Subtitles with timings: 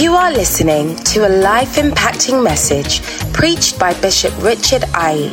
[0.00, 3.00] You are listening to a life impacting message
[3.32, 5.30] preached by Bishop Richard Aye.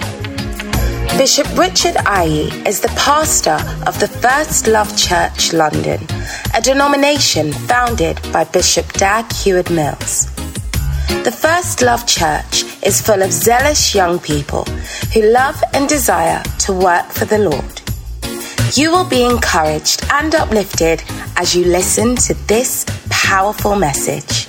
[1.17, 3.57] Bishop Richard Aye is the pastor
[3.87, 5.99] of the First Love Church London,
[6.53, 10.27] a denomination founded by Bishop Dag Heward Mills.
[11.23, 14.65] The First Love Church is full of zealous young people
[15.15, 17.76] who love and desire to work for the Lord.
[18.73, 21.01] You will be encouraged and uplifted
[21.37, 24.47] as you listen to this powerful message.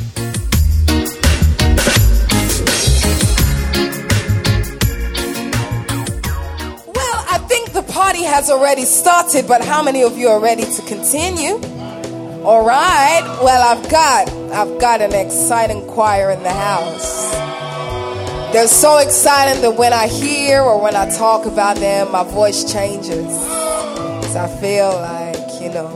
[6.95, 10.65] Well, I think the party has already started, but how many of you are ready
[10.65, 11.55] to continue?
[12.45, 13.23] All right.
[13.43, 17.33] Well, I've got I've got an exciting choir in the house.
[18.53, 22.71] They're so exciting that when I hear or when I talk about them, my voice
[22.71, 23.58] changes.
[24.29, 25.89] So I feel like, you know,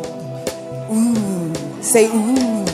[0.91, 2.65] ooh, say ooh.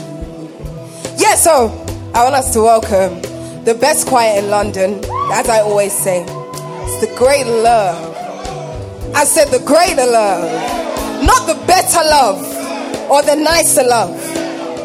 [1.17, 1.67] Yeah, so
[2.13, 3.21] I want us to welcome
[3.65, 6.23] the best choir in London, as I always say.
[6.23, 8.15] It's the great love.
[9.13, 12.39] I said the greater love, not the better love
[13.11, 14.15] or the nicer love,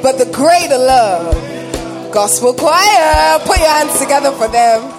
[0.02, 1.34] but the greater love.
[2.12, 4.93] Gospel choir, put your hands together for them.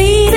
[0.00, 0.29] feel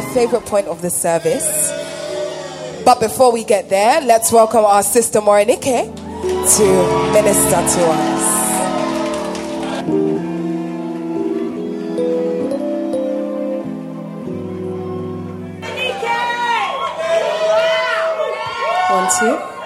[0.00, 1.72] my favorite point of the service.
[2.84, 8.38] But before we get there, let's welcome our sister Morinike to minister to us.
[18.90, 19.57] One, two.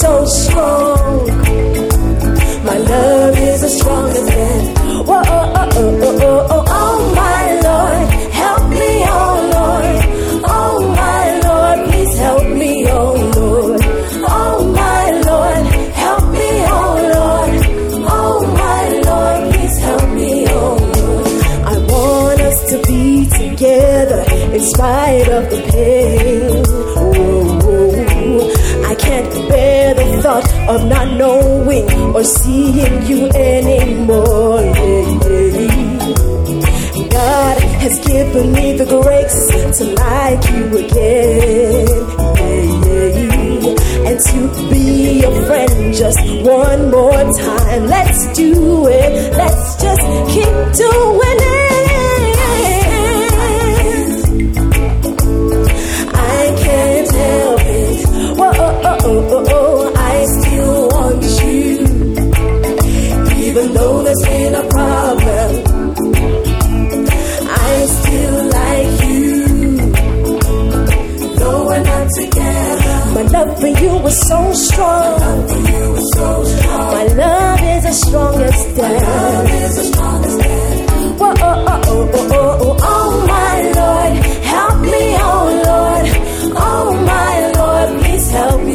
[0.00, 0.91] so strong.
[30.74, 31.86] of not knowing
[32.16, 34.62] or seeing you anymore.
[37.10, 39.40] God has given me the grace
[39.78, 41.88] to like you again.
[44.08, 47.86] And to be your friend just one more time.
[47.86, 49.34] Let's do it.
[49.34, 50.02] Let's just
[50.32, 51.61] keep doing it.
[73.44, 75.20] love for you was so strong.
[76.92, 79.00] My love is the strongest thing.
[81.18, 84.12] Whoa, oh, oh, oh, oh, oh, oh, oh, oh, my Lord,
[84.44, 86.06] help me, oh Lord,
[86.56, 88.71] oh my Lord, please help me.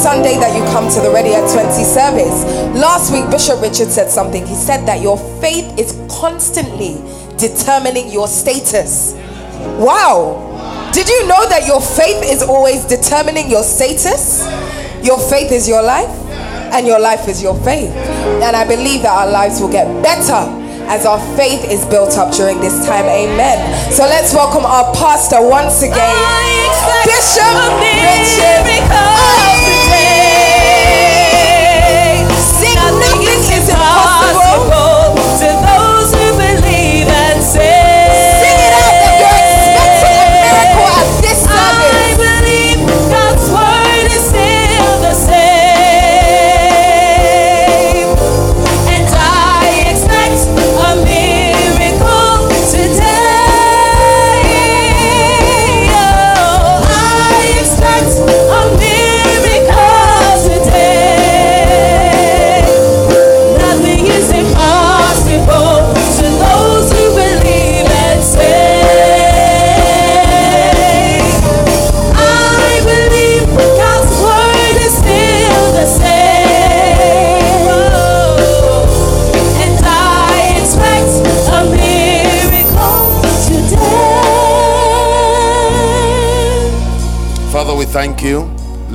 [0.00, 2.40] Sunday that you come to the Ready at 20 service?
[2.72, 4.46] Last week, Bishop Richard said something.
[4.46, 6.96] He said that your faith is constantly
[7.36, 9.12] determining your status.
[9.76, 10.40] Wow.
[10.94, 14.40] Did you know that your faith is always determining your status?
[15.04, 16.08] Your faith is your life,
[16.72, 17.92] and your life is your faith.
[18.40, 20.48] And I believe that our lives will get better
[20.88, 23.04] as our faith is built up during this time.
[23.04, 23.92] Amen.
[23.92, 26.16] So let's welcome our pastor once again,
[27.04, 27.52] Bishop
[27.84, 29.19] Richard.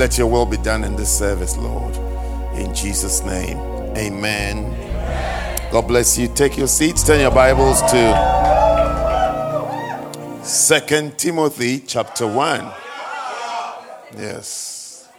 [0.06, 1.96] Let your will be done in this service, Lord.
[2.56, 3.58] In Jesus' name,
[3.98, 4.70] amen.
[5.72, 6.28] God bless you.
[6.28, 7.04] Take your seats.
[7.04, 8.14] Turn your Bibles to
[10.44, 12.72] Second Timothy chapter 1.
[14.16, 15.10] Yes.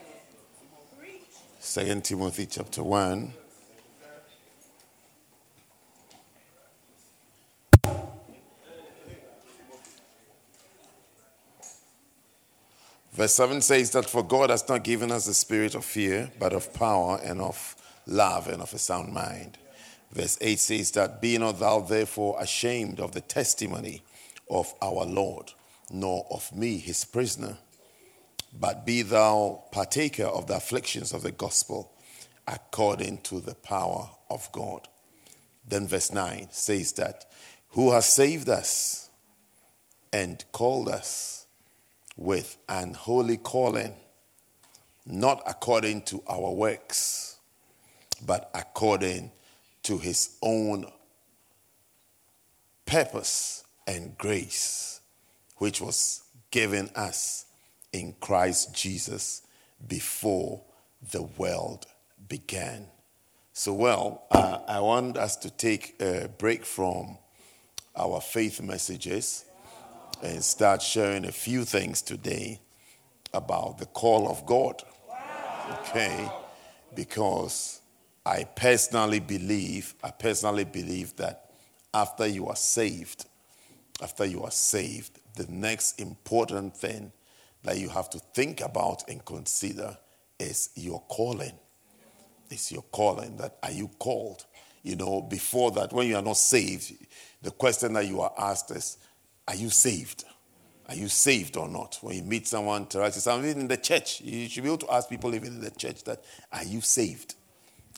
[1.59, 3.33] Second Timothy chapter 1.
[13.16, 16.52] Verse 7 says that for God has not given us the spirit of fear, but
[16.52, 17.74] of power and of
[18.07, 19.57] love and of a sound mind.
[20.12, 24.02] Verse 8 says that, Be not thou therefore ashamed of the testimony
[24.50, 25.52] of our Lord,
[25.90, 27.57] nor of me, his prisoner,
[28.52, 31.92] but be thou partaker of the afflictions of the gospel
[32.46, 34.88] according to the power of God.
[35.66, 37.24] Then verse 9 says that,
[37.70, 39.09] Who has saved us
[40.12, 41.36] and called us
[42.16, 43.94] with an holy calling,
[45.05, 47.37] not according to our works,
[48.24, 49.31] but according
[49.83, 50.90] to his own
[52.87, 55.00] purpose and grace,
[55.59, 57.46] which was given us
[57.92, 59.42] in Christ Jesus
[59.87, 60.62] before
[61.12, 61.87] the world
[62.29, 62.87] began.
[63.52, 67.18] So, well, uh, I want us to take a break from
[67.94, 69.44] our faith messages
[70.22, 72.61] and start sharing a few things today
[73.35, 74.83] about the call of God.
[75.81, 76.31] Okay?
[76.94, 77.81] Because
[78.24, 81.50] I personally believe, I personally believe that
[81.92, 83.26] after you are saved,
[84.02, 87.12] after you are saved, the next important thing
[87.62, 89.96] that you have to think about and consider
[90.38, 91.52] is your calling.
[92.50, 93.37] It's your calling.
[93.37, 94.44] That are you called?
[94.83, 96.92] You know, before that, when you are not saved,
[97.42, 98.98] the question that you are asked is,
[99.49, 100.25] are you saved?
[100.89, 101.99] Are you saved or not?
[102.01, 105.35] When you meet someone, someone in the church, you should be able to ask people
[105.35, 107.35] even in the church that, are you saved?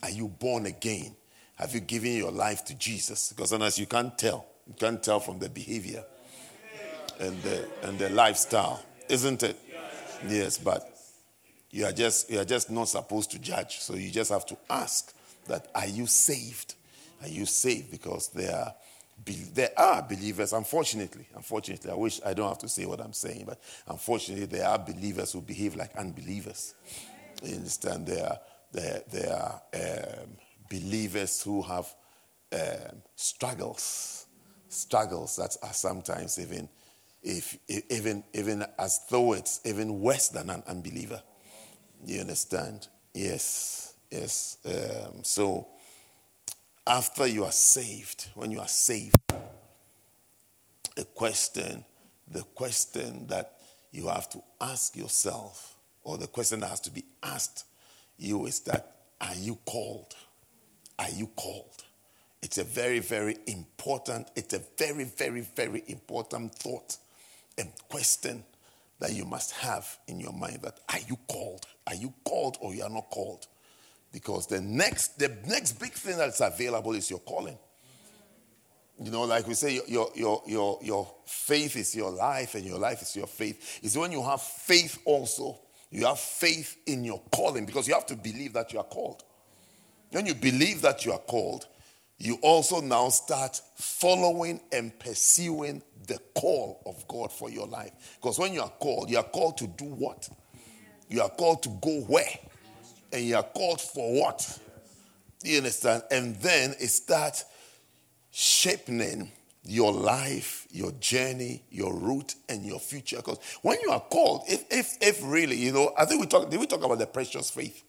[0.03, 1.15] Are you born again?
[1.57, 3.33] Have you given your life to Jesus?
[3.33, 6.05] Because unless you can't tell, you can't tell from the behavior
[7.19, 9.57] and the, and the lifestyle, isn't it?
[10.27, 10.89] Yes, but
[11.71, 13.79] you are just you are just not supposed to judge.
[13.79, 15.15] So you just have to ask
[15.47, 16.75] that, are you saved?
[17.23, 17.91] Are you saved?
[17.91, 18.75] Because there are
[19.24, 23.44] there are believers, unfortunately, unfortunately, I wish I don't have to say what I'm saying,
[23.46, 26.74] but unfortunately, there are believers who behave like unbelievers.
[27.42, 28.07] You understand?
[28.07, 28.38] There are,
[28.72, 30.37] there, there are um,
[30.70, 31.87] believers who have
[32.52, 34.26] um, struggles,
[34.68, 36.68] struggles that are sometimes even,
[37.22, 37.59] if,
[37.90, 41.22] even, even as though it's even worse than an unbeliever.
[42.04, 42.88] You understand?
[43.12, 44.59] Yes, yes.
[44.64, 45.68] Um, so,
[46.88, 49.14] after you are saved, when you are saved,
[50.96, 51.85] the question,
[52.31, 53.59] the question that
[53.92, 57.66] you have to ask yourself or the question that has to be asked
[58.16, 60.14] you is that are you called?
[60.98, 61.85] Are you called?
[62.42, 66.96] It's a very, very important, it's a very, very, very important thought
[67.59, 68.44] and question
[69.01, 71.66] that you must have in your mind that are you called?
[71.87, 73.46] Are you called or you are not called?
[74.12, 77.59] Because the next, the next big thing that's available is your calling.
[79.01, 82.79] You know, like we say, your, your, your, your faith is your life and your
[82.79, 83.81] life is your faith.
[83.83, 85.59] Is when you have faith also,
[85.90, 89.23] you have faith in your calling because you have to believe that you are called.
[90.11, 91.66] When you believe that you are called,
[92.18, 97.92] you also now start following and pursuing the call of God for your life.
[98.21, 100.29] Because when you are called, you are called to do what?
[101.09, 102.25] You are called to go where?
[103.12, 104.59] And you are called for what?
[105.42, 106.03] Do you understand?
[106.11, 107.44] And then it starts
[108.31, 109.31] shaping
[109.64, 113.16] your life, your journey, your route, and your future.
[113.16, 116.51] Because when you are called, if, if, if really, you know, I think we talk,
[116.51, 117.85] did we talk about the precious faith?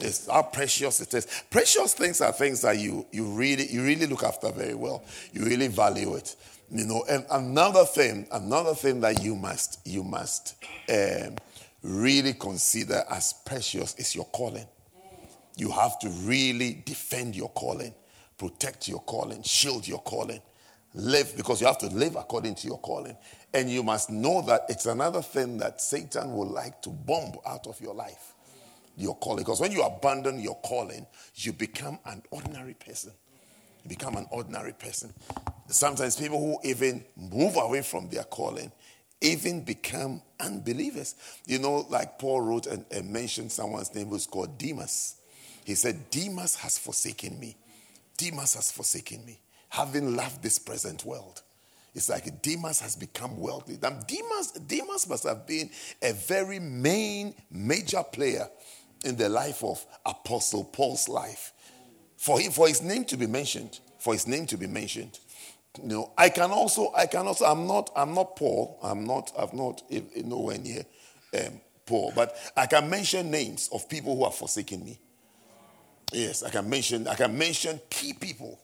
[0.00, 1.44] Yes, how precious it is.
[1.50, 5.04] Precious things are things that you, you really you really look after very well.
[5.32, 6.34] You really value it.
[6.70, 10.56] You know, and another thing, another thing that you must you must
[10.88, 11.36] um,
[11.84, 14.66] really consider as precious is your calling.
[15.56, 17.94] You have to really defend your calling,
[18.38, 20.40] protect your calling, shield your calling,
[20.94, 23.16] live because you have to live according to your calling.
[23.52, 27.66] And you must know that it's another thing that Satan would like to bomb out
[27.66, 28.34] of your life
[28.96, 29.44] your calling.
[29.44, 33.12] Because when you abandon your calling, you become an ordinary person.
[33.82, 35.12] You become an ordinary person.
[35.68, 38.70] Sometimes people who even move away from their calling
[39.20, 41.14] even become unbelievers.
[41.46, 45.16] You know, like Paul wrote and, and mentioned someone's name was called Demas.
[45.64, 47.56] He said, Demas has forsaken me.
[48.16, 51.42] Demas has forsaken me, having loved this present world.
[51.94, 53.78] It's like Demas has become wealthy.
[53.80, 55.70] Now, Demas, Demas must have been
[56.02, 58.48] a very main, major player
[59.04, 61.52] in the life of Apostle Paul's life.
[62.16, 65.18] For him, for his name to be mentioned, for his name to be mentioned.
[65.82, 69.32] You know, I can also, I can also, I'm not, I'm not Paul, I'm not,
[69.38, 69.82] I've not
[70.24, 70.84] nowhere near
[71.38, 74.98] um, Paul, but I can mention names of people who have forsaken me.
[76.12, 78.60] Yes, I can mention, I can mention key people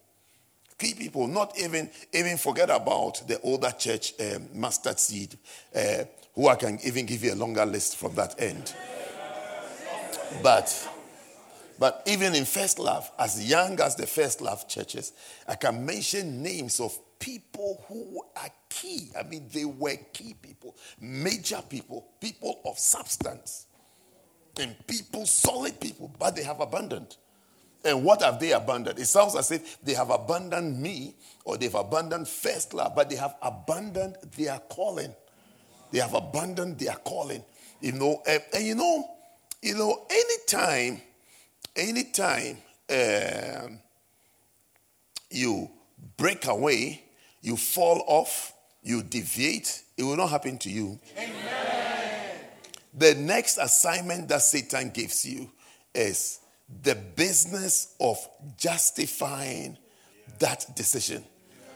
[0.80, 5.36] key people, not even even forget about the older church um, mustard seed,
[5.74, 8.74] uh, who I can even give you a longer list from that end.
[10.42, 10.89] But
[11.80, 15.14] but even in First Love, as young as the First Love churches,
[15.48, 19.08] I can mention names of people who are key.
[19.18, 23.66] I mean, they were key people, major people, people of substance,
[24.60, 27.16] and people, solid people, but they have abandoned.
[27.82, 28.98] And what have they abandoned?
[28.98, 31.14] It sounds as if they have abandoned me
[31.46, 35.14] or they've abandoned first love, but they have abandoned their calling.
[35.92, 37.42] They have abandoned their calling.
[37.80, 39.08] You know, and, and you know,
[39.62, 41.00] you know, anytime,
[41.76, 42.58] anytime
[42.90, 43.80] um,
[45.30, 45.70] you
[46.16, 47.02] break away,
[47.40, 48.52] you fall off,
[48.82, 50.98] you deviate, it will not happen to you.
[51.16, 51.30] Amen.
[52.92, 55.50] The next assignment that Satan gives you
[55.94, 56.40] is
[56.82, 58.18] the business of
[58.56, 59.76] justifying
[60.38, 61.24] that decision.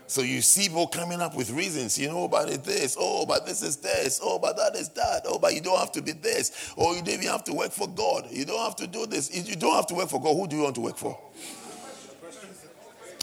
[0.07, 3.47] So you see people coming up with reasons, you know, but it's this, oh, but
[3.47, 6.13] this is this, oh, but that is that, oh, but you don't have to be
[6.13, 9.07] this, oh, you don't even have to work for God, you don't have to do
[9.07, 10.37] this, you don't have to work for God.
[10.37, 11.19] Who do you want to work for?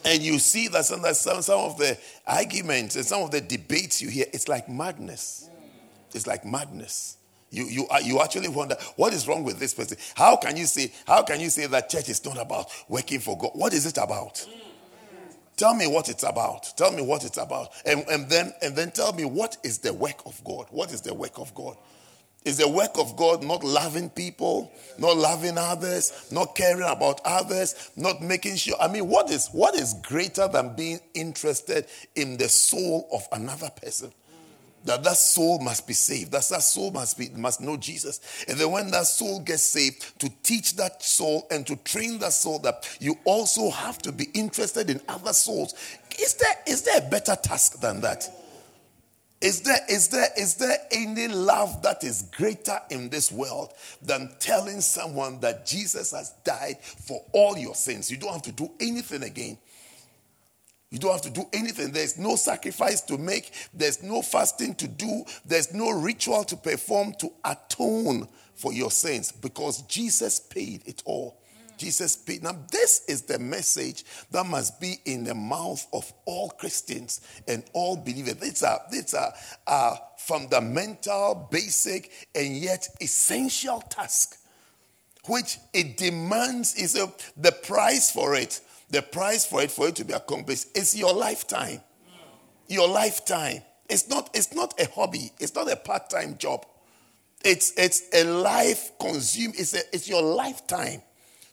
[0.04, 4.02] And you see that some, some, some of the arguments and some of the debates
[4.02, 5.48] you hear, it's like madness.
[6.14, 7.18] It's like madness.
[7.52, 9.98] You, you, uh, you actually wonder what is wrong with this person.
[10.16, 13.38] How can you say how can you say that church is not about working for
[13.38, 13.52] God?
[13.54, 14.46] What is it about?
[15.62, 16.76] Tell me what it's about.
[16.76, 17.70] Tell me what it's about.
[17.86, 20.66] And, and, then, and then tell me what is the work of God.
[20.72, 21.78] What is the work of God?
[22.44, 27.92] Is the work of God not loving people, not loving others, not caring about others,
[27.96, 28.74] not making sure?
[28.82, 33.70] I mean, what is what is greater than being interested in the soul of another
[33.70, 34.12] person?
[34.86, 36.32] That that soul must be saved.
[36.32, 38.46] That that soul must be must know Jesus.
[38.48, 42.34] And then when that soul gets saved, to teach that soul and to train that
[42.34, 45.74] soul, that you also have to be interested in other souls.
[46.20, 48.30] Is there is there a better task than that?
[49.42, 54.30] Is there, is, there, is there any love that is greater in this world than
[54.40, 58.12] telling someone that Jesus has died for all your sins?
[58.12, 59.58] You don't have to do anything again.
[60.92, 61.92] You don't have to do anything.
[61.92, 63.52] There's no sacrifice to make.
[63.74, 65.24] There's no fasting to do.
[65.46, 71.42] There's no ritual to perform to atone for your sins because Jesus paid it all.
[71.78, 72.44] Jesus paid.
[72.44, 77.64] Now, this is the message that must be in the mouth of all Christians and
[77.74, 78.36] all believers.
[78.42, 79.34] It's a, it's a,
[80.18, 84.38] fundamental, basic, and yet essential task,
[85.26, 88.60] which it demands is a, the price for it.
[88.92, 91.82] The price for it, for it to be accomplished, is your lifetime.
[92.68, 93.62] Your lifetime.
[93.90, 95.32] It's not, it's not a hobby.
[95.40, 96.66] It's not a part-time job.
[97.44, 99.56] It's, it's a life consumed.
[99.58, 101.02] It's, a, it's your lifetime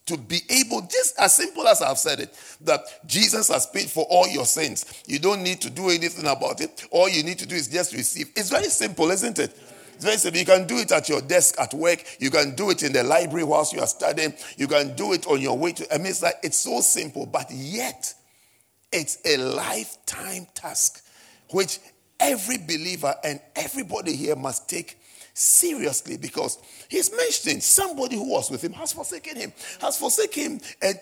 [0.06, 4.04] to be able, just as simple as I've said it, that Jesus has paid for
[4.08, 5.02] all your sins.
[5.06, 6.86] You don't need to do anything about it.
[6.90, 8.30] All you need to do is just receive.
[8.34, 9.56] It's very simple, isn't it?
[9.98, 10.38] It's very simple.
[10.38, 12.04] You can do it at your desk at work.
[12.20, 14.32] You can do it in the library whilst you are studying.
[14.56, 15.92] You can do it on your way to.
[15.92, 18.14] I mean, it's like it's so simple, but yet
[18.92, 21.04] it's a lifetime task,
[21.50, 21.80] which
[22.20, 25.00] every believer and everybody here must take
[25.34, 26.58] seriously because
[26.88, 30.98] he's mentioning somebody who was with him has forsaken him has forsaken him and,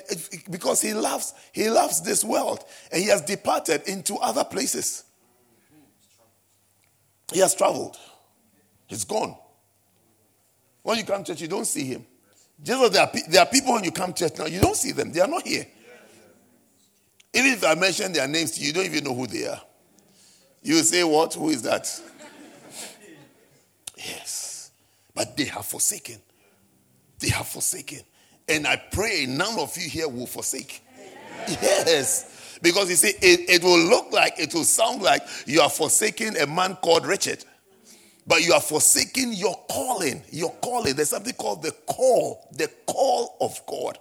[0.51, 5.05] because he loves he loves this world and he has departed into other places
[7.33, 7.97] he has traveled
[8.87, 9.37] he's gone
[10.83, 12.05] when you come to church you don't see him
[12.63, 14.93] Jesus, there are, there are people when you come to church now you don't see
[14.93, 15.67] them they are not here
[17.35, 19.61] even if i mention their names to you, you don't even know who they are
[20.67, 21.33] you say, What?
[21.35, 21.89] Who is that?
[23.97, 24.73] yes.
[25.15, 26.17] But they have forsaken.
[27.21, 28.01] They have forsaken.
[28.49, 30.83] And I pray none of you here will forsake.
[31.49, 32.59] Yes.
[32.61, 36.37] Because you see, it, it will look like, it will sound like you are forsaking
[36.37, 37.45] a man called Richard.
[38.27, 40.23] But you are forsaking your calling.
[40.31, 40.97] Your calling.
[40.97, 42.49] There's something called the call.
[42.53, 43.99] The call of God.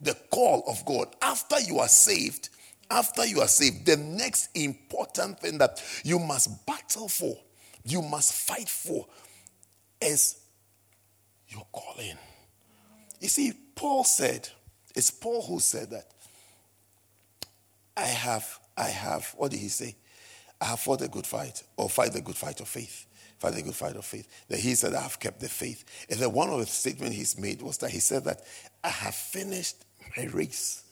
[0.00, 1.08] The call of God.
[1.22, 2.50] After you are saved,
[2.90, 7.34] after you are saved, the next important thing that you must battle for,
[7.84, 9.06] you must fight for,
[10.00, 10.40] is
[11.48, 12.18] your calling.
[13.20, 14.48] You see, Paul said,
[14.94, 16.06] it's Paul who said that.
[17.96, 19.96] I have, I have, what did he say?
[20.60, 23.06] I have fought a good fight, or fight the good fight of faith.
[23.42, 24.28] Fight the good fight of faith.
[24.46, 26.06] That he said, I have kept the faith.
[26.08, 28.40] And then one of the statements he's made was that he said that
[28.84, 29.84] I have finished
[30.16, 30.84] my race.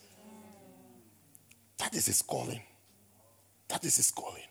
[1.79, 2.61] That is his calling.
[3.69, 4.43] That is his calling.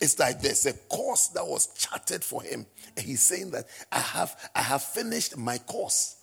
[0.00, 2.64] It's like there's a course that was charted for him.
[2.96, 6.16] And he's saying that I have I have finished my course.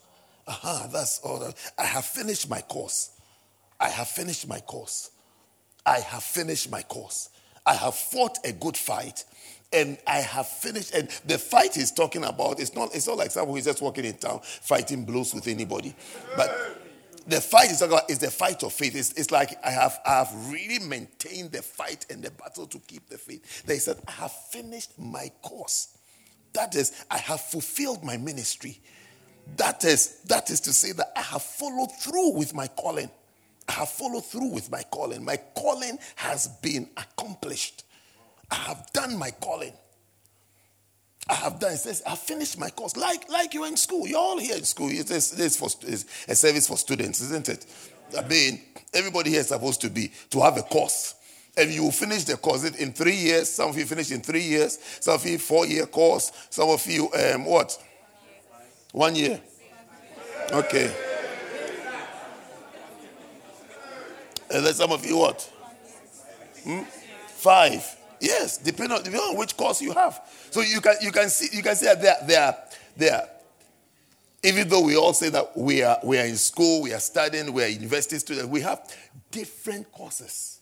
[0.48, 1.54] Aha, uh-huh, that's all that.
[1.78, 3.12] I have finished my course.
[3.80, 5.12] I have finished my course.
[5.86, 7.30] I have finished my course.
[7.66, 9.24] I have fought a good fight
[9.74, 10.94] and I have finished.
[10.94, 14.06] And the fight he's talking about, it's not, it's not like someone who's just walking
[14.06, 15.96] in town fighting blows with anybody.
[16.36, 16.78] But
[17.28, 18.96] the fight is, talking about, is the fight of faith.
[18.96, 22.80] It's, it's like I have, I have really maintained the fight and the battle to
[22.80, 23.64] keep the faith.
[23.64, 25.98] They said, I have finished my course.
[26.54, 28.80] That is, I have fulfilled my ministry.
[29.58, 33.10] That is, that is to say that I have followed through with my calling.
[33.68, 35.24] I have followed through with my calling.
[35.24, 37.86] My calling has been accomplished.
[38.50, 39.74] I have done my calling.
[41.30, 41.74] I have done.
[41.74, 42.98] It says, I finished my course.
[42.98, 44.08] Like, like you're in school.
[44.08, 44.90] You're all here in school.
[44.92, 47.66] It's, it's, for, it's a service for students, isn't it?
[48.18, 48.62] I mean,
[48.94, 51.16] everybody here is supposed to be, to have a course.
[51.56, 53.50] And you finish the course in three years.
[53.50, 54.80] Some of you finish in three years.
[55.00, 56.32] Some of you four year course.
[56.50, 57.78] Some of you, um, what?
[58.92, 59.40] One year.
[60.52, 61.11] Okay.
[64.54, 65.42] And then some of you, what?
[66.64, 66.82] Hmm?
[67.28, 67.98] Five.
[68.20, 70.22] Yes, depending on, depending on which course you have.
[70.52, 72.58] So you can you can see you can see that there there
[72.96, 73.30] there.
[74.44, 77.52] Even though we all say that we are we are in school, we are studying,
[77.52, 78.80] we are university students, we have
[79.32, 80.60] different courses.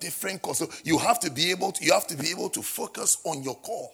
[0.00, 0.68] Different courses.
[0.68, 3.42] So you have to be able to you have to be able to focus on
[3.42, 3.90] your core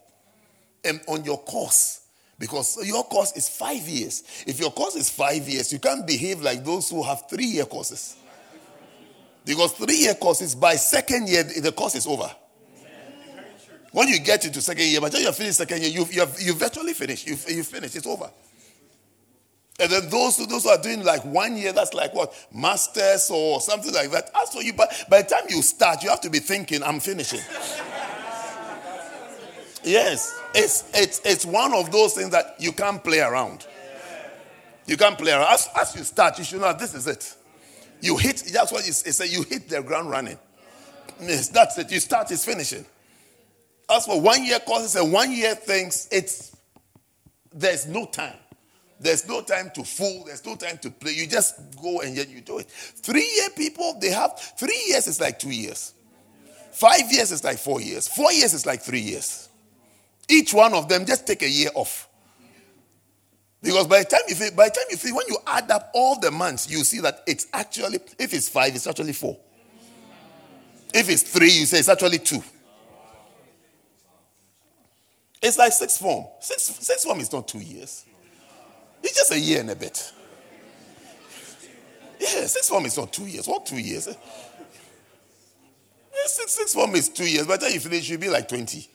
[0.84, 2.02] and on your course.
[2.38, 4.22] Because your course is five years.
[4.46, 7.64] If your course is five years, you can't behave like those who have three year
[7.64, 8.16] courses.
[9.44, 12.30] Because three year courses, by second year, the course is over.
[13.92, 16.40] When you get into second year, by the time you finish second year, you've, you've,
[16.40, 17.28] you've virtually finished.
[17.28, 17.94] You've, you've finished.
[17.94, 18.28] It's over.
[19.78, 22.34] And then those, those who are doing like one year, that's like what?
[22.52, 24.30] Masters or something like that.
[24.40, 27.00] As for you, but by the time you start, you have to be thinking, I'm
[27.00, 27.40] finishing.
[29.84, 30.40] yes.
[30.54, 33.66] It's, it's, it's one of those things that you can't play around.
[34.86, 35.52] You can't play around.
[35.52, 37.34] As, as you start, you should know this is it.
[38.04, 40.38] You hit, that's what it says, you hit the ground running.
[41.22, 41.90] Yes, that's it.
[41.90, 42.84] You start, it's finishing.
[43.88, 46.54] As for one year courses and one year things, it's
[47.50, 48.36] there's no time.
[49.00, 50.24] There's no time to fool.
[50.26, 51.12] There's no time to play.
[51.12, 52.68] You just go and yet you do it.
[52.68, 55.94] Three year people, they have three years is like two years.
[56.72, 58.06] Five years is like four years.
[58.06, 59.48] Four years is like three years.
[60.28, 62.06] Each one of them just take a year off.
[63.64, 66.20] Because by the time you think, by the time you when you add up all
[66.20, 69.38] the months, you see that it's actually, if it's five, it's actually four.
[70.92, 72.44] If it's three, you say it's actually two.
[75.42, 76.26] It's like six form.
[76.40, 78.04] Six, six form is not two years.
[79.02, 80.12] It's just a year and a bit.
[82.20, 83.46] Yeah, six form is not two years.
[83.46, 84.06] What two years?
[84.06, 84.14] Yeah,
[86.26, 87.46] six, six form is two years.
[87.46, 88.88] By the time you finish, you'll be like 20.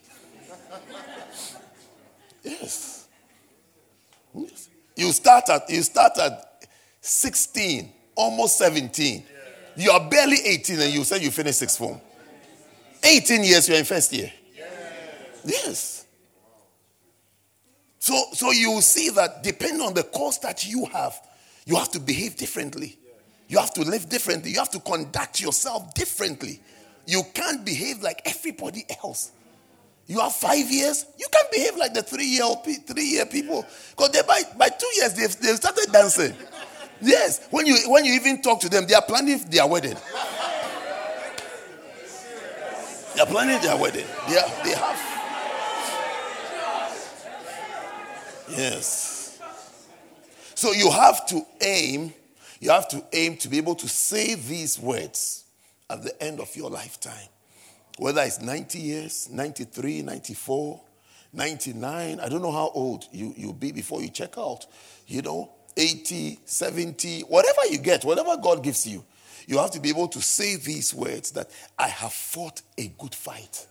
[2.44, 2.99] Yes.
[4.36, 4.70] Yes.
[4.96, 6.68] You start at you start at
[7.02, 9.24] 16, almost 17.
[9.78, 12.02] You are barely 18 and you say you finish sixth form.
[13.02, 14.32] 18 years you're in first year.
[15.46, 16.06] Yes.
[18.00, 21.20] So, so you see that depending on the course that you have,
[21.66, 22.98] you have to behave differently.
[23.48, 24.52] You have to live differently.
[24.52, 26.62] You have to conduct yourself differently.
[27.06, 29.32] You can't behave like everybody else.
[30.10, 32.44] You have five years, you can't behave like the three year
[32.88, 33.64] three year people.
[33.92, 36.34] Because they by, by two years they've, they've started dancing.
[37.00, 37.48] Yes.
[37.52, 39.96] When you when you even talk to them, they are planning their wedding.
[43.14, 44.08] They are planning their wedding.
[44.28, 45.00] They, are, they have
[48.50, 49.40] Yes.
[50.56, 52.16] So you have to aim,
[52.60, 55.44] you have to aim to be able to say these words
[55.88, 57.30] at the end of your lifetime.
[58.00, 60.82] Whether it's 90 years, 93, 94,
[61.34, 64.66] 99, I don't know how old you, you'll be before you check out.
[65.06, 69.04] You know, 80, 70, whatever you get, whatever God gives you,
[69.48, 73.14] you have to be able to say these words that I have fought a good
[73.14, 73.68] fight.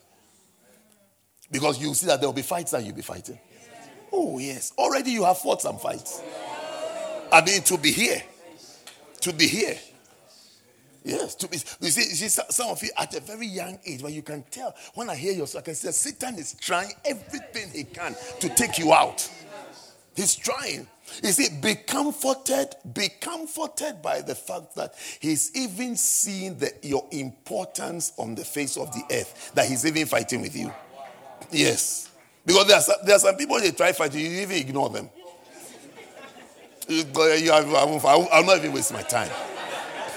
[1.51, 3.39] Because you'll see that there will be fights that you'll be fighting.
[4.13, 4.75] Oh, yes.
[4.77, 6.23] Already you have fought some fights.
[7.33, 8.23] I mean, to be here.
[9.23, 9.79] To be here.
[11.09, 11.57] Yes, to be.
[11.81, 14.45] You see, you see, some of you at a very young age, but you can
[14.51, 18.49] tell when I hear your I can say Satan is trying everything he can to
[18.51, 19.27] take you out.
[20.15, 20.87] He's trying.
[21.23, 27.07] You see, be comforted, be comforted by the fact that he's even seeing the, your
[27.11, 30.71] importance on the face of the earth, that he's even fighting with you.
[31.51, 32.11] Yes.
[32.45, 35.09] Because there are, some, there are some people they try fighting, you even ignore them.
[36.91, 39.31] I'm not even wasting my time.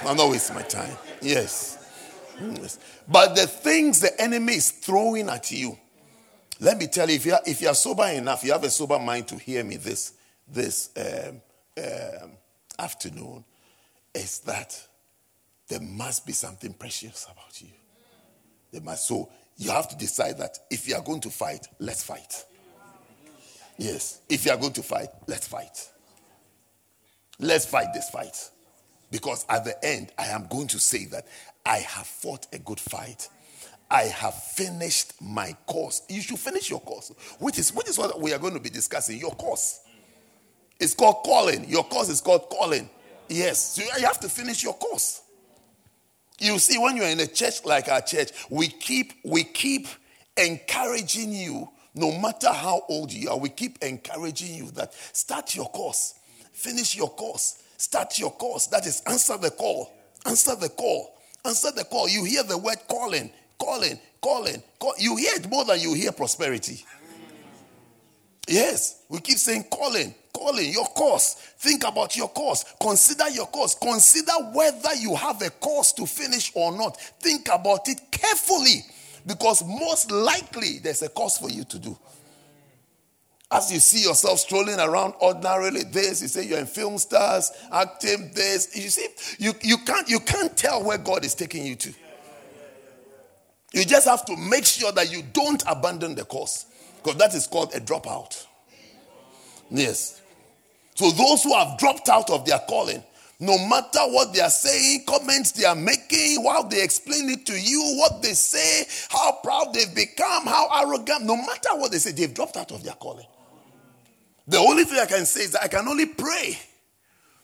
[0.03, 0.95] I'm not wasting my time.
[1.21, 1.77] Yes.
[2.39, 2.79] yes.
[3.07, 5.77] But the things the enemy is throwing at you,
[6.59, 8.69] let me tell you, if you are, if you are sober enough, you have a
[8.69, 10.13] sober mind to hear me this,
[10.47, 11.41] this um,
[11.77, 12.31] um,
[12.77, 13.43] afternoon,
[14.13, 14.79] is that
[15.67, 17.69] there must be something precious about you.
[18.71, 19.07] There must.
[19.07, 22.45] So you have to decide that if you are going to fight, let's fight.
[23.77, 24.21] Yes.
[24.29, 25.89] If you are going to fight, let's fight.
[27.39, 28.50] Let's fight this fight.
[29.11, 31.27] Because at the end, I am going to say that
[31.65, 33.27] I have fought a good fight.
[33.89, 36.01] I have finished my course.
[36.07, 38.69] You should finish your course, which is, which is what we are going to be
[38.69, 39.19] discussing.
[39.19, 39.81] Your course.
[40.79, 41.69] It's called calling.
[41.69, 42.89] Your course is called calling.
[43.27, 43.75] Yes.
[43.75, 45.21] So you have to finish your course.
[46.39, 49.87] You see, when you're in a church like our church, we keep we keep
[50.35, 55.67] encouraging you, no matter how old you are, we keep encouraging you that start your
[55.69, 56.15] course,
[56.51, 58.67] finish your course, start your course.
[58.67, 59.91] That is answer the call.
[60.25, 61.17] Answer the call.
[61.45, 62.07] Answer the call.
[62.07, 64.93] You hear the word calling, calling, calling, call.
[64.97, 66.85] You hear it more than you hear prosperity.
[68.47, 71.35] Yes, we keep saying calling, calling, your course.
[71.57, 72.65] Think about your course.
[72.79, 73.75] Consider your course.
[73.75, 76.99] Consider whether you have a course to finish or not.
[76.99, 78.83] Think about it carefully
[79.25, 81.97] because most likely there's a course for you to do.
[83.51, 88.31] As you see yourself strolling around ordinarily, this you say you're in film stars, acting
[88.33, 88.75] this.
[88.75, 89.07] You see,
[89.39, 91.93] you, you can't you can't tell where God is taking you to.
[93.73, 96.65] You just have to make sure that you don't abandon the course.
[97.03, 98.45] Because that is called a dropout.
[99.69, 100.21] Yes.
[100.95, 103.03] So those who have dropped out of their calling,
[103.39, 107.59] no matter what they are saying, comments they are making, while they explain it to
[107.59, 112.11] you, what they say, how proud they've become, how arrogant, no matter what they say,
[112.11, 113.25] they've dropped out of their calling.
[114.47, 116.57] The only thing I can say is that I can only pray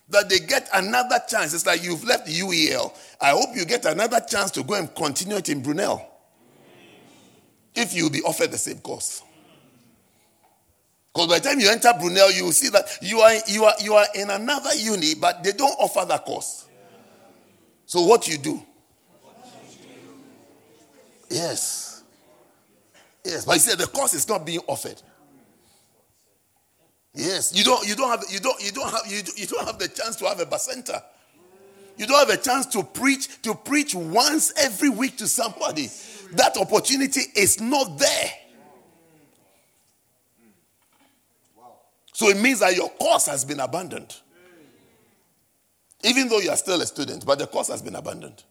[0.10, 1.54] that they get another chance.
[1.54, 2.96] It's like you've left UEL.
[3.22, 6.06] I hope you get another chance to go and continue it in Brunel.
[7.76, 9.22] If you'll be offered the same course.
[11.14, 13.74] Because by the time you enter Brunel, you will see that you are, you, are,
[13.84, 16.68] you are in another uni, but they don't offer that course.
[17.86, 18.62] So what you do?
[21.30, 22.04] Yes.
[23.24, 23.46] Yes.
[23.46, 25.02] But he said the course is not being offered.
[27.14, 27.54] Yes.
[27.56, 29.88] You don't you don't have you don't you don't have you, you don't have the
[29.88, 31.04] chance to have a bacenta.
[31.98, 35.90] You don't have a chance to preach to preach once every week to somebody.
[36.34, 38.32] That opportunity is not there.
[42.14, 44.16] So it means that your course has been abandoned.
[46.04, 48.44] Even though you are still a student, but the course has been abandoned.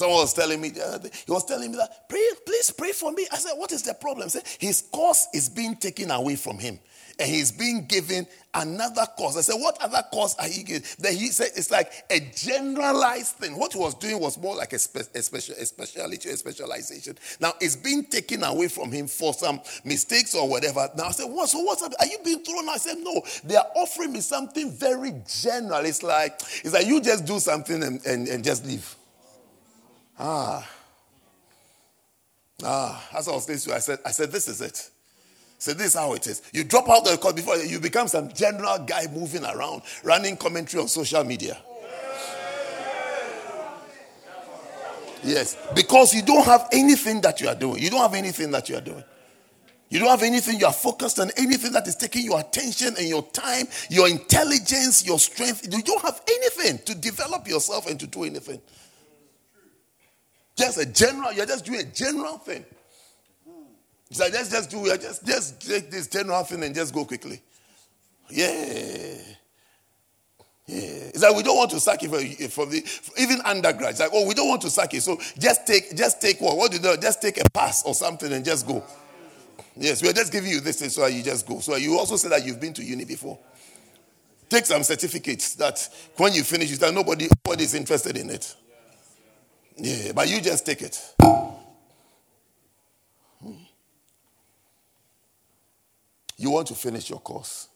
[0.00, 3.26] Someone was telling me, uh, he was telling me that, pray, please pray for me.
[3.30, 4.28] I said, what is the problem?
[4.28, 6.78] He said, his course is being taken away from him
[7.20, 9.36] and he's being given another course.
[9.36, 10.84] I said, What other course are you giving?
[10.98, 13.58] Then he said, It's like a generalized thing.
[13.58, 17.18] What he was doing was more like a, spe- a, special, a speciality, a specialization.
[17.38, 20.88] Now it's being taken away from him for some mistakes or whatever.
[20.96, 21.50] Now I said, What?
[21.50, 21.92] So what's up?
[22.00, 22.68] Are you being thrown?
[22.70, 25.84] I said, No, they are offering me something very general.
[25.84, 28.96] It's like, it's like you just do something and, and, and just leave.
[30.22, 30.68] Ah.
[32.62, 34.90] Ah, as I was saying to you, I said, I said, this is it.
[35.58, 36.42] So this is how it is.
[36.52, 40.82] You drop out the course before you become some general guy moving around, running commentary
[40.82, 41.56] on social media.
[45.22, 47.82] Yes, because you don't have anything that you are doing.
[47.82, 49.04] You don't have anything that you are doing.
[49.90, 53.06] You don't have anything you are focused on, anything that is taking your attention and
[53.06, 55.66] your time, your intelligence, your strength.
[55.70, 58.60] You don't have anything to develop yourself and to do anything.
[60.60, 62.64] Just a general, you're just doing a general thing.
[64.08, 64.84] He said, let's just do.
[64.96, 67.40] Just, just take this general thing and just go quickly.
[68.28, 69.16] Yeah.
[70.66, 71.10] Yeah.
[71.12, 73.90] It's like we don't want to sack it the even undergrad.
[73.90, 75.02] It's like, oh, we don't want to sack it.
[75.02, 76.56] So just take just take what?
[76.56, 76.96] What do you do?
[77.00, 78.84] Just take a pass or something and just go.
[79.76, 81.60] Yes, we're just giving you this thing so you just go.
[81.60, 83.38] So you also say that you've been to uni before.
[84.48, 88.54] Take some certificates that when you finish, say nobody, nobody is interested in it.
[89.76, 91.14] Yeah, but you just take it.
[93.42, 93.52] Hmm.
[96.36, 97.68] You want to finish your course.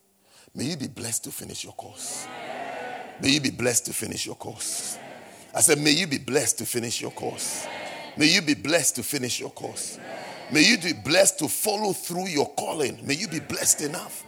[0.54, 2.26] May you be blessed to finish your course.
[3.20, 4.98] May you be blessed to finish your course.
[5.54, 7.66] I said, May you be blessed to finish your course.
[8.16, 9.98] May you be blessed to finish your course.
[10.52, 12.98] May you be blessed to follow through your calling.
[13.04, 14.24] May you be blessed enough.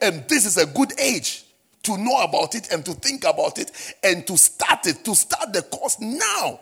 [0.00, 1.44] And this is a good age
[1.84, 3.70] to know about it and to think about it
[4.02, 6.60] and to start it, to start the course now.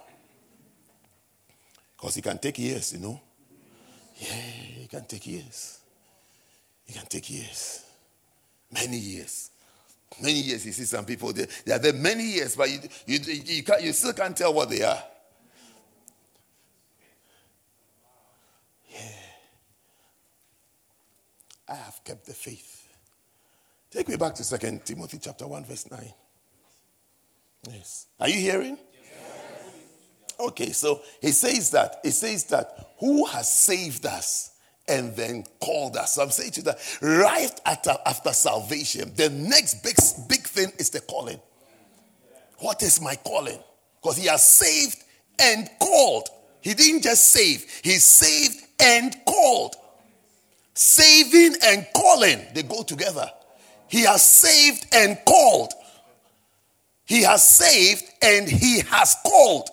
[2.00, 3.20] Because it can take years, you know.
[4.16, 5.80] Yeah, it can take years.
[6.86, 7.84] It can take years.
[8.72, 9.50] Many years.
[10.22, 10.64] Many years.
[10.64, 13.92] You see some people, they, they are there many years, but you, you, you, you
[13.92, 15.02] still can't tell what they are.
[18.88, 19.00] Yeah.
[21.68, 22.88] I have kept the faith.
[23.90, 26.00] Take me back to Second Timothy chapter 1, verse 9.
[27.68, 28.06] Yes.
[28.18, 28.78] Are you hearing?
[30.40, 32.00] Okay, so he says that.
[32.02, 34.52] He says that who has saved us
[34.88, 36.14] and then called us.
[36.14, 39.96] So I'm saying to you that right after, after salvation, the next big,
[40.28, 41.40] big thing is the calling.
[42.58, 43.58] What is my calling?
[44.02, 44.96] Because he has saved
[45.38, 46.28] and called.
[46.60, 49.76] He didn't just save, he saved and called.
[50.74, 53.30] Saving and calling, they go together.
[53.88, 55.72] He has saved and called.
[57.04, 59.68] He has saved and he has called.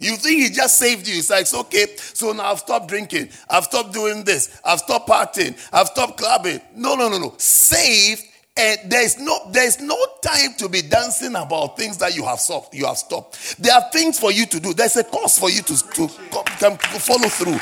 [0.00, 1.18] You think he just saved you.
[1.18, 3.30] It's like, okay, so now I've stopped drinking.
[3.50, 4.60] I've stopped doing this.
[4.64, 5.58] I've stopped partying.
[5.72, 6.60] I've stopped clubbing.
[6.76, 7.34] No, no, no, no.
[7.36, 8.22] Saved,
[8.56, 12.38] eh, and there's no there's no time to be dancing about things that you have
[12.38, 12.74] stopped.
[12.74, 13.60] You have stopped.
[13.60, 14.72] There are things for you to do.
[14.72, 17.58] There's a course for you to, to to follow through.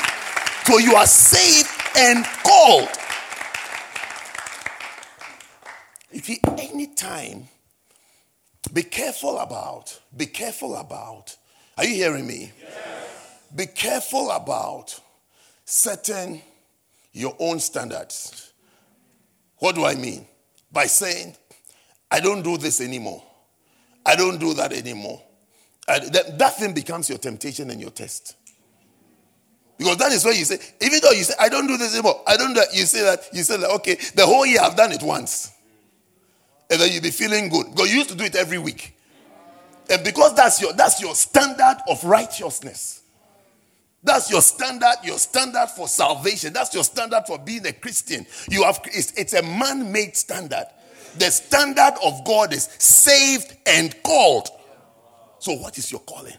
[0.65, 2.89] So you are saved and called.
[6.11, 7.47] If you any time,
[8.71, 11.35] be careful about, be careful about
[11.77, 12.51] are you hearing me?
[12.59, 13.39] Yes.
[13.55, 14.99] Be careful about
[15.65, 16.41] setting
[17.13, 18.53] your own standards.
[19.57, 20.25] What do I mean?
[20.71, 21.35] By saying,
[22.09, 23.23] I don't do this anymore.
[24.05, 25.21] I don't do that anymore.
[25.87, 28.35] That, that thing becomes your temptation and your test.
[29.77, 32.21] Because that is where you say, even though you say, I don't do this anymore,
[32.25, 34.75] I don't do that, you say that, you say that, okay, the whole year I've
[34.75, 35.53] done it once.
[36.69, 37.67] And then you'll be feeling good.
[37.71, 38.96] Because you used to do it every week.
[39.89, 43.01] And because that's your that's your standard of righteousness.
[44.03, 46.53] That's your standard, your standard for salvation.
[46.53, 48.25] That's your standard for being a Christian.
[48.49, 50.67] You have it's, it's a man-made standard.
[51.17, 54.49] The standard of God is saved and called.
[55.39, 56.35] So what is your calling?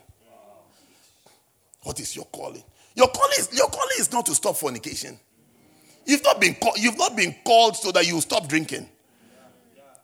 [1.82, 2.62] What is your calling?
[2.94, 5.18] Your calling is, your calling is not to stop fornication.
[6.04, 8.88] You've not been called, you've not been called so that you stop drinking.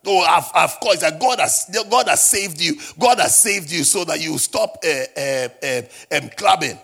[0.06, 2.78] Oh, of, course, that God has God has saved you.
[2.98, 5.82] God has saved you so that you stop uh, uh, uh,
[6.16, 6.78] um, clubbing.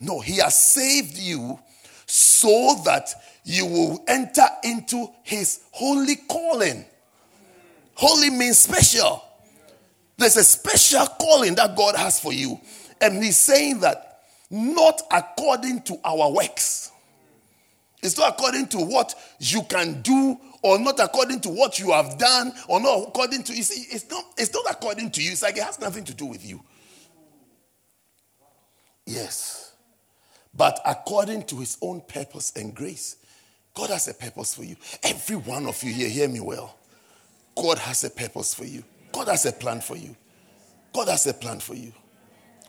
[0.00, 1.58] No, He has saved you
[2.06, 3.08] so that
[3.44, 6.84] you will enter into His holy calling.
[7.94, 9.22] Holy means special.
[10.16, 12.58] There's a special calling that God has for you,
[13.00, 14.20] and He's saying that
[14.50, 16.90] not according to our works.
[18.02, 22.18] It's not according to what you can do or not according to what you have
[22.18, 25.32] done or not according to you see it's not it's not according to you.
[25.32, 26.62] It's like it has nothing to do with you.
[29.06, 29.74] Yes.
[30.54, 33.16] But according to his own purpose and grace
[33.74, 34.76] god has a purpose for you.
[35.02, 36.78] Every one of you here hear me well.
[37.56, 38.84] God has a purpose for you.
[39.12, 40.16] God has a plan for you.
[40.92, 41.92] God has a plan for you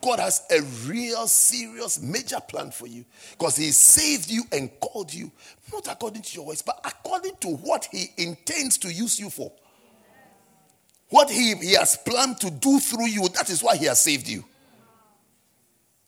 [0.04, 5.14] God has a real, serious, major plan for you because He saved you and called
[5.14, 5.32] you,
[5.72, 9.52] not according to your ways, but according to what He intends to use you for.
[11.10, 14.28] What He, he has planned to do through you, that is why He has saved
[14.28, 14.44] you.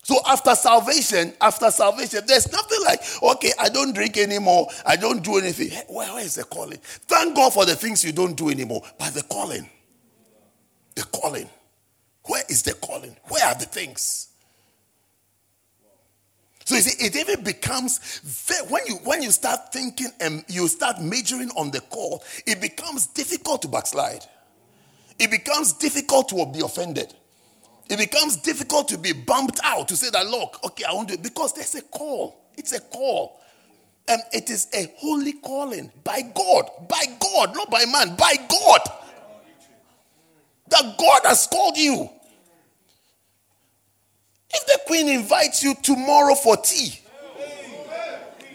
[0.04, 5.24] So after salvation, after salvation, there's nothing like, okay, I don't drink anymore, I don't
[5.24, 5.72] do anything.
[5.88, 6.80] Where, where is the calling?
[6.84, 9.70] Thank God for the things you don't do anymore, but the calling.
[10.96, 11.50] The calling.
[12.26, 13.16] Where is the calling?
[13.28, 14.30] Where are the things?
[16.66, 18.00] So you see, it even becomes
[18.70, 23.06] when you when you start thinking and you start majoring on the call, it becomes
[23.08, 24.26] difficult to backslide.
[25.20, 27.14] It becomes difficult to be offended.
[27.88, 31.14] It becomes difficult to be bumped out to say that look, okay, I won't do
[31.14, 32.36] it because there's a call.
[32.58, 33.40] It's a call.
[34.08, 38.82] And it is a holy calling by God, by God, not by man, by God.
[40.70, 42.10] That God has called you.
[44.54, 47.00] If the queen invites you tomorrow for tea,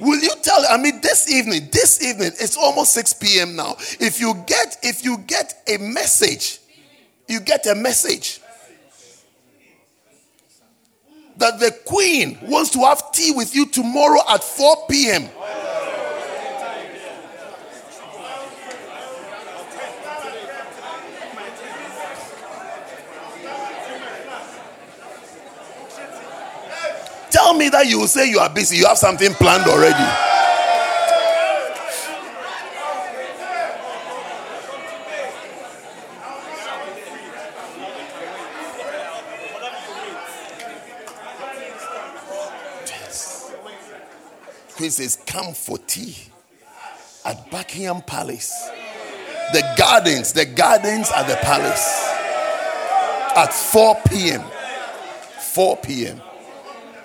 [0.00, 3.54] will you tell I mean this evening, this evening, it's almost 6 p.m.
[3.54, 3.76] now.
[4.00, 6.58] If you get if you get a message,
[7.28, 8.40] you get a message
[11.40, 15.28] that the queen wants to have tea with you tomorrow at 4 p.m.
[27.50, 29.96] Tell me that you say you are busy, you have something planned already.
[44.76, 46.16] Queen says, Come for tea
[47.24, 48.70] at Buckingham Palace.
[49.52, 52.06] The gardens, the gardens at the palace
[53.36, 54.44] at 4 p.m.
[55.40, 56.22] 4 p.m.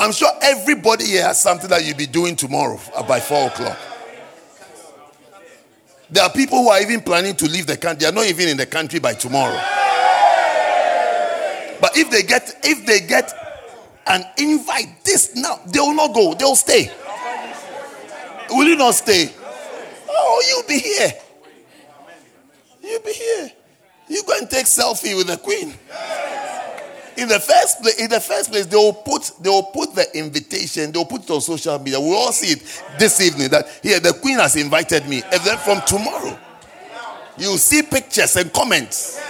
[0.06, 3.76] I'm sure everybody here has something that you'll be doing tomorrow uh, by four o'clock.
[6.12, 8.02] There are people who are even planning to leave the country.
[8.02, 9.60] They are not even in the country by tomorrow.
[11.82, 13.34] But if they get if they get
[14.06, 16.36] an invite this now, they will not go.
[16.36, 16.92] They will stay.
[18.52, 19.34] Will you not stay?
[20.08, 21.14] Oh, you'll be here.
[22.84, 23.52] You'll be here.
[24.08, 25.74] You go and take selfie with the queen
[27.18, 30.06] in the first place, in the first place, they will put they will put the
[30.18, 32.00] invitation, they will put it on social media.
[32.00, 35.22] We all see it this evening that here the queen has invited me.
[35.32, 36.38] And then from tomorrow,
[37.38, 39.22] you see pictures and comments.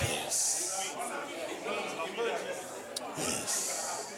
[0.00, 0.96] Yes.
[3.18, 4.16] Yes.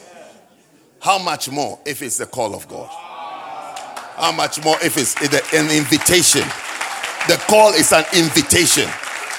[1.01, 2.89] How much more if it's the call of God?
[2.91, 5.15] How much more if it's
[5.55, 6.43] an invitation?
[7.29, 8.89] The call is an invitation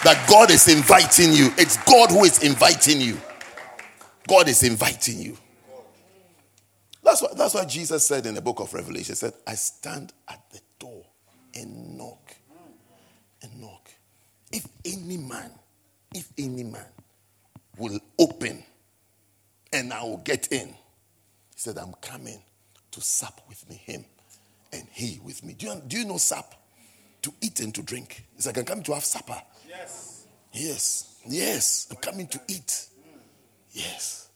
[0.07, 1.49] that God is inviting you.
[1.57, 3.17] It's God who is inviting you.
[4.25, 5.37] God is inviting you.
[7.03, 9.11] That's what, that's what Jesus said in the book of Revelation.
[9.11, 11.03] He said, I stand at the door
[11.53, 12.33] and knock.
[13.41, 13.89] And knock.
[14.53, 15.51] If any man,
[16.15, 16.87] if any man
[17.77, 18.63] will open
[19.73, 22.41] and I will get in, he said, I'm coming
[22.91, 24.05] to sup with me, him,
[24.71, 25.51] and he with me.
[25.51, 26.53] Do you, do you know sup?
[27.23, 28.23] To eat and to drink.
[28.37, 29.41] He said, I can come to have supper.
[29.77, 30.27] Yes.
[30.53, 31.15] Yes.
[31.27, 31.87] Yes.
[31.91, 32.87] I'm coming to eat.
[33.71, 34.29] Yes.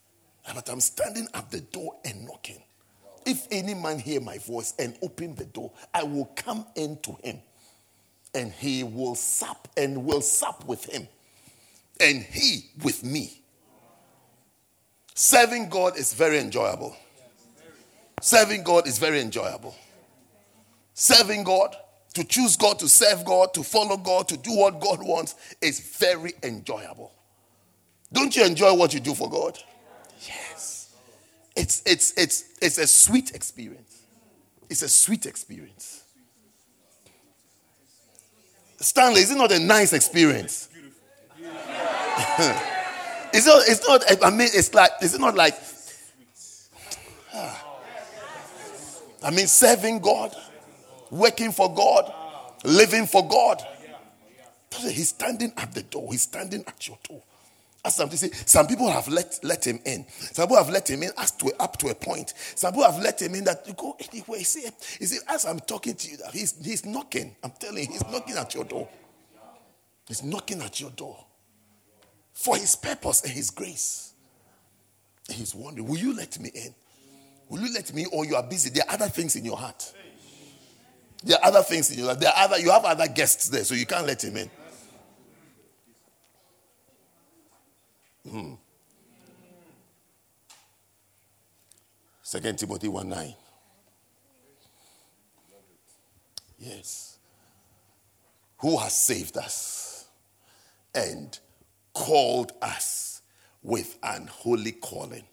[0.54, 2.62] But I'm standing at the door and knocking.
[3.26, 7.18] If any man hear my voice and open the door, I will come in to
[7.24, 7.39] him
[8.34, 11.08] and he will sup and will sup with him
[12.00, 13.42] and he with me.
[15.14, 16.96] Serving God is very enjoyable.
[18.22, 19.76] Serving God is very enjoyable.
[20.94, 21.76] Serving God
[22.14, 25.80] to choose God, to serve God, to follow God, to do what God wants is
[25.97, 27.12] very enjoyable.
[28.12, 29.57] Don't you enjoy what you do for God?
[30.28, 30.93] Yes.
[31.55, 34.01] It's, it's, it's, it's a sweet experience.
[34.70, 36.03] It's a sweet experience.
[38.80, 40.68] Stanley, is it not a nice experience?
[43.34, 45.55] it's not, it's not, I mean, it's like, is it not like,
[49.24, 50.36] I mean, serving God
[51.12, 52.12] working for God,
[52.64, 53.62] living for God.
[54.80, 56.07] He's standing at the door.
[56.12, 57.22] He's standing at your door.
[57.84, 60.05] As some, say, some people have let, let him in.
[60.07, 62.34] Some people have let him in as to, up to a point.
[62.55, 64.38] Some people have let him in that you go anywhere.
[64.38, 64.68] You see,
[64.99, 67.36] you see, as I'm talking to you, he's, he's knocking.
[67.43, 68.88] I'm telling you, he's knocking at your door.
[70.07, 71.26] He's knocking at your door
[72.34, 74.14] for his purpose and his grace.
[75.30, 76.76] He's wondering, will you let me in?
[77.49, 78.70] Will you let me or you are busy?
[78.70, 79.93] There are other things in your heart.
[81.24, 82.19] There are other things in your life.
[82.19, 84.49] There are other, you have other guests there, so you can't let him in.
[88.30, 88.53] Hmm.
[92.24, 93.34] Second Timothy 1 9.
[96.59, 97.17] Yes.
[98.59, 100.07] Who has saved us
[100.93, 101.38] and
[101.93, 103.22] called us
[103.63, 105.24] with an holy calling.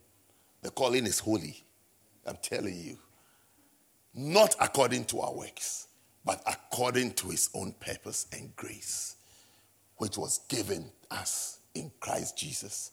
[0.63, 1.63] The calling is holy.
[2.27, 2.99] I'm telling you.
[4.21, 5.87] Not according to our works,
[6.25, 9.15] but according to his own purpose and grace,
[9.99, 12.91] which was given us in Christ Jesus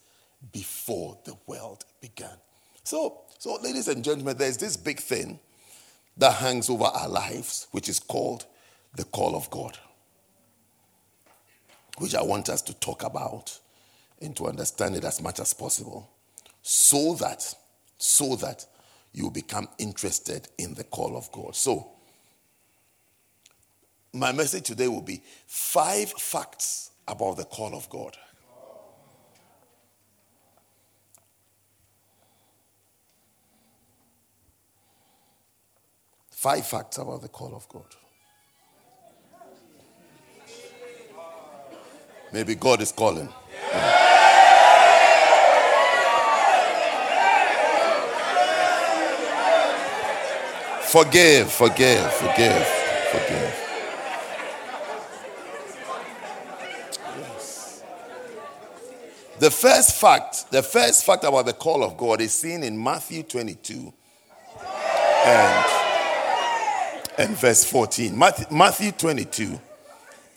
[0.51, 2.37] before the world began.
[2.83, 5.39] So, so ladies and gentlemen, there's this big thing
[6.17, 8.45] that hangs over our lives, which is called
[8.95, 9.79] the call of God,
[11.97, 13.59] which I want us to talk about
[14.21, 16.07] and to understand it as much as possible,
[16.61, 17.51] so that,
[17.97, 18.67] so that
[19.15, 21.55] you become interested in the call of God.
[21.55, 21.87] So,
[24.11, 28.17] my message today will be five facts about the call of God.
[36.31, 37.95] Five facts about the call of God.
[42.33, 43.29] Maybe God is calling.
[50.87, 52.67] Forgive, forgive, forgive,
[53.11, 53.61] forgive.
[57.17, 57.83] Yes.
[59.39, 63.23] The first fact, the first fact about the call of God is seen in Matthew
[63.23, 63.91] 22
[65.25, 65.65] and
[67.17, 68.17] and verse 14.
[68.17, 69.59] Matthew 22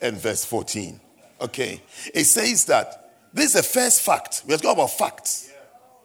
[0.00, 1.00] and verse 14.
[1.40, 1.82] Okay.
[2.14, 4.42] It says that this is the first fact.
[4.46, 5.52] We're talking about facts.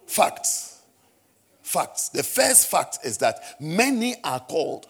[0.06, 0.73] Facts.
[1.74, 2.10] Facts.
[2.10, 4.86] The first fact is that many are called.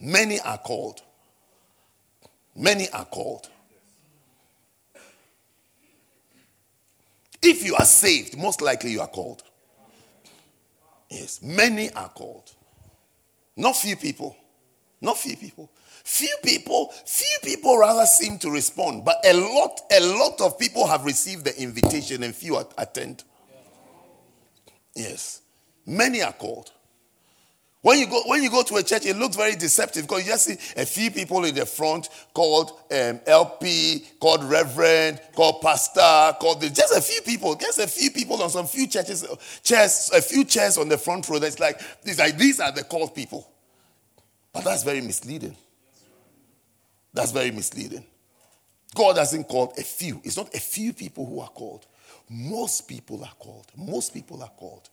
[0.00, 1.02] Many are called.
[2.56, 3.50] Many are called.
[7.42, 9.42] If you are saved, most likely you are called.
[11.10, 12.50] Yes, many are called.
[13.54, 14.34] Not few people.
[15.02, 15.70] Not few people.
[16.04, 20.86] Few people, few people rather seem to respond, but a lot, a lot of people
[20.86, 23.24] have received the invitation and few attend.
[24.94, 25.42] Yes.
[25.86, 26.70] Many are called.
[27.84, 30.32] When you go when you go to a church, it looks very deceptive because you
[30.32, 36.34] just see a few people in the front called um, LP, called Reverend, called Pastor,
[36.40, 39.26] called the, just a few people, just a few people on some few churches,
[39.62, 41.38] chairs, a few chairs on the front row.
[41.38, 43.46] That's like these like these are the called people,
[44.54, 45.54] but that's very misleading.
[47.12, 48.06] That's very misleading.
[48.94, 50.22] God hasn't called a few.
[50.24, 51.84] It's not a few people who are called.
[52.28, 53.66] Most people are called.
[53.76, 54.88] Most people are called.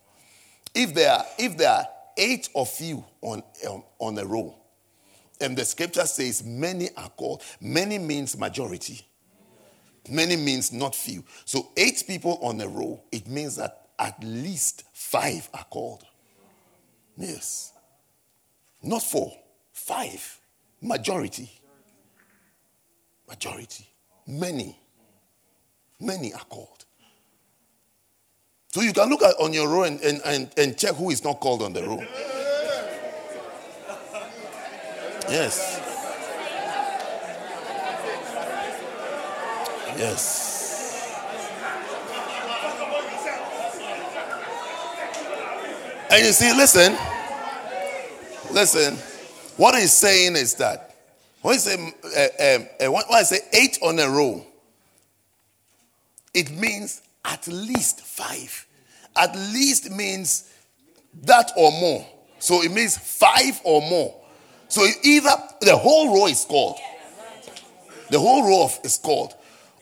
[0.73, 1.86] If there are, if there are
[2.17, 4.55] eight of you on, um, on a row.
[5.39, 7.41] And the scripture says, many are called.
[7.59, 9.01] Many means majority.
[10.09, 11.23] Many means not few.
[11.45, 16.03] So, eight people on a row, it means that at least five are called.
[17.17, 17.73] Yes.
[18.82, 19.32] Not four,
[19.73, 20.39] five.
[20.82, 21.51] Majority.
[23.27, 23.88] Majority.
[24.27, 24.77] Many.
[25.99, 26.80] Many are called.
[28.74, 31.24] So you can look at on your row and, and, and, and check who is
[31.26, 31.99] not called on the row.
[35.30, 35.78] Yes.
[39.97, 40.51] Yes.
[46.11, 46.97] And you see, listen,
[48.53, 48.95] listen.
[49.57, 50.95] What he's saying is that
[51.41, 54.45] when he say uh, um, uh, when I say eight on a row,
[56.34, 58.65] it means at least five.
[59.15, 60.51] At least means
[61.24, 62.05] that or more.
[62.39, 64.15] So it means five or more.
[64.67, 66.80] So either the whole row is called,
[68.09, 69.34] the whole row is called,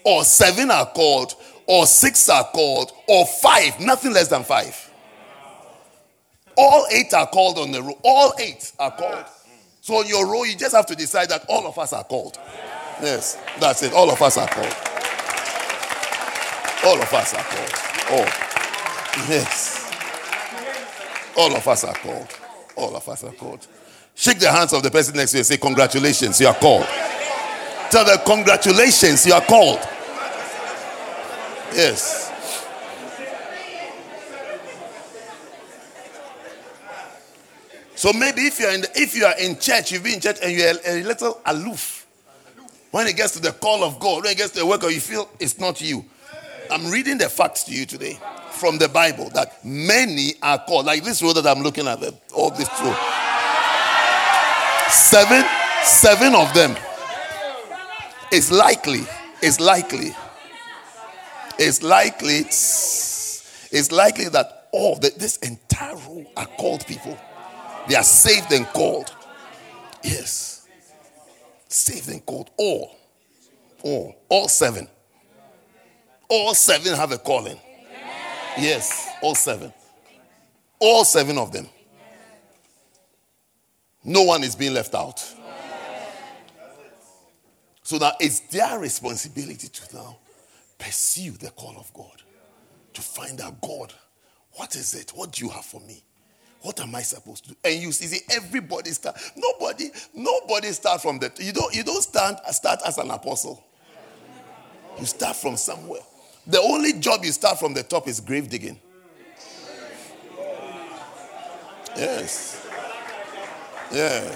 [0.03, 1.35] or seven are called,
[1.67, 4.75] or six are called, or five, nothing less than five.
[6.57, 7.97] All eight are called on the row.
[8.03, 9.25] All eight are called.
[9.81, 12.37] So on your row, you just have to decide that all of us are called.
[13.01, 13.93] Yes, that's it.
[13.93, 14.88] All of us are called.
[16.89, 17.71] All of us are called.
[18.09, 18.25] Oh,
[19.29, 19.93] yes.
[21.37, 22.27] All of us are called.
[22.75, 23.67] All of us are called.
[24.15, 26.87] Shake the hands of the person next to you and say, Congratulations, you are called.
[27.91, 29.77] Tell them, Congratulations, you are called.
[31.75, 32.25] Yes.
[37.93, 40.37] So maybe if you're in the, if you are in church, you've been in church
[40.41, 42.07] and you're a, a little aloof.
[42.89, 44.89] When it gets to the call of God, when it gets to the work, or
[44.89, 46.03] you feel it's not you.
[46.72, 48.20] I'm reading the facts to you today
[48.51, 50.86] from the Bible that many are called.
[50.86, 52.95] Like this road that I'm looking at, them, all this road.
[54.89, 55.43] Seven,
[55.84, 56.76] seven of them.
[58.32, 59.01] It's likely,
[59.41, 60.15] it's likely,
[61.57, 67.17] it's likely, it's likely that all the, this entire row are called people.
[67.88, 69.11] They are saved and called.
[70.03, 70.67] Yes.
[71.67, 72.51] Saved and called.
[72.57, 72.95] All.
[73.84, 74.15] All.
[74.30, 74.88] All seven.
[76.30, 77.59] All seven have a calling.
[78.57, 79.09] Yes.
[79.21, 79.73] All seven.
[80.80, 81.67] All seven of them.
[84.03, 85.23] No one is being left out.
[87.84, 90.17] So that it's their responsibility to now
[90.77, 92.21] pursue the call of God.
[92.93, 93.93] To find out God,
[94.53, 95.11] what is it?
[95.15, 96.03] What do you have for me?
[96.61, 97.55] What am I supposed to do?
[97.63, 99.17] And you see, everybody start.
[99.36, 101.39] Nobody, nobody start from that.
[101.39, 101.73] You don't.
[101.73, 103.63] You don't start start as an apostle.
[104.99, 106.01] You start from somewhere.
[106.49, 108.79] The only job you start from the top is grave digging.
[111.95, 112.65] Yes.
[113.91, 114.35] Yeah.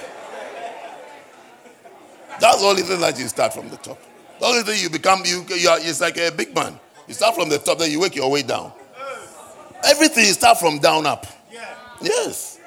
[2.39, 3.99] That's the only thing that you start from the top.
[4.39, 6.79] The only thing you become, you, you are, it's like a big man.
[7.07, 8.71] You start from the top, then you work your way down.
[9.83, 11.25] Everything you start from down up.
[11.99, 12.59] Yes.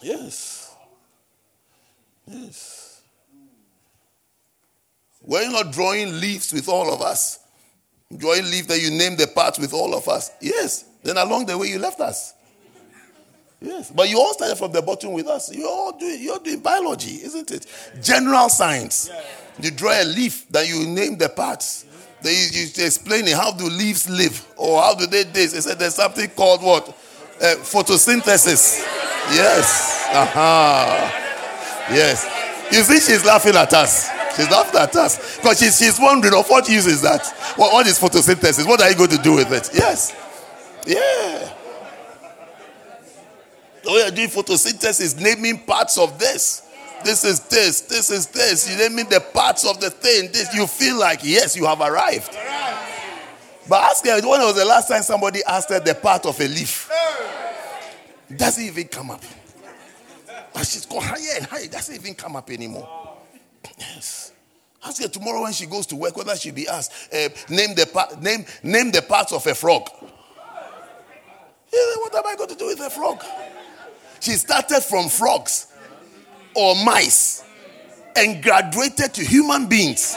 [0.00, 0.74] Yes.
[2.26, 3.02] Yes.
[5.20, 7.40] We're not drawing leaves with all of us?
[8.16, 10.30] Drawing leaves that you named the parts with all of us?
[10.40, 10.84] Yes.
[11.02, 12.34] Then along the way you left us.
[13.60, 13.90] Yes.
[13.90, 15.54] But you all started from the bottom with us.
[15.54, 17.66] You're all doing you're doing biology, isn't it?
[18.02, 19.10] General science.
[19.60, 21.86] You draw a leaf, that you name the parts.
[22.22, 25.52] Then you, you explaining how do leaves live or how do they this.
[25.52, 26.96] They said there's something called what?
[27.42, 28.78] uh, photosynthesis.
[29.34, 30.06] Yes.
[30.12, 31.10] Uh-huh.
[31.90, 32.26] Yes.
[32.70, 34.08] You see, she's laughing at us.
[34.36, 37.26] She's laughing at us because she's, she's wondering of what use is that?
[37.56, 38.66] What, what is photosynthesis?
[38.66, 39.70] What are you going to do with it?
[39.74, 40.14] Yes.
[40.86, 41.52] Yeah.
[43.84, 46.68] Oh, you're doing photosynthesis, naming parts of this.
[47.04, 48.70] This is this, this is this.
[48.70, 50.30] You naming the parts of the thing.
[50.32, 52.36] This you feel like yes, you have arrived.
[53.68, 56.46] But ask her when was the last time somebody asked her the part of a
[56.46, 56.90] leaf?
[58.34, 59.22] Doesn't even come up.
[60.54, 61.64] And she's gone higher and higher.
[61.64, 63.01] It doesn't even come up anymore.
[63.78, 64.32] Yes.
[64.84, 67.86] Ask her tomorrow when she goes to work whether she'll be asked, uh, name, the
[67.86, 69.88] part, name, name the parts of a frog.
[71.72, 73.22] Yeah, what am I going to do with a frog?
[74.20, 75.68] She started from frogs
[76.54, 77.44] or mice
[78.16, 80.14] and graduated to human beings.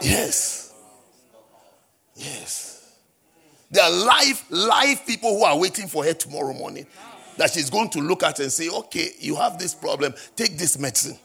[0.00, 0.74] Yes.
[2.14, 2.92] Yes.
[3.70, 6.86] There are live, live people who are waiting for her tomorrow morning.
[7.36, 10.78] That she's going to look at and say, okay, you have this problem, take this
[10.78, 11.18] medicine.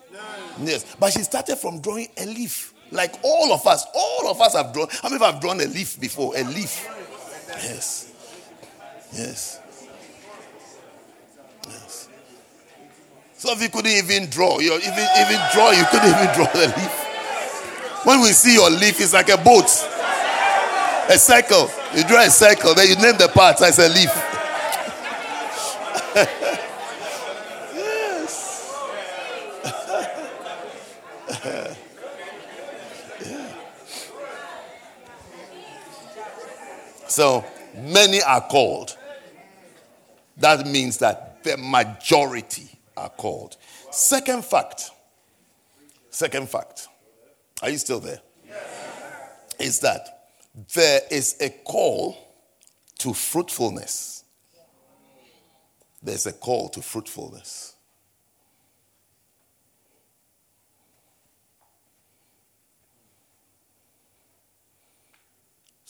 [0.61, 0.95] Yes.
[0.99, 2.73] But she started from drawing a leaf.
[2.91, 4.87] Like all of us, all of us have drawn.
[5.01, 6.35] How many of have drawn a leaf before?
[6.35, 6.87] A leaf.
[7.63, 8.11] Yes.
[9.13, 9.59] Yes.
[11.67, 12.09] Yes.
[13.37, 16.67] So if you couldn't even draw, you even even draw, you couldn't even draw the
[16.77, 18.05] leaf.
[18.05, 19.69] When we see your leaf, it's like a boat.
[21.09, 21.69] A circle.
[21.95, 24.30] You draw a circle, then you name the parts as a leaf.
[37.11, 37.43] So
[37.75, 38.97] many are called.
[40.37, 43.57] That means that the majority are called.
[43.91, 44.91] Second fact.
[46.09, 46.87] Second fact.
[47.61, 48.21] Are you still there?
[49.59, 50.29] Is that
[50.73, 52.17] there is a call
[52.99, 54.23] to fruitfulness.
[56.01, 57.70] There's a call to fruitfulness.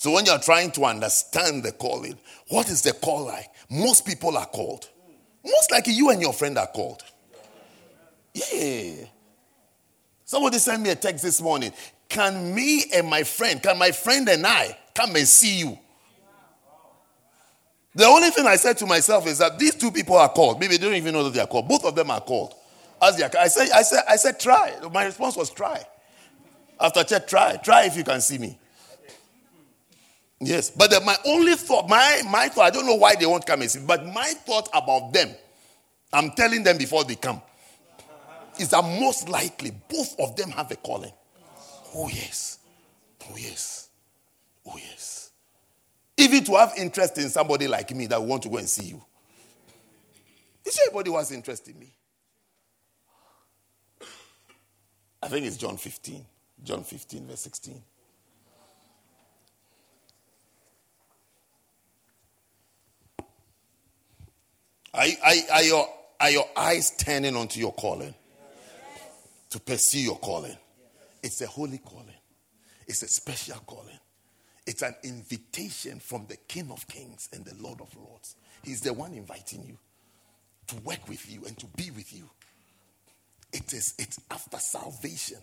[0.02, 3.46] So when you're trying to understand the calling, what is the call like?
[3.70, 4.90] Most people are called.
[5.46, 7.04] Most likely you and your friend are called.
[8.34, 9.06] Yeah.
[10.26, 11.72] Somebody sent me a text this morning.
[12.10, 15.78] Can me and my friend, can my friend and I come and see you?
[17.94, 20.60] The only thing I said to myself is that these two people are called.
[20.60, 21.68] Maybe they don't even know that they are called.
[21.68, 22.56] Both of them are called.
[23.00, 24.74] As they are, I said, I said, I said, try.
[24.92, 25.86] My response was try.
[26.80, 27.58] After check, try.
[27.58, 28.58] Try if you can see me.
[30.42, 30.72] Yes.
[30.72, 33.62] But the, my only thought, my, my thought, I don't know why they won't come
[33.62, 35.30] and see, but my thought about them,
[36.12, 37.42] I'm telling them before they come,
[38.60, 41.14] is that most likely both of them have a calling.
[41.96, 42.58] Oh, yes.
[43.30, 43.90] Oh, yes.
[44.66, 45.32] Oh, yes.
[46.18, 49.02] Even to have interest in somebody like me that want to go and see you.
[50.66, 51.94] Is anybody who has interest in me?
[55.22, 56.26] I think it's John 15.
[56.64, 57.82] John 15, verse 16.
[64.94, 65.88] Are, your,
[66.20, 68.14] are your eyes turning onto your calling?
[69.52, 70.58] To pursue your calling.
[71.24, 72.16] It's a holy calling,
[72.88, 74.00] it's a special calling.
[74.66, 78.36] It's an invitation from the King of Kings and the Lord of Lords.
[78.64, 79.78] He's the one inviting you
[80.68, 82.30] to work with you and to be with you.
[83.52, 85.40] It is it's after salvation.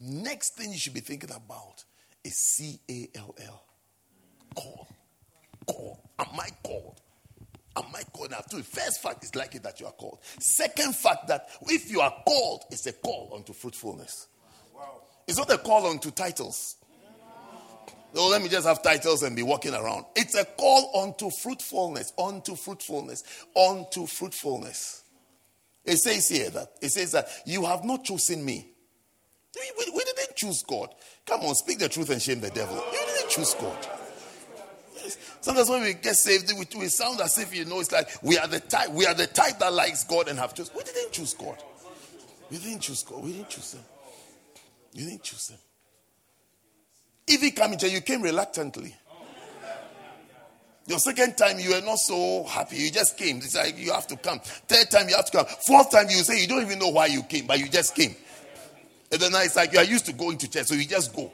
[0.00, 1.84] Next thing you should be thinking about
[2.24, 3.62] is C A L L.
[4.54, 4.88] Call.
[5.66, 6.10] Call.
[6.18, 7.00] Am I called?
[7.78, 8.30] Am I called?
[8.30, 10.18] The first fact is likely that you are called.
[10.40, 14.26] Second fact that if you are called, it's a call unto fruitfulness.
[14.74, 15.02] Wow.
[15.26, 16.76] It's not a call unto titles.
[18.14, 20.06] Oh, let me just have titles and be walking around.
[20.16, 23.22] It's a call unto fruitfulness, unto fruitfulness,
[23.54, 25.04] unto fruitfulness.
[25.84, 28.66] It says here that it says that you have not chosen me.
[29.54, 30.94] We, we, we didn't choose God.
[31.26, 32.76] Come on, speak the truth and shame the devil.
[32.76, 33.97] You didn't choose God.
[35.40, 38.38] Sometimes when we get saved, we, we sound as if you know it's like we
[38.38, 40.74] are the type we are the type that likes God and have chosen.
[40.76, 41.56] We didn't choose God.
[42.50, 43.22] We didn't choose God.
[43.22, 43.82] We didn't choose Him.
[44.94, 45.58] You didn't choose Him.
[47.26, 48.94] If He came into you came reluctantly.
[50.88, 52.76] Your second time, you were not so happy.
[52.76, 53.36] You just came.
[53.36, 54.40] It's like you have to come.
[54.40, 55.44] Third time, you have to come.
[55.44, 58.16] Fourth time, you say you don't even know why you came, but you just came.
[59.12, 61.30] And then it's like you are used to going to church, so you just go.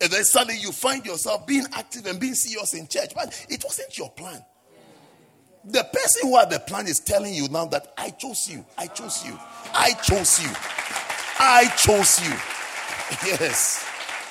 [0.00, 3.12] And then suddenly you find yourself being active and being serious in church.
[3.14, 4.42] But it wasn't your plan.
[5.64, 8.64] The person who had the plan is telling you now that I chose you.
[8.78, 9.38] I chose you.
[9.74, 10.50] I chose you.
[11.38, 12.34] I chose you.
[13.26, 13.84] Yes.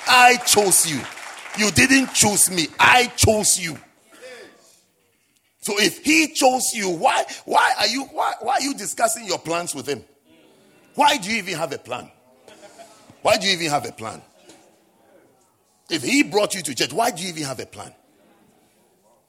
[0.08, 1.00] I chose you.
[1.58, 2.66] You didn't choose me.
[2.78, 3.76] I chose you.
[5.60, 9.38] So if he chose you, why why are you why, why are you discussing your
[9.38, 10.02] plans with him?
[10.94, 12.10] Why do you even have a plan?
[13.22, 14.22] Why do you even have a plan?
[15.90, 17.92] If he brought you to church, why do you even have a plan?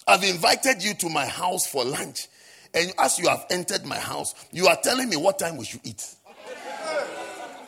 [0.08, 2.28] I've invited you to my house for lunch.
[2.74, 5.82] And as you have entered my house, you are telling me what time we should
[5.84, 6.16] eat.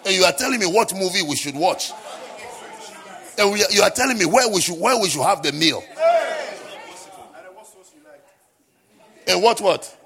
[0.06, 1.92] And you are telling me what movie we should watch.
[3.38, 5.84] And we, you are telling me where we should where we should have the meal.
[9.28, 9.98] And what what?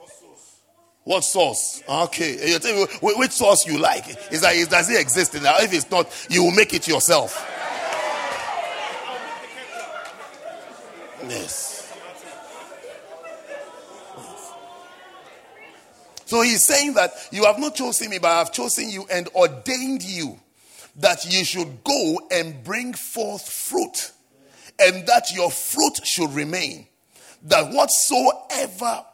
[1.04, 1.84] What sauce?
[1.88, 2.40] Okay.
[2.40, 4.08] And you're telling me which sauce you like.
[4.32, 5.36] Is that is, does it exist?
[5.36, 7.57] If it's not, you will make it yourself.
[11.30, 11.94] Yes.
[16.26, 19.30] So he's saying that you have not chosen me, but I have chosen you and
[19.30, 20.40] ordained you
[20.98, 24.12] that you should go and bring forth fruit,
[24.80, 26.88] and that your fruit should remain.
[27.44, 29.06] That whatsoever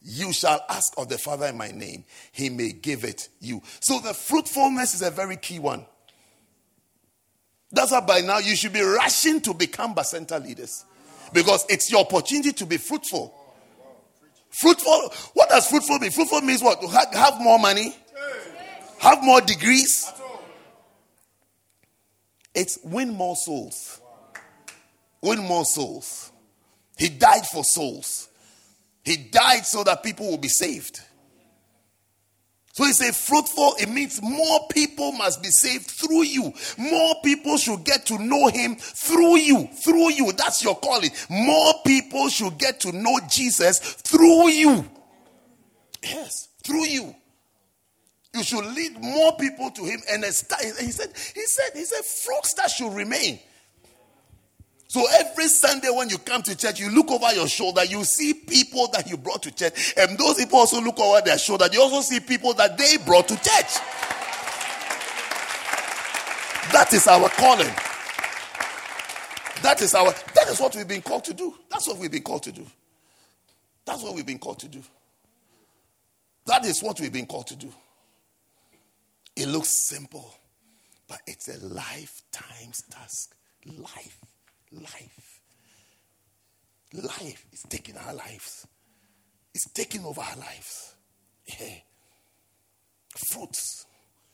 [0.00, 3.60] you shall ask of the Father in my name, he may give it you.
[3.80, 5.84] So the fruitfulness is a very key one.
[7.72, 10.84] That's why by now you should be rushing to become Bacenta leaders
[11.32, 13.34] because it's your opportunity to be fruitful.
[14.50, 16.10] Fruitful, what does fruitful mean?
[16.10, 16.80] Fruitful means what?
[16.80, 17.94] To have more money,
[18.98, 20.10] have more degrees.
[22.54, 24.00] It's win more souls.
[25.20, 26.32] Win more souls.
[26.96, 28.28] He died for souls.
[29.04, 31.00] He died so that people will be saved.
[32.76, 36.52] So he said, fruitful, it means more people must be saved through you.
[36.76, 39.66] More people should get to know him through you.
[39.82, 40.30] Through you.
[40.32, 41.08] That's your calling.
[41.30, 44.84] More people should get to know Jesus through you.
[46.02, 47.14] Yes, through you.
[48.34, 50.02] You should lead more people to him.
[50.10, 53.40] And he said, he said, he said, fruits that should remain.
[54.96, 58.32] So every Sunday when you come to church, you look over your shoulder, you see
[58.32, 61.66] people that you brought to church, and those people also look over their shoulder.
[61.70, 63.76] You also see people that they brought to church.
[66.72, 67.70] That is our calling.
[69.60, 71.54] That is our that is what we've been called to do.
[71.70, 72.66] That's what we've been called to do.
[73.84, 74.82] That's what we've been called to do.
[76.46, 77.70] That is what we've been called to do.
[79.36, 80.34] It looks simple,
[81.06, 83.36] but it's a lifetime's task.
[83.66, 84.20] Life
[84.72, 85.40] life.
[86.92, 88.66] Life is taking our lives.
[89.54, 90.94] It's taking over our lives.
[91.46, 91.74] Yeah.
[93.30, 93.86] Fruits.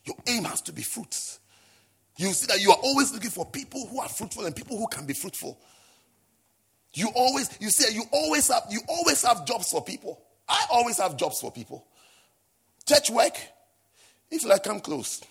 [0.04, 1.40] Your aim has to be fruits.
[2.16, 4.86] You see that you are always looking for people who are fruitful and people who
[4.88, 5.58] can be fruitful.
[6.94, 10.20] You always, you see, you always have, you always have jobs for people.
[10.48, 11.86] I always have jobs for people.
[12.86, 13.36] Church work,
[14.30, 15.22] if like come close.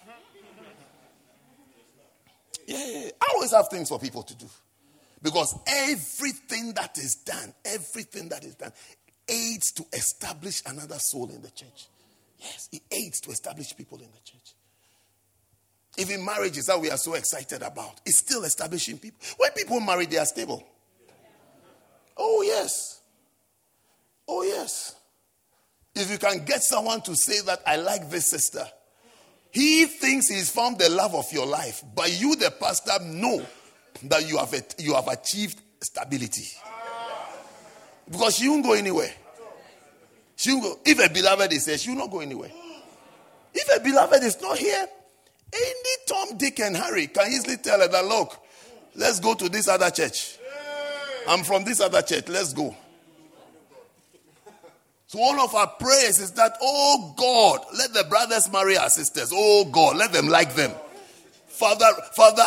[2.65, 4.45] Yeah, I always have things for people to do.
[5.21, 8.71] Because everything that is done, everything that is done,
[9.27, 11.87] aids to establish another soul in the church.
[12.39, 14.55] Yes, it aids to establish people in the church.
[15.97, 19.19] Even marriages that we are so excited about, it's still establishing people.
[19.37, 20.63] When people marry, they are stable.
[22.17, 23.01] Oh, yes.
[24.27, 24.95] Oh, yes.
[25.93, 28.65] If you can get someone to say that, I like this sister,
[29.51, 33.45] he thinks he's found the love of your life, but you, the pastor, know
[34.03, 36.47] that you have, you have achieved stability.
[38.09, 39.11] Because she won't go anywhere.
[40.35, 40.79] She won't go.
[40.85, 42.51] If a beloved is here, she will not go anywhere.
[43.53, 44.87] If a beloved is not here,
[45.53, 48.37] any Tom, Dick, and Harry can easily tell her that, look,
[48.95, 50.37] let's go to this other church.
[51.27, 52.27] I'm from this other church.
[52.27, 52.75] Let's go.
[55.07, 59.31] So one of our prayers is that, oh God, let the brothers marry our sisters.
[59.33, 60.71] Oh God, let them like them.
[61.47, 62.45] Father, Father,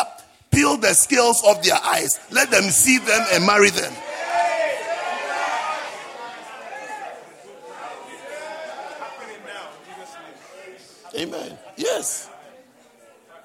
[0.55, 2.17] peel the scales of their eyes.
[2.31, 3.93] Let them see them and marry them.
[11.17, 11.57] Amen.
[11.77, 12.29] Yes.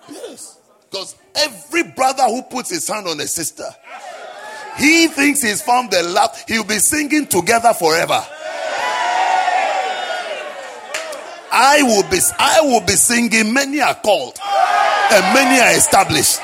[0.09, 0.59] Yes.
[0.91, 3.69] Because every brother who puts his hand on a sister,
[4.77, 6.37] he thinks he's found the love.
[6.49, 8.25] He'll be singing together forever.
[11.53, 14.39] I will be I will be singing, many are called,
[15.13, 16.41] and many are established.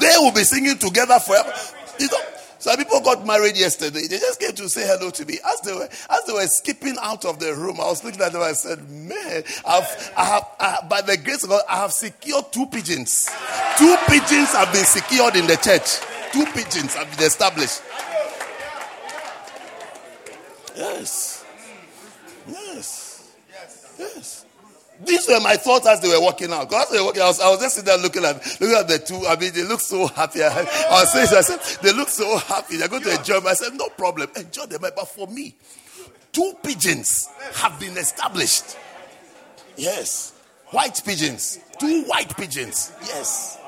[0.00, 1.52] They will be singing together forever.
[1.98, 2.18] You know,
[2.58, 4.06] some people got married yesterday.
[4.08, 5.38] They just came to say hello to me.
[5.46, 8.32] As they were, as they were skipping out of the room, I was looking at
[8.32, 11.76] them and I said, Man, I've, I have, I, by the grace of God, I
[11.76, 13.28] have secured two pigeons.
[13.78, 16.00] Two pigeons have been secured in the church.
[16.32, 17.82] Two pigeons have been established.
[20.76, 21.44] Yes.
[22.48, 23.32] Yes.
[23.98, 24.37] Yes.
[25.08, 26.68] These were my thoughts as they were walking out.
[26.68, 28.86] Because they were walking, I was, I was just sitting there looking at looking at
[28.88, 29.26] the two.
[29.26, 30.42] I mean, they look so happy.
[30.42, 32.76] I, I was saying, I said, they look so happy.
[32.76, 33.38] They're going to enjoy.
[33.40, 34.84] I said, no problem, enjoy them.
[34.84, 35.54] Eh, but for me,
[36.32, 38.76] two pigeons have been established.
[39.76, 40.34] Yes,
[40.66, 42.92] white pigeons, two white pigeons.
[43.02, 43.58] Yes,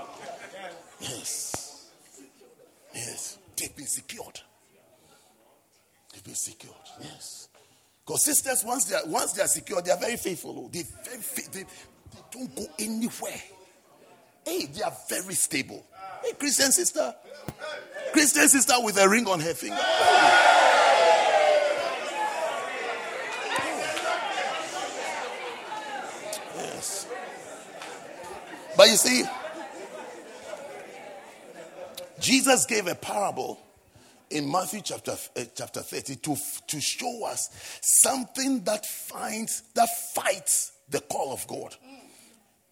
[1.01, 1.89] yes,
[2.95, 3.39] yes.
[3.57, 4.41] They've been secured.
[6.13, 6.75] They've been secured.
[7.01, 7.40] Yes.
[8.11, 10.65] Because sisters, once they are once they are secure, they are very faithful.
[10.65, 10.69] Oh.
[10.73, 13.41] They, very they, they don't go anywhere.
[14.45, 15.87] Hey, they are very stable.
[16.25, 17.15] Hey, Christian sister,
[18.13, 19.77] Christian sister with a ring on her finger.
[26.57, 27.07] Yes.
[28.77, 29.23] But you see,
[32.19, 33.61] Jesus gave a parable
[34.31, 36.37] in Matthew chapter, uh, chapter 30 to,
[36.69, 37.51] to show us
[37.83, 41.75] something that finds, that fights the call of God.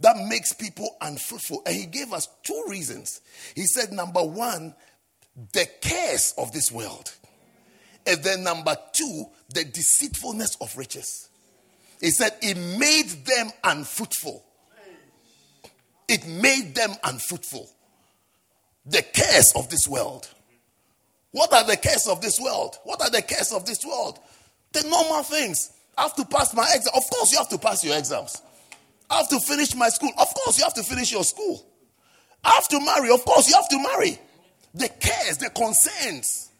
[0.00, 1.62] That makes people unfruitful.
[1.66, 3.20] And he gave us two reasons.
[3.56, 4.74] He said, number one,
[5.52, 7.12] the cares of this world.
[8.06, 11.28] And then number two, the deceitfulness of riches.
[12.00, 14.44] He said, it made them unfruitful.
[16.06, 17.68] It made them unfruitful.
[18.86, 20.28] The cares of this world.
[21.32, 22.76] What are the cares of this world?
[22.84, 24.18] What are the cares of this world?
[24.72, 25.72] The normal things.
[25.96, 26.92] I have to pass my exam.
[26.96, 28.40] Of course, you have to pass your exams.
[29.10, 30.10] I have to finish my school.
[30.18, 31.64] Of course, you have to finish your school.
[32.44, 33.10] I have to marry.
[33.10, 34.18] Of course, you have to marry.
[34.74, 36.50] The cares, the concerns,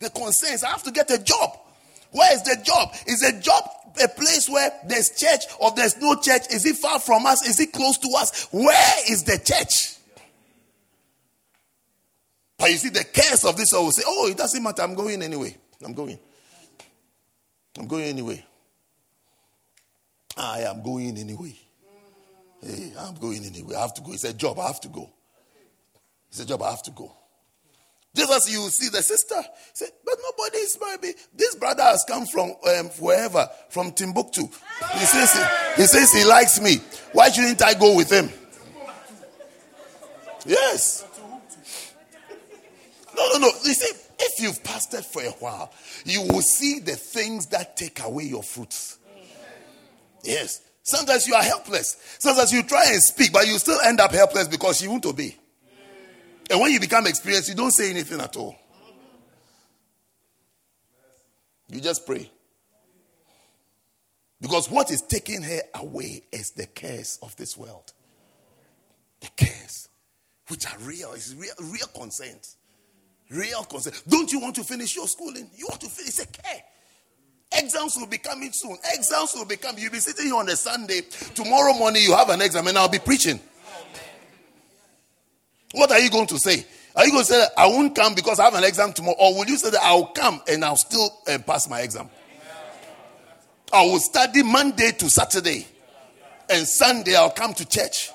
[0.00, 0.64] the concerns.
[0.64, 1.58] I have to get a job.
[2.12, 2.94] Where is the job?
[3.06, 3.68] Is a job
[4.02, 6.42] a place where there's church or there's no church?
[6.52, 7.46] Is it far from us?
[7.46, 8.48] Is it close to us?
[8.52, 9.95] Where is the church?
[12.58, 14.82] But you see, the cares of this will say, Oh, it doesn't matter.
[14.82, 15.56] I'm going anyway.
[15.84, 16.18] I'm going.
[17.78, 18.44] I'm going anyway.
[20.36, 21.54] I am going anyway.
[22.62, 23.74] Hey, I'm going anyway.
[23.74, 24.12] I have to go.
[24.12, 24.58] It's a job.
[24.58, 25.10] I have to go.
[26.28, 26.62] It's a job.
[26.62, 27.12] I have to go.
[28.14, 29.34] Just as you see the sister,
[29.74, 34.40] say, but nobody is maybe this brother has come from um, wherever, from Timbuktu.
[34.94, 36.76] He says he, he says he likes me.
[37.12, 38.30] Why shouldn't I go with him?
[40.46, 41.05] Yes.
[43.16, 43.48] No, no, no.
[43.64, 45.72] You see, if you've pastored for a while,
[46.04, 48.98] you will see the things that take away your fruits.
[50.22, 50.60] Yes.
[50.82, 51.96] Sometimes you are helpless.
[52.18, 55.34] Sometimes you try and speak, but you still end up helpless because you won't obey.
[56.48, 58.56] And when you become experienced, you don't say anything at all.
[61.68, 62.30] You just pray.
[64.40, 67.92] Because what is taking her away is the cares of this world.
[69.20, 69.88] The cares,
[70.48, 72.56] which are real, it's real, real concerns.
[73.30, 73.92] Real concern.
[74.08, 75.50] Don't you want to finish your schooling?
[75.56, 76.62] You want to finish a care.
[77.52, 78.76] Exams will be coming soon.
[78.94, 79.82] Exams will be coming.
[79.82, 81.00] You'll be sitting here on a Sunday.
[81.34, 83.40] Tomorrow morning you have an exam and I'll be preaching.
[85.72, 86.64] What are you going to say?
[86.94, 89.16] Are you going to say that I won't come because I have an exam tomorrow?
[89.18, 92.08] Or will you say that I'll come and I'll still uh, pass my exam?
[93.72, 95.66] I will study Monday to Saturday.
[96.48, 98.10] And Sunday I'll come to church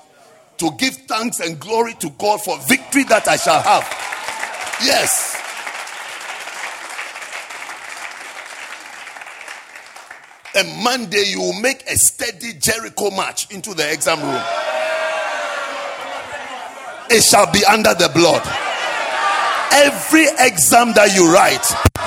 [0.58, 3.84] to give thanks and glory to God for victory that I shall have.
[4.84, 5.36] Yes.
[10.54, 14.42] And Monday you will make a steady Jericho march into the exam room.
[17.10, 18.42] It shall be under the blood.
[19.72, 21.64] Every exam that you write,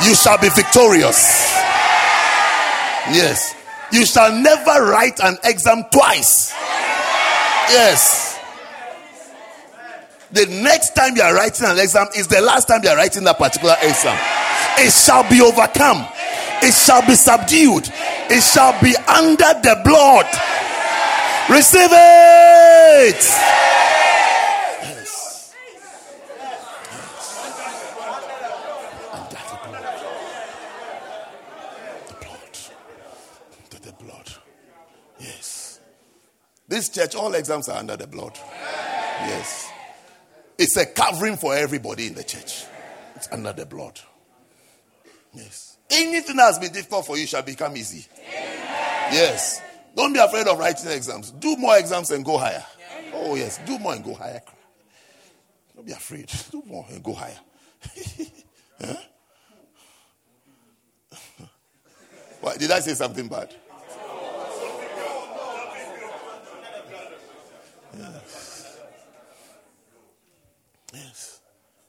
[0.08, 1.50] you shall be victorious.
[3.10, 3.56] Yes.
[3.92, 6.54] You shall never write an exam twice.
[7.70, 8.35] Yes.
[10.36, 13.24] The next time you are writing an exam is the last time you are writing
[13.24, 14.20] that particular exam.
[14.78, 16.06] It shall be overcome.
[16.62, 17.88] It shall be subdued.
[18.30, 20.26] It shall be under the blood.
[21.50, 23.16] Receive it.
[24.84, 25.56] Yes.
[32.10, 32.58] The blood.
[33.64, 34.30] Under the blood.
[35.18, 35.80] Yes.
[36.68, 38.38] This church, all exams are under the blood.
[39.22, 39.72] Yes.
[40.58, 42.66] It's a covering for everybody in the church.
[43.16, 44.00] It's under the blood.
[45.34, 45.78] Yes.
[45.90, 48.06] Anything that has been difficult for you shall become easy.
[49.12, 49.62] Yes.
[49.96, 51.32] Don't be afraid of writing exams.
[51.32, 52.66] Do more exams and go higher.
[53.14, 53.60] Oh, yes.
[53.66, 54.42] Do more and go higher.
[55.76, 56.32] Don't be afraid.
[56.52, 57.40] Do more and go higher.
[58.82, 58.96] huh?
[62.58, 63.54] Did I say something bad?
[67.98, 68.45] Yes.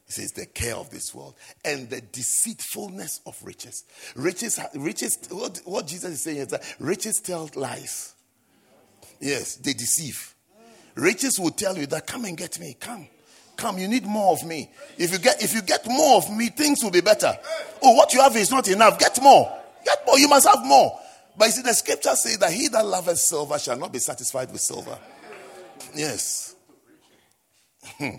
[0.06, 1.34] He says the care of this world
[1.64, 3.84] and the deceitfulness of riches.
[4.14, 5.18] Riches, riches.
[5.30, 8.14] What, what Jesus is saying is that riches tell lies.
[9.20, 10.34] Yes, they deceive.
[10.94, 13.08] Riches will tell you that come and get me, come,
[13.56, 13.78] come.
[13.78, 14.70] You need more of me.
[14.96, 17.36] If you get if you get more of me, things will be better.
[17.82, 18.98] Oh, what you have is not enough.
[18.98, 19.52] Get more.
[19.84, 20.18] Get more.
[20.18, 20.98] You must have more.
[21.36, 24.50] But you see, the scripture says that he that loveth silver shall not be satisfied
[24.50, 24.98] with silver.
[25.94, 26.54] Yes.
[27.98, 28.16] Hmm.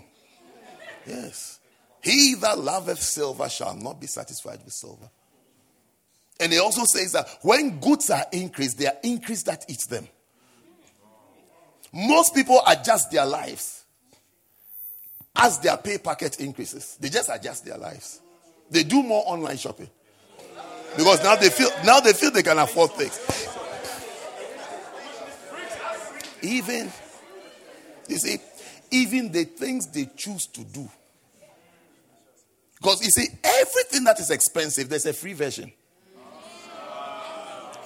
[1.08, 1.60] Yes.
[2.02, 5.10] He that loveth silver shall not be satisfied with silver.
[6.40, 10.06] And he also says that when goods are increased, they are increased that eats them.
[11.92, 13.84] Most people adjust their lives
[15.34, 16.96] as their pay packet increases.
[17.00, 18.20] They just adjust their lives.
[18.70, 19.88] They do more online shopping.
[20.96, 23.18] Because now they feel now they feel they can afford things.
[26.42, 26.90] Even
[28.08, 28.38] you see,
[28.90, 30.88] even the things they choose to do
[32.80, 35.72] because you see, everything that is expensive, there's a free version.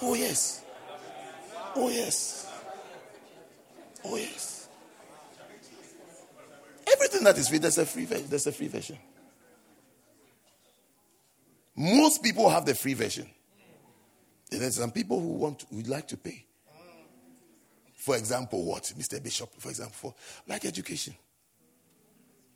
[0.02, 0.62] Oh, yes.
[1.74, 2.52] Oh, yes.
[4.04, 4.68] Oh, yes.
[6.92, 8.98] Everything that is free, there's a free, there's a free version.
[11.74, 13.30] Most people have the free version.
[14.50, 16.44] There's some people who want would like to pay.
[18.02, 18.92] For example, what?
[18.98, 19.22] Mr.
[19.22, 20.16] Bishop, for example,
[20.48, 21.14] like education.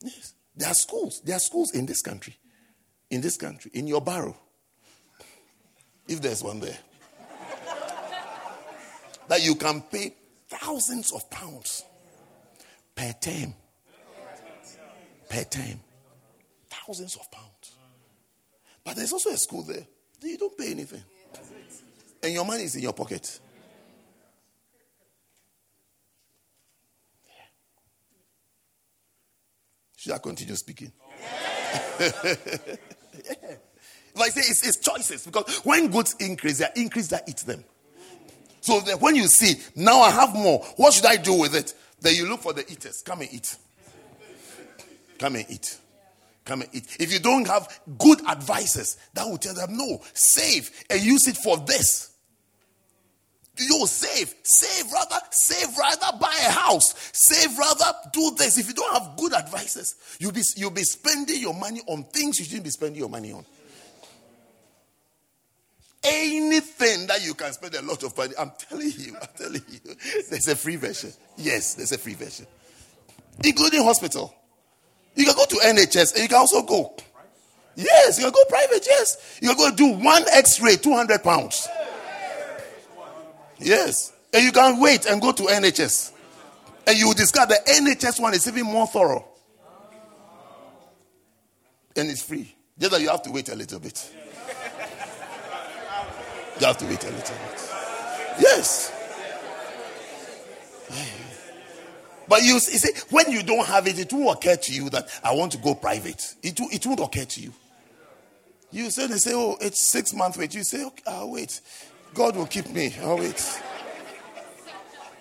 [0.03, 0.35] Yes.
[0.57, 1.23] There are schools.
[1.25, 2.37] There are schools in this country.
[3.11, 3.71] In this country.
[3.73, 4.37] In your barrow.
[6.09, 6.77] If there's one there.
[9.29, 10.15] that you can pay
[10.49, 11.85] thousands of pounds
[12.97, 13.55] per term.
[15.29, 15.79] Per term.
[16.69, 17.77] Thousands of pounds.
[18.83, 19.87] But there's also a school there.
[20.23, 21.05] You don't pay anything.
[22.21, 23.39] And your money is in your pocket.
[30.07, 30.93] Should I continue speaking?
[32.01, 32.07] yeah.
[34.15, 37.65] Like I say, it's, it's, choices because when goods increase, they increase that eats them.
[38.61, 41.75] So that when you see, now I have more, what should I do with it?
[42.01, 43.03] Then you look for the eaters.
[43.05, 43.57] Come and eat.
[45.19, 45.77] Come and eat.
[46.45, 46.99] Come and eat.
[47.01, 51.37] If you don't have good advices, that will tell them, no, save and use it
[51.37, 52.13] for this.
[53.59, 58.59] You save, save rather, save rather buy a house, save rather do this.
[58.59, 62.39] If you don't have good advices, you'll be you'll be spending your money on things
[62.39, 63.47] you shouldn't be spending your money on.
[66.05, 69.97] Anything that you can spend a lot of money, I'm telling you, I'm telling you,
[70.31, 71.13] there's a free version.
[71.37, 72.47] Yes, there's a free version,
[73.43, 74.35] including hospital.
[75.15, 76.95] You can go to NHS and you can also go.
[77.75, 78.87] Yes, you can go private.
[78.87, 81.67] Yes, you can go do one X-ray, two hundred pounds.
[83.59, 84.13] Yes.
[84.33, 86.13] And you can wait and go to NHS.
[86.87, 89.27] And you will discover the NHS one is even more thorough.
[91.97, 92.55] And it's free.
[92.79, 94.13] Just that you have to wait a little bit.
[96.61, 97.71] You have to wait a little bit.
[98.41, 98.93] Yes.
[102.29, 105.33] But you, see, when you don't have it, it won't occur to you that I
[105.33, 106.35] want to go private.
[106.43, 107.53] It, it won't occur to you.
[108.73, 110.55] You say, they say, oh, it's six months wait.
[110.55, 111.61] You say, okay, I'll wait.
[112.17, 112.95] God will keep me.
[113.03, 113.61] I'll wait.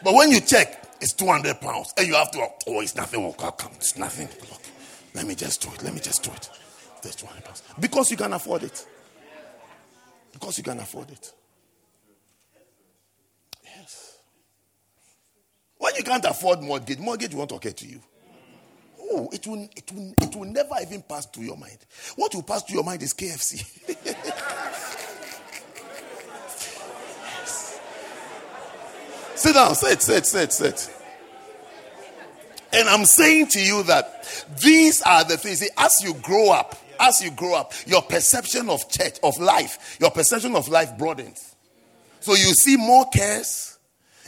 [0.01, 1.93] But when you check, it's 200 pounds.
[1.97, 3.21] And you have to, oh, it's nothing.
[3.21, 4.29] Oh, come, it's nothing.
[4.49, 4.61] Look,
[5.13, 5.83] let me just do it.
[5.83, 6.49] Let me just do it.
[7.01, 7.63] There's 200 pounds.
[7.77, 8.87] Because you can afford it.
[10.31, 11.33] Because you can afford it.
[13.63, 14.17] Yes.
[15.77, 17.99] When you can't afford mortgage, mortgage won't occur to you.
[19.01, 21.77] Oh, it will, it will, it will never even pass through your mind.
[22.15, 24.51] What will pass through your mind is KFC.
[29.45, 30.95] Sit down, sit, sit, sit, sit.
[32.73, 35.59] And I'm saying to you that these are the things.
[35.59, 39.97] See, as you grow up, as you grow up, your perception of church, of life,
[40.01, 41.55] your perception of life broadens.
[42.21, 43.77] So you see more cares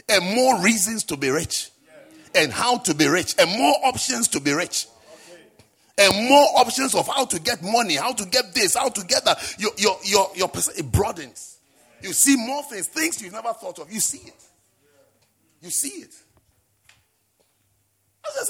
[0.07, 1.71] and more reasons to be rich,
[2.35, 4.85] and how to be rich, and more options to be rich,
[5.97, 9.25] and more options of how to get money, how to get this, how to get
[9.25, 9.55] that.
[9.57, 11.57] Your your your your it broadens.
[12.03, 13.91] You see more things, things you never thought of.
[13.91, 14.46] You see it.
[15.61, 16.13] You see it.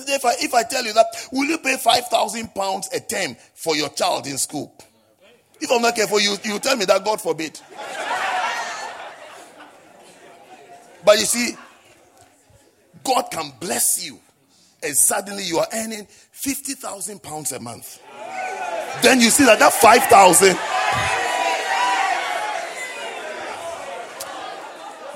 [0.07, 3.75] If I, if I tell you that, will you pay 5,000 pounds a term for
[3.75, 4.75] your child in school?
[5.59, 7.59] If I'm not careful, you, you tell me that God forbid.
[11.05, 11.55] but you see,
[13.03, 14.19] God can bless you,
[14.84, 18.01] and suddenly you are earning 50,000 pounds a month.
[19.01, 20.57] Then you see that that 5,000.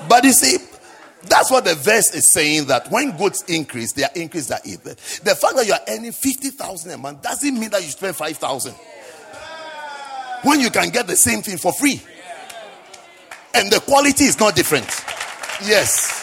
[0.08, 0.58] But you see,
[1.24, 4.94] that's what the verse is saying that when goods increase, they are increased that even.
[4.94, 8.74] The fact that you are earning 50,000 a month doesn't mean that you spend 5,000.
[10.42, 12.02] When you can get the same thing for free.
[13.54, 14.88] And the quality is not different.
[15.64, 16.18] Yes.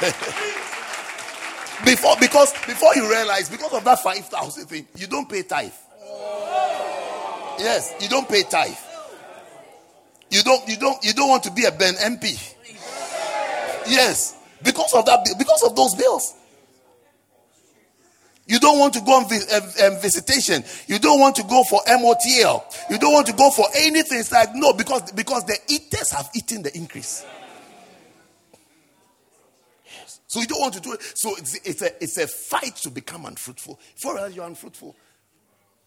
[1.84, 5.72] before because before you realize because of that 5,000 thing, you don't pay tithe.
[7.58, 8.74] Yes, you don't pay tithe.
[10.30, 12.54] You don't you don't you don't want to be a Ben MP.
[13.88, 14.36] Yes.
[14.62, 16.34] Because of that, because of those bills.
[18.50, 20.64] You don't want to go on um, visitation.
[20.88, 22.64] You don't want to go for MOTL.
[22.90, 24.18] You don't want to go for anything.
[24.18, 27.24] It's like, no, because, because the eaters have eaten the increase.
[29.84, 30.20] Yes.
[30.26, 31.02] So you don't want to do it.
[31.14, 33.78] So it's, it's, a, it's a fight to become unfruitful.
[33.94, 34.96] For else you're unfruitful.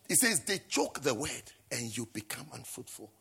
[0.07, 3.11] It says they choke the word and you become unfruitful.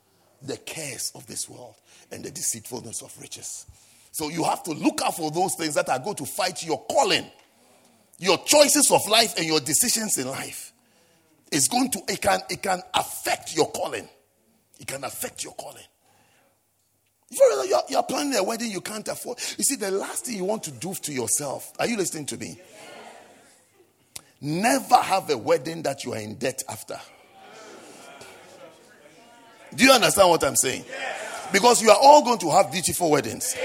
[0.42, 1.74] The cares of this world
[2.12, 3.66] and the deceitfulness of riches.
[4.12, 6.84] So you have to look out for those things that are going to fight your
[6.84, 7.26] calling,
[8.18, 10.72] your choices of life, and your decisions in life.
[11.50, 14.08] It's going to, it can, it can affect your calling.
[14.78, 15.82] It can affect your calling.
[17.30, 19.38] You're, you're planning a wedding you can't afford.
[19.56, 22.36] You see, the last thing you want to do to yourself, are you listening to
[22.36, 22.60] me?
[24.42, 27.00] Never have a wedding that you are in debt after.
[29.74, 30.84] Do you understand what I'm saying?
[31.50, 33.56] Because you are all going to have beautiful weddings.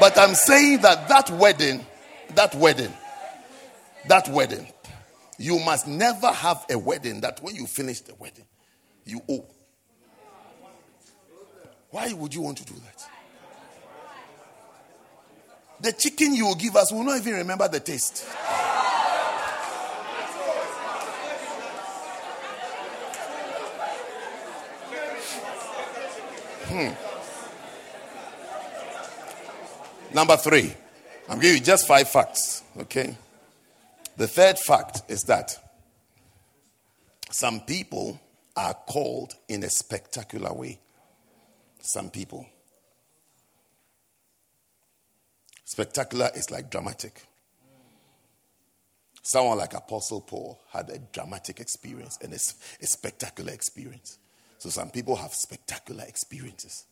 [0.00, 1.84] But I'm saying that that wedding,
[2.34, 2.92] that wedding,
[4.08, 4.66] that wedding,
[5.38, 8.46] you must never have a wedding that when you finish the wedding,
[9.04, 9.46] you owe.
[11.90, 13.06] Why would you want to do that?
[15.80, 18.24] The chicken you will give us will not even remember the taste.
[26.68, 27.11] Hmm.
[30.14, 30.72] Number three,
[31.28, 33.16] I'm giving you just five facts, okay?
[34.16, 35.56] The third fact is that
[37.30, 38.20] some people
[38.54, 40.78] are called in a spectacular way.
[41.80, 42.46] Some people.
[45.64, 47.22] Spectacular is like dramatic.
[49.22, 54.18] Someone like Apostle Paul had a dramatic experience and a, a spectacular experience.
[54.58, 56.84] So some people have spectacular experiences.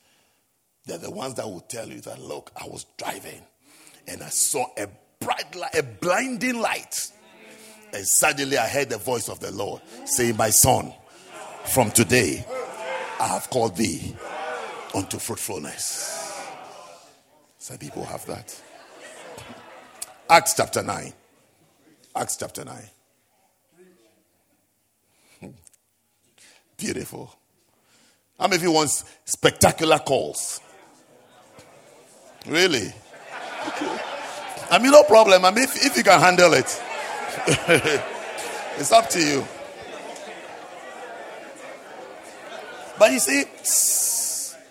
[0.87, 3.43] They're the ones that will tell you that, look, I was driving
[4.09, 4.89] and I saw a
[5.21, 7.11] bright light, a blinding light.
[7.93, 10.93] And suddenly I heard the voice of the Lord saying, My son,
[11.67, 12.45] from today
[13.21, 14.17] I have called thee
[14.95, 16.17] unto fruitfulness.
[17.59, 18.61] Some people have that.
[20.29, 21.13] Acts chapter 9.
[22.17, 22.83] Acts chapter 9.
[26.77, 27.35] Beautiful.
[28.39, 28.91] How many of you want
[29.25, 30.61] spectacular calls?
[32.47, 32.93] Really?
[34.71, 35.45] I mean, no problem.
[35.45, 36.83] I mean, if, if you can handle it,
[38.79, 39.45] it's up to you.
[42.99, 43.45] But you see,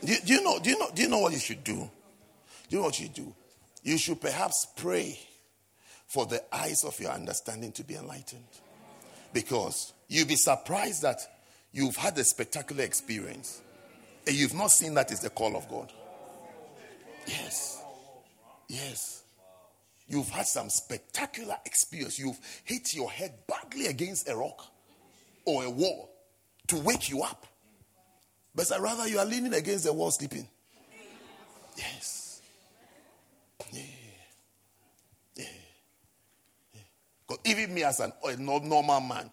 [0.06, 0.60] do do you, know?
[0.60, 0.90] Do you know?
[0.94, 1.76] Do you know what you should do?
[1.76, 1.90] Do
[2.70, 3.34] you know what you do?
[3.84, 5.20] you should perhaps pray
[6.08, 8.48] for the eyes of your understanding to be enlightened.
[9.34, 11.20] Because you'll be surprised that
[11.72, 13.62] you've had a spectacular experience
[14.26, 15.92] and you've not seen that is the call of God.
[17.30, 17.84] Yes.
[18.68, 19.24] Yes.
[20.08, 22.18] You've had some spectacular experience.
[22.18, 24.66] You've hit your head badly against a rock
[25.46, 26.10] or a wall
[26.68, 27.46] to wake you up.
[28.56, 30.48] But rather you are leaning against the wall sleeping.
[31.78, 32.42] Yes.
[33.72, 33.82] Yeah.
[35.36, 35.46] Yeah.
[36.74, 36.82] yeah.
[37.28, 39.30] Because even me as an, a normal man,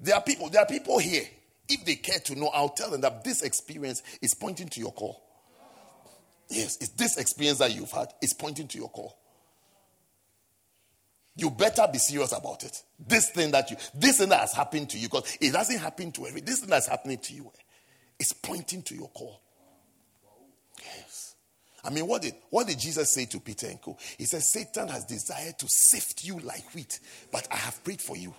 [0.00, 1.24] there are people, there are people here.
[1.68, 4.92] If they care to know, I'll tell them that this experience is pointing to your
[4.92, 5.23] call.
[6.48, 9.16] Yes, it's this experience that you've had is pointing to your call.
[11.36, 12.80] You better be serious about it.
[12.98, 16.12] This thing that you, this thing that has happened to you, because it doesn't happen
[16.12, 17.62] to every, this thing that's happening to you eh,
[18.20, 19.40] is pointing to your call.
[20.78, 21.34] Yes.
[21.82, 23.96] I mean, what did, what did Jesus say to Peter and Co?
[24.16, 27.00] He said, Satan has desired to sift you like wheat,
[27.32, 28.32] but I have prayed for you.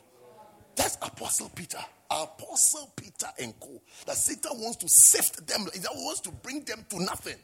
[0.75, 1.79] That's Apostle Peter.
[2.09, 3.81] Apostle Peter and Co.
[4.05, 7.37] That Satan wants to sift them, he wants to bring them to nothing.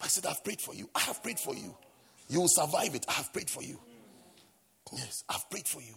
[0.00, 0.88] I said, I've prayed for you.
[0.94, 1.74] I have prayed for you.
[2.28, 3.04] You will survive it.
[3.08, 3.78] I have prayed for you.
[4.92, 5.94] Yes, I've prayed for you.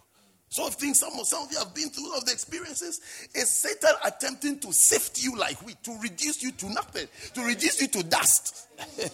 [0.49, 3.01] So I think some of, some of you have been through all of the experiences.
[3.35, 7.81] Is Satan attempting to sift you like wheat, to reduce you to nothing, to reduce
[7.81, 8.67] you to dust?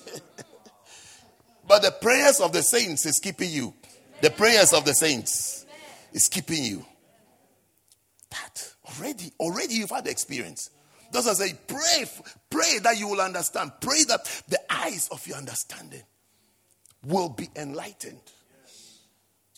[1.68, 3.74] but the prayers of the saints is keeping you.
[4.22, 5.66] The prayers of the saints
[6.14, 6.86] is keeping you.
[8.30, 10.70] That already, already you've had the experience.
[11.14, 12.06] That's why I say, pray,
[12.50, 13.72] pray that you will understand.
[13.80, 16.02] Pray that the eyes of your understanding
[17.06, 18.20] will be enlightened.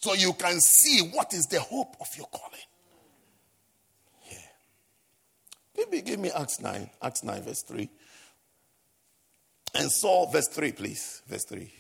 [0.02, 2.60] So you can see what is the hope of your calling.
[4.30, 4.38] Yeah.
[5.78, 7.90] Maybe give me Acts 9, Acts 9, verse 3.
[9.76, 11.22] And Saul, verse 3, please.
[11.28, 11.72] Verse 3.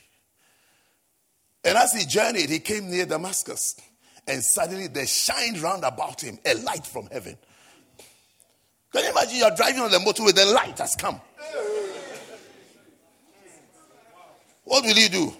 [1.65, 3.76] And as he journeyed, he came near Damascus.
[4.26, 7.38] And suddenly there shined round about him a light from heaven.
[8.96, 11.20] Can you imagine you're driving on the motorway, the light has come.
[14.64, 15.34] What will you do?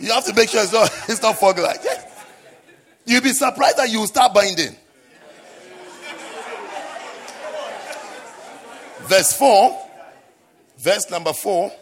[0.00, 1.78] You have to make sure it's not, it's not fog light.
[3.06, 4.74] You'll be surprised that you will start binding.
[9.02, 9.88] Verse 4,
[10.78, 11.72] verse number 4,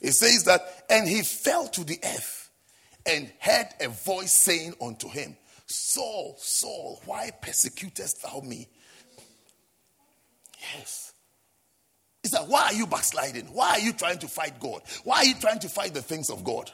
[0.00, 2.50] it says that, and he fell to the earth
[3.06, 5.36] and heard a voice saying unto him,
[5.68, 8.68] Saul, Saul, why persecutest thou me?
[10.74, 11.12] Yes.
[12.24, 13.46] It's like, why are you backsliding?
[13.46, 14.82] Why are you trying to fight God?
[15.04, 16.70] Why are you trying to fight the things of God?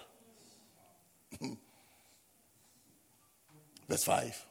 [3.88, 4.46] Verse 5.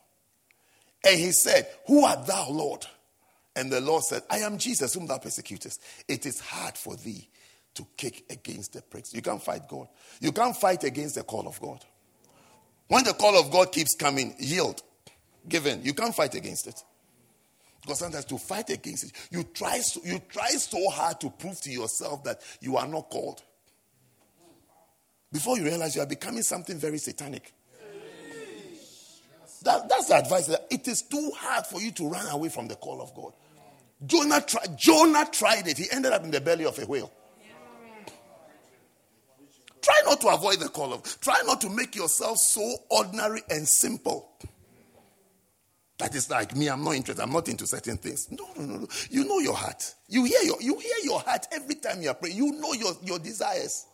[1.05, 2.85] And he said, Who art thou, Lord?
[3.55, 5.81] And the Lord said, I am Jesus, whom thou persecutest.
[6.07, 7.29] It is hard for thee
[7.75, 9.13] to kick against the pricks.
[9.13, 9.87] You can't fight God.
[10.19, 11.83] You can't fight against the call of God.
[12.87, 14.81] When the call of God keeps coming, yield,
[15.47, 15.83] give in.
[15.83, 16.79] You can't fight against it.
[17.81, 21.59] Because sometimes to fight against it, you try, so, you try so hard to prove
[21.61, 23.41] to yourself that you are not called.
[25.31, 27.51] Before you realize you are becoming something very satanic.
[29.63, 30.47] That, that's the advice.
[30.47, 33.33] That it is too hard for you to run away from the call of God.
[34.05, 34.77] Jonah, tried.
[34.77, 35.77] Jonah tried it.
[35.77, 37.11] He ended up in the belly of a whale.
[39.83, 41.19] Try not to avoid the call of.
[41.19, 44.29] Try not to make yourself so ordinary and simple.
[45.99, 48.31] That is like me, I'm not interested, I'm not into certain things.
[48.31, 48.87] No, no, no, no.
[49.09, 49.93] You know your heart.
[50.07, 52.35] You hear your, you hear your heart every time you are praying.
[52.35, 53.85] You know your, your desires.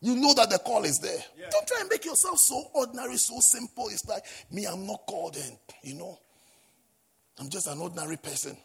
[0.00, 1.24] You know that the call is there.
[1.38, 1.46] Yeah.
[1.50, 3.88] Don't try and make yourself so ordinary, so simple.
[3.88, 6.18] It's like, me, I'm not called in, you know.
[7.38, 8.56] I'm just an ordinary person.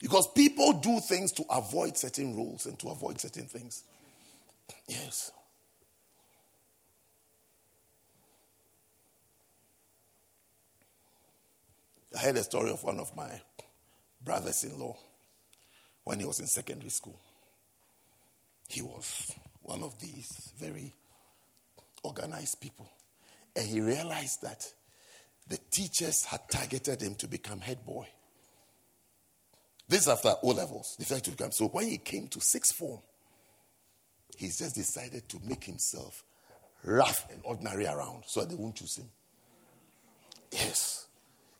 [0.00, 3.84] Because people do things to avoid certain rules and to avoid certain things.
[4.88, 5.30] Yes.
[12.16, 13.30] I heard a story of one of my
[14.24, 14.96] brothers in law
[16.04, 17.20] when he was in secondary school.
[18.68, 19.32] He was
[19.62, 20.94] one of these very
[22.02, 22.90] organized people.
[23.54, 24.66] And he realized that
[25.46, 28.08] the teachers had targeted him to become head boy.
[29.90, 30.94] This after O levels.
[30.96, 31.50] Decided to become.
[31.50, 33.00] So when he came to sixth form,
[34.38, 36.22] he just decided to make himself
[36.84, 39.08] rough and ordinary around so that they won't choose him.
[40.52, 41.08] Yes.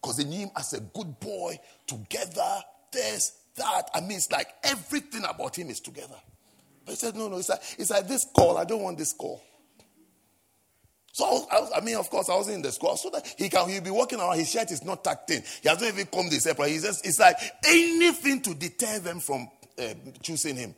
[0.01, 2.61] Because they knew him as a good boy, together,
[2.93, 3.89] this, that.
[3.93, 6.15] I mean, it's like everything about him is together.
[6.85, 8.57] But he said, no, no, it's like, it's like this call.
[8.57, 9.43] I don't want this call.
[11.13, 13.69] So I, I, mean, of course, I wasn't in the school so that he can
[13.69, 14.37] he'll be walking around.
[14.37, 15.43] His shirt is not tucked in.
[15.61, 16.55] He hasn't even combed his hair.
[16.67, 17.35] He's just it's like
[17.67, 20.75] anything to deter them from uh, choosing him.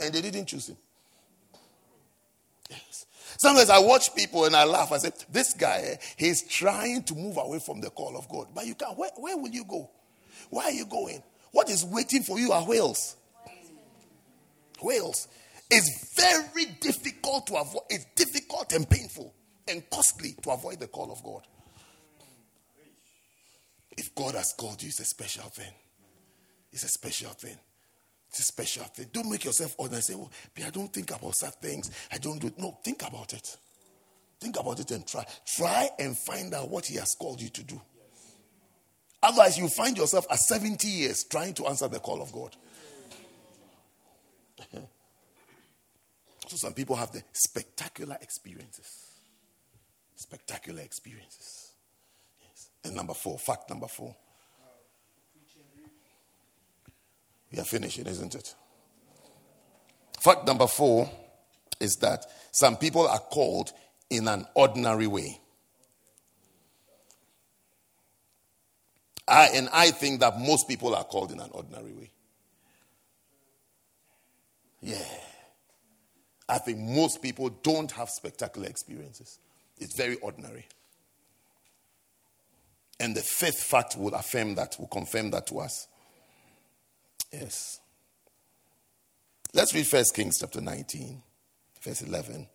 [0.00, 0.76] And they didn't choose him.
[2.70, 3.06] Yes.
[3.38, 4.92] Sometimes I watch people and I laugh.
[4.92, 8.48] I say, This guy, he's trying to move away from the call of God.
[8.54, 8.96] But you can't.
[8.96, 9.90] Where, where will you go?
[10.50, 11.22] Why are you going?
[11.50, 13.16] What is waiting for you are whales.
[14.80, 15.28] whales.
[15.74, 17.84] It's very difficult to avoid.
[17.88, 19.32] It's difficult and painful
[19.66, 21.46] and costly to avoid the call of God.
[23.96, 25.72] If God has called you, it's a special thing.
[26.72, 27.56] It's a special thing.
[28.28, 29.06] It's a special thing.
[29.14, 30.02] Don't make yourself ordinary.
[30.02, 30.28] Say, oh,
[30.58, 31.90] well, I don't think about such things.
[32.12, 32.58] I don't do it.
[32.58, 33.56] No, think about it.
[34.40, 35.24] Think about it and try.
[35.46, 37.80] Try and find out what He has called you to do.
[39.22, 42.56] Otherwise, you find yourself at 70 years trying to answer the call of God.
[46.52, 48.86] So some people have the spectacular experiences.
[50.16, 51.72] Spectacular experiences.
[52.42, 52.68] Yes.
[52.84, 54.14] And number four, fact number four.
[57.50, 58.54] We are finishing, isn't it?
[60.20, 61.10] Fact number four
[61.80, 63.72] is that some people are called
[64.10, 65.40] in an ordinary way.
[69.26, 72.10] I, and I think that most people are called in an ordinary way.
[74.82, 74.98] Yeah.
[76.52, 79.38] I think most people don't have spectacular experiences.
[79.78, 80.66] It's very ordinary.
[83.00, 85.88] And the fifth fact will affirm that, will confirm that to us.
[87.32, 87.80] Yes.
[89.54, 91.22] Let's read First Kings chapter 19,
[91.80, 92.46] verse 11.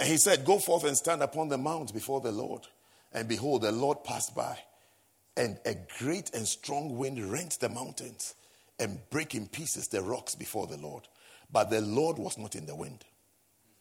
[0.00, 2.62] And he said, Go forth and stand upon the mount before the Lord.
[3.12, 4.58] And behold, the Lord passed by,
[5.36, 8.34] and a great and strong wind rent the mountains
[8.78, 11.08] and break in pieces the rocks before the Lord.
[11.50, 13.04] But the Lord was not in the wind.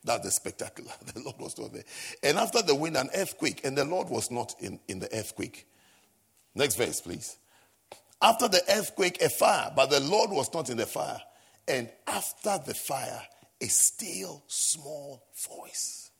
[0.04, 0.92] That's the spectacular.
[1.14, 1.84] The Lord was not there.
[2.24, 5.68] And after the wind, an earthquake, and the Lord was not in, in the earthquake.
[6.56, 7.38] Next verse, please.
[8.22, 11.22] After the earthquake, a fire, but the Lord was not in the fire.
[11.68, 13.22] And after the fire,
[13.62, 16.12] a still small voice.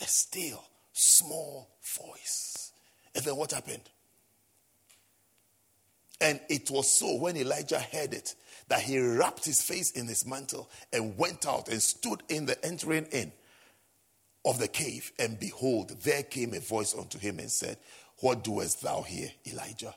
[0.00, 0.62] A still
[0.92, 2.72] small voice.
[3.14, 3.82] And then what happened?
[6.20, 8.34] And it was so when Elijah heard it
[8.68, 12.62] that he wrapped his face in his mantle and went out and stood in the
[12.64, 13.32] entering in
[14.44, 15.12] of the cave.
[15.18, 17.78] And behold, there came a voice unto him and said,
[18.20, 19.94] What doest thou here, Elijah?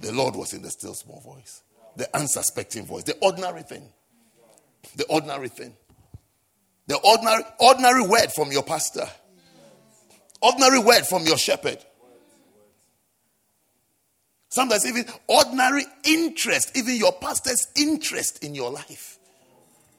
[0.00, 1.62] The Lord was in the still small voice,
[1.96, 3.88] the unsuspecting voice, the ordinary thing.
[4.96, 5.76] The ordinary thing.
[6.88, 9.06] The ordinary, ordinary word from your pastor,
[10.40, 11.78] ordinary word from your shepherd
[14.52, 19.18] Sometimes even ordinary interest, even your pastor's interest in your life.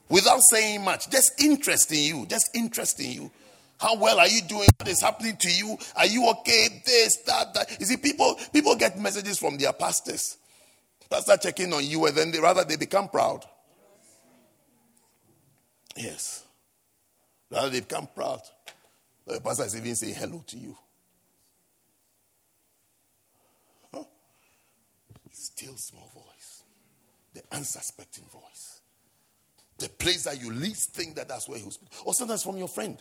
[0.10, 3.32] Without saying much, just interest in you, just interest in you.
[3.80, 4.68] How well are you doing?
[4.78, 5.76] What is happening to you?
[5.96, 6.68] Are you okay?
[6.86, 7.80] This, that, that.
[7.80, 10.38] You see, people people get messages from their pastors.
[11.10, 13.44] Pastor checking on you, and then they rather they become proud.
[15.98, 16.44] Yes.
[17.50, 18.42] Rather they become proud.
[19.26, 20.78] The pastor is even saying hello to you.
[25.56, 26.64] Still small voice,
[27.34, 28.82] the unsuspecting voice,
[29.78, 31.80] the place that you least think that that's where he was.
[32.06, 32.98] Or sometimes from your friend.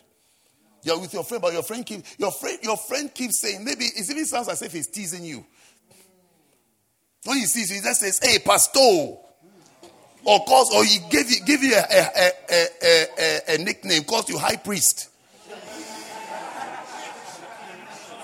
[0.83, 3.85] You're with your friend, but your friend keep your friend your friend keeps saying maybe
[3.85, 5.45] it even sounds as if he's teasing you.
[7.23, 11.37] When he sees you, he just says, "Hey, pastor," or calls, or he give you
[11.45, 15.09] give you a, a, a, a, a nickname, calls you high priest.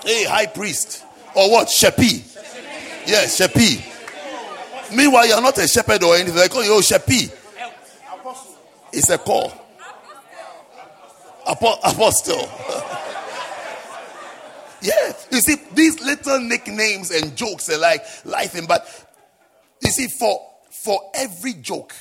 [0.04, 1.02] hey, high priest,
[1.34, 1.68] or what?
[1.68, 2.26] Shepi.
[3.06, 3.89] Yes, Shepi.
[4.94, 6.34] Meanwhile, you are not a shepherd or anything.
[6.36, 7.30] They call you a Shepi.
[8.92, 9.52] It's a call.
[11.46, 12.36] Apostle.
[14.82, 15.12] yeah.
[15.30, 18.86] You see, these little nicknames and jokes are like life in, but
[19.82, 20.40] you see, for
[20.70, 21.94] for every joke,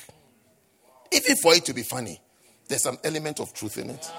[1.12, 2.20] even for it to be funny,
[2.68, 4.12] there's some element of truth in it.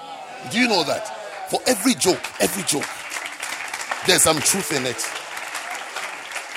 [0.50, 1.50] Do you know that?
[1.50, 2.88] For every joke, every joke,
[4.06, 5.19] there's some truth in it.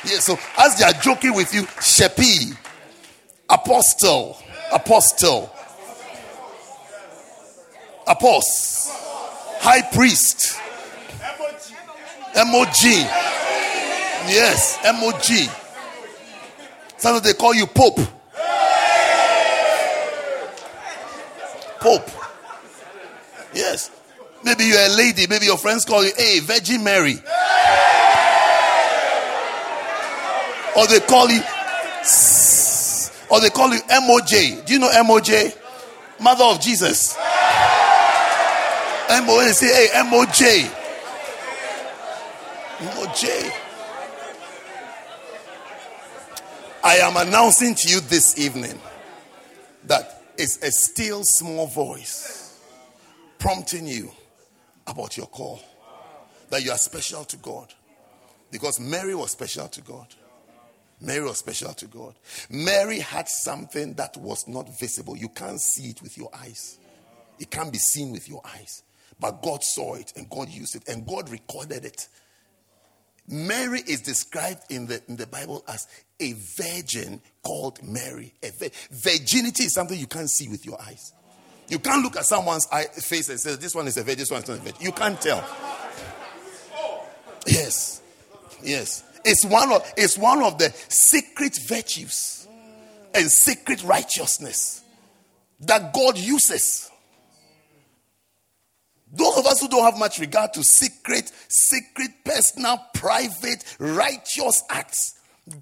[0.05, 2.53] Yeah, so as they are joking with you, Shepi,
[3.49, 4.37] apostle,
[4.71, 5.53] apostle,
[8.05, 8.93] apostle,
[9.61, 10.59] high priest,
[12.35, 12.83] MOG.
[14.27, 15.49] Yes, MOG.
[16.97, 17.99] Sometimes they call you Pope.
[21.79, 22.09] Pope.
[23.53, 23.91] Yes.
[24.43, 25.27] Maybe you're a lady.
[25.27, 27.15] Maybe your friends call you, hey, Virgin Mary.
[30.75, 31.41] Or they call you,
[33.29, 34.65] or they call you MOJ.
[34.65, 35.55] Do you know MOJ?
[36.19, 37.15] Mother of Jesus.
[39.07, 39.53] MOJ.
[39.53, 40.69] Say, hey, MOJ.
[42.79, 43.51] MOJ.
[46.83, 48.79] I am announcing to you this evening
[49.85, 52.59] that it's a still small voice
[53.39, 54.11] prompting you
[54.87, 55.61] about your call.
[56.49, 57.73] That you are special to God.
[58.51, 60.07] Because Mary was special to God.
[61.03, 62.15] Mary was special to God.
[62.49, 65.17] Mary had something that was not visible.
[65.17, 66.79] You can't see it with your eyes,
[67.39, 68.83] it can't be seen with your eyes.
[69.19, 72.07] But God saw it and God used it and God recorded it.
[73.27, 75.87] Mary is described in the, in the Bible as
[76.19, 78.33] a virgin called Mary.
[78.91, 81.13] virginity is something you can't see with your eyes.
[81.69, 84.31] You can't look at someone's eye, face and say, This one is a virgin, this
[84.31, 84.81] one is not a virgin.
[84.81, 85.43] You can't tell.
[87.47, 88.01] Yes.
[88.61, 89.03] Yes.
[89.25, 92.47] It's one of, it's one of the secret virtues
[93.13, 94.83] and secret righteousness
[95.61, 96.89] that God uses.
[99.11, 105.13] Those of us who don't have much regard to secret, secret, personal, private, righteous acts,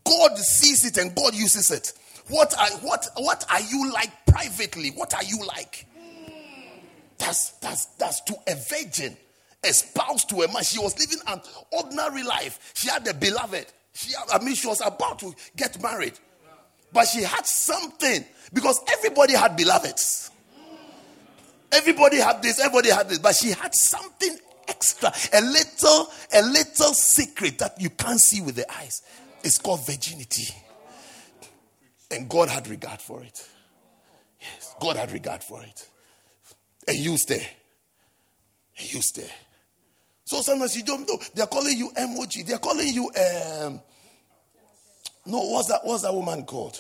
[0.06, 1.92] God sees it and God uses it.
[2.30, 4.90] What are, what, what are you like privately?
[4.92, 5.86] What are you like?
[7.18, 9.18] That's, that's, that's to a virgin,
[9.64, 10.64] a spouse to a man.
[10.64, 12.74] She was living an ordinary life.
[12.76, 13.66] She had a beloved.
[13.94, 16.14] She, I mean, she was about to get married.
[16.94, 20.32] But she had something because everybody had beloveds.
[21.72, 26.94] Everybody had this, everybody had this, but she had something extra, a little, a little
[26.94, 29.02] secret that you can't see with the eyes.
[29.44, 30.54] It's called virginity.
[32.12, 33.48] And God had regard for it.
[34.42, 35.88] Yes, God had regard for it.
[36.88, 36.98] And
[37.28, 37.48] there.
[38.78, 39.30] And used there.
[40.32, 41.20] So sometimes you don't know.
[41.36, 42.46] They're calling you emoji.
[42.46, 43.82] They're calling you um
[45.26, 46.80] no, what's that what's that woman called?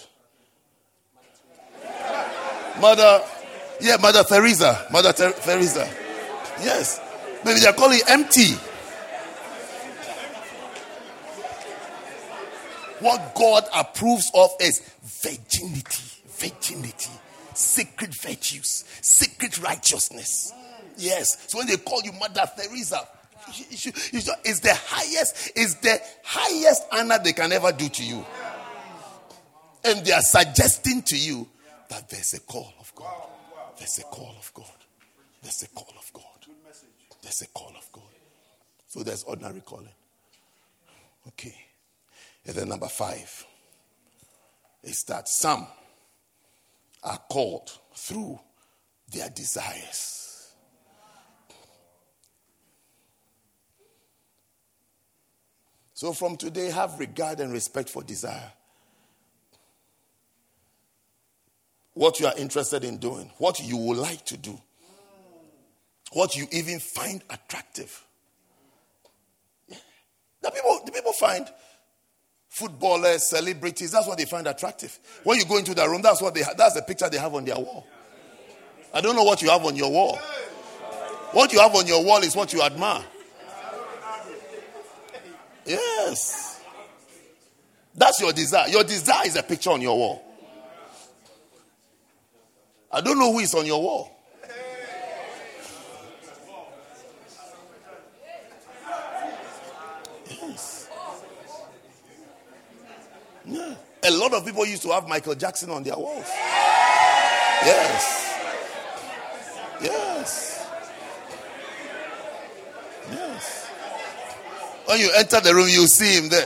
[2.79, 3.21] Mother
[3.81, 4.87] yeah, Mother Teresa.
[4.89, 5.85] Mother Ter- Teresa.
[6.61, 7.01] Yes.
[7.43, 8.53] Maybe they're calling empty.
[13.01, 16.03] What God approves of is virginity,
[16.37, 17.11] virginity,
[17.53, 20.53] secret virtues, secret righteousness.
[20.95, 21.49] Yes.
[21.49, 23.05] So when they call you Mother Teresa,
[23.59, 28.25] it's the highest, it's the highest honor they can ever do to you.
[29.83, 31.47] And they are suggesting to you
[31.89, 33.27] that there's a call of God.
[33.77, 34.65] There's a call of God.
[35.41, 36.23] There's a call of God.
[37.21, 38.03] There's a call of God.
[38.87, 39.89] So there's ordinary calling.
[41.29, 41.55] Okay.
[42.45, 43.45] And then number five
[44.83, 45.67] is that some
[47.03, 48.39] are called through
[49.11, 50.30] their desires.
[56.01, 58.51] So from today, have regard and respect for desire.
[61.93, 64.59] what you are interested in doing, what you would like to do,
[66.13, 68.03] what you even find attractive.
[69.67, 71.47] The people, the people find
[72.49, 74.97] footballers, celebrities, that's what they find attractive.
[75.23, 77.45] When you go into the room, that's what they that's the picture they have on
[77.45, 77.85] their wall.
[78.91, 80.17] I don't know what you have on your wall.
[81.33, 83.03] What you have on your wall is what you admire.
[85.71, 86.61] Yes.
[87.95, 88.67] That's your desire.
[88.69, 90.23] Your desire is a picture on your wall.
[92.91, 94.11] I don't know who is on your wall.
[100.29, 100.89] Yes.
[103.45, 103.75] Yeah.
[104.03, 106.25] A lot of people used to have Michael Jackson on their walls.
[107.63, 108.33] Yes.
[109.81, 110.67] Yes.
[113.11, 113.60] Yes.
[114.91, 116.45] When you enter the room, you see him there.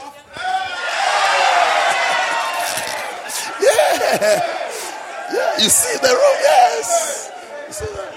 [3.59, 4.55] Yeah.
[5.33, 7.31] Yeah, you see the room, yes.
[7.79, 8.13] That?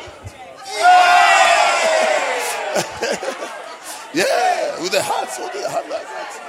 [4.13, 6.41] yeah, with the heart, holding the heart like that.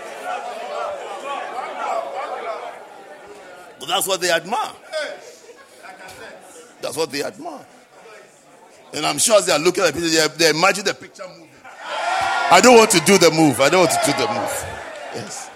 [3.79, 4.73] But that's what they admire.
[6.81, 7.65] That's what they admire.
[8.91, 11.58] And I'm sure as they are looking at the picture, they imagine the picture moving.
[12.51, 13.61] I don't want to do the move.
[13.61, 14.65] I don't want to do the move.
[15.13, 15.49] Yes.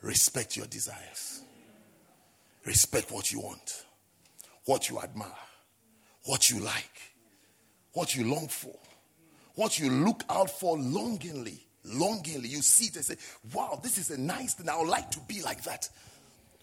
[0.00, 1.42] Respect your desires.
[2.64, 3.84] Respect what you want,
[4.64, 5.28] what you admire,
[6.24, 7.12] what you like,
[7.94, 8.78] what you long for,
[9.54, 11.64] what you look out for longingly.
[11.84, 13.16] Longingly, you see it and say,
[13.52, 14.68] Wow, this is a nice thing.
[14.68, 15.88] I would like to be like that.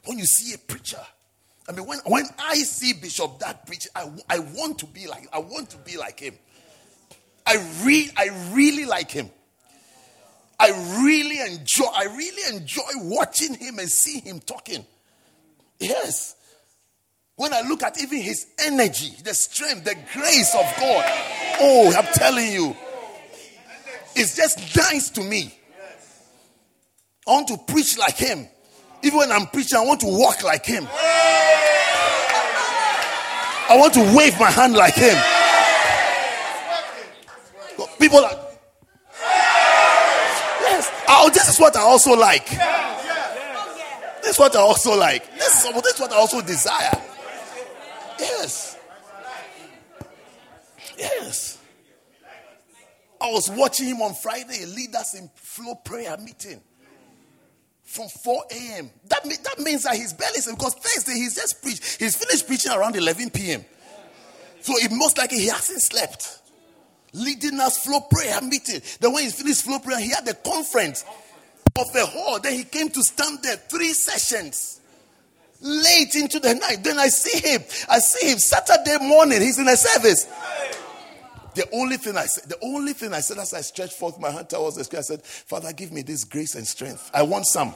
[0.05, 1.01] When you see a preacher,
[1.67, 5.27] I mean, when, when I see Bishop Dag preach, I, I want to be like
[5.33, 6.35] I want to be like him.
[7.45, 9.29] I re, I really like him.
[10.59, 10.69] I
[11.03, 14.85] really enjoy, I really enjoy watching him and seeing him talking.
[15.79, 16.35] Yes.
[17.35, 21.03] When I look at even his energy, the strength, the grace of God,
[21.59, 22.75] Oh, I'm telling you.
[24.15, 25.57] It's just nice to me.
[27.27, 28.47] I want to preach like him.
[29.03, 30.87] Even when I'm preaching, I want to walk like him.
[33.67, 35.17] I want to wave my hand like him.
[37.99, 38.31] People are.
[40.61, 40.91] Yes.
[41.07, 42.47] Oh, this is what I also like.
[44.21, 45.31] This is what I also like.
[45.35, 47.01] This is, this is what I also desire.
[48.19, 48.77] Yes.
[50.97, 51.57] Yes.
[53.19, 56.61] I was watching him on Friday lead us in flow prayer meeting
[57.85, 58.89] from 4 a.m.
[59.07, 61.99] That, that means that he's barely because Thursday he's just preached.
[61.99, 63.63] He's finished preaching around 11 p.m.
[64.61, 66.39] So it most likely he hasn't slept.
[67.13, 68.81] Leading us flow prayer meeting.
[68.99, 71.05] Then when he finished flow prayer, he had a conference
[71.77, 72.39] of a hall.
[72.39, 74.81] Then he came to stand there three sessions.
[75.61, 76.83] Late into the night.
[76.83, 77.61] Then I see him.
[77.87, 79.41] I see him Saturday morning.
[79.41, 80.27] He's in a service.
[81.55, 84.29] The only thing I said, the only thing I said as I stretched forth my
[84.29, 87.09] hand towards the sky, I said, Father, give me this grace and strength.
[87.13, 87.73] I want some.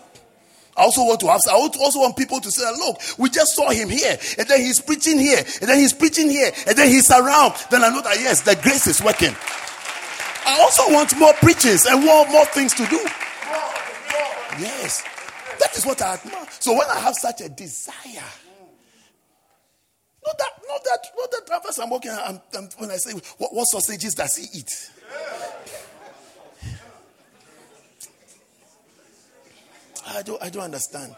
[0.78, 3.70] I also want to have, I also want people to say, look, we just saw
[3.70, 7.10] him here, and then he's preaching here, and then he's preaching here, and then he's
[7.10, 7.56] around.
[7.72, 9.36] Then I know that yes, the grace is working.
[10.46, 13.00] I also want more preachings and want more things to do.
[14.60, 15.04] Yes.
[15.60, 16.48] That is what I admire.
[16.60, 18.24] So when I have such a desire,
[20.26, 23.54] not that, not that, not that Travis I'm walking, I'm, I'm, when I say, what,
[23.54, 24.92] what sausages does he eat?
[30.08, 31.16] I don't, I don't understand.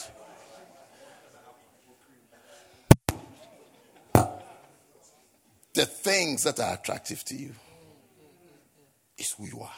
[5.74, 7.52] The things that are attractive to you
[9.18, 9.72] is who you are.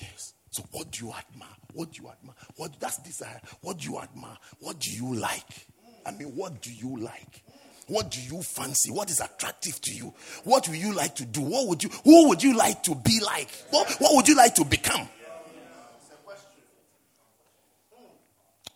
[0.00, 0.34] Yes.
[0.50, 1.48] So what do you admire?
[1.72, 2.36] What do you admire?
[2.56, 3.40] What that's desire.
[3.62, 4.36] What do you admire?
[4.60, 5.66] What do you like?
[6.08, 7.42] I mean, what do you like?
[7.86, 8.90] What do you fancy?
[8.90, 10.14] What is attractive to you?
[10.44, 11.42] What would you like to do?
[11.42, 13.50] What would you who would you like to be like?
[13.70, 15.08] What, what would you like to become?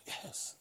[0.07, 0.57] Yes.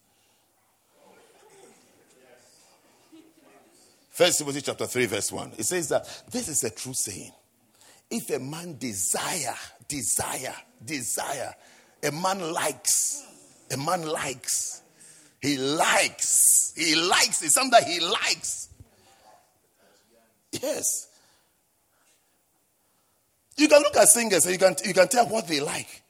[4.10, 5.54] First Timothy chapter 3, verse 1.
[5.58, 7.32] It says that this is a true saying.
[8.10, 9.56] If a man desire,
[9.88, 11.54] desire, desire,
[12.04, 13.26] a man likes,
[13.72, 14.81] a man likes,
[15.42, 18.70] he likes, he likes, it's something that he likes.
[20.52, 21.08] Yes.
[23.58, 26.02] You can look at singers and you can, you can tell what they like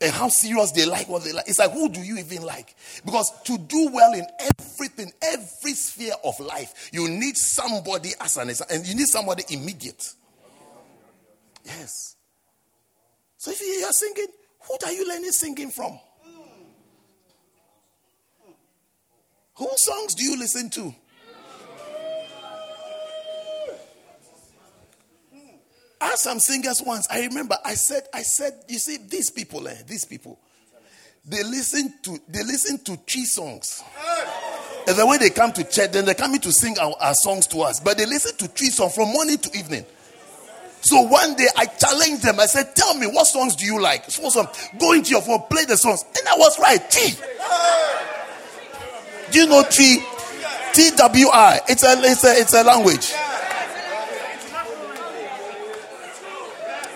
[0.00, 1.48] and how serious they like what they like.
[1.48, 2.74] It's like, who do you even like?
[3.04, 8.50] Because to do well in everything, every sphere of life, you need somebody as an
[8.70, 10.14] and you need somebody immediate.
[11.64, 12.16] Yes.
[13.36, 14.28] So if you are singing,
[14.60, 15.98] who are you learning singing from?
[19.60, 20.94] Whose songs do you listen to?
[26.00, 27.06] I some singers once.
[27.10, 30.38] I remember I said, I said, you see, these people, eh, these people,
[31.26, 33.84] they listen to they listen to three songs.
[34.88, 37.46] And then when they come to church, then they're coming to sing our, our songs
[37.48, 37.80] to us.
[37.80, 39.84] But they listen to three songs from morning to evening.
[40.80, 42.40] So one day I challenged them.
[42.40, 44.10] I said, Tell me, what songs do you like?
[44.10, 46.02] So some, go into your phone, play the songs.
[46.18, 46.90] And I was right.
[46.90, 47.12] T.
[49.30, 50.04] Do you know Twi?
[50.72, 51.60] T W I.
[51.68, 53.12] It's a, it's a, it's a language.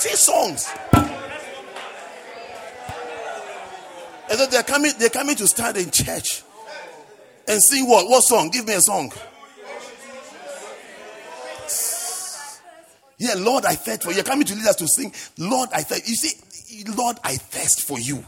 [0.01, 0.69] Twi songs.
[4.31, 6.43] And then they're coming, they're coming to stand in church
[7.47, 8.09] and sing what?
[8.09, 8.51] What song?
[8.51, 9.13] Give me a song.
[13.17, 14.17] Yeah, Lord, I thirst for you.
[14.17, 15.13] You're coming to lead us to sing.
[15.39, 16.09] Lord, I thirst.
[16.09, 18.25] You see, Lord, I thirst for you.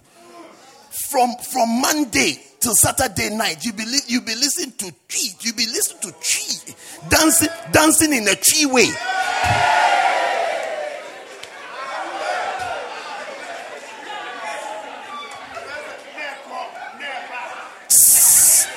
[0.91, 5.29] From from Monday till Saturday night, you be you be listening to Twi.
[5.41, 6.75] You be listening to Twi
[7.09, 8.87] dancing dancing in a Twi way.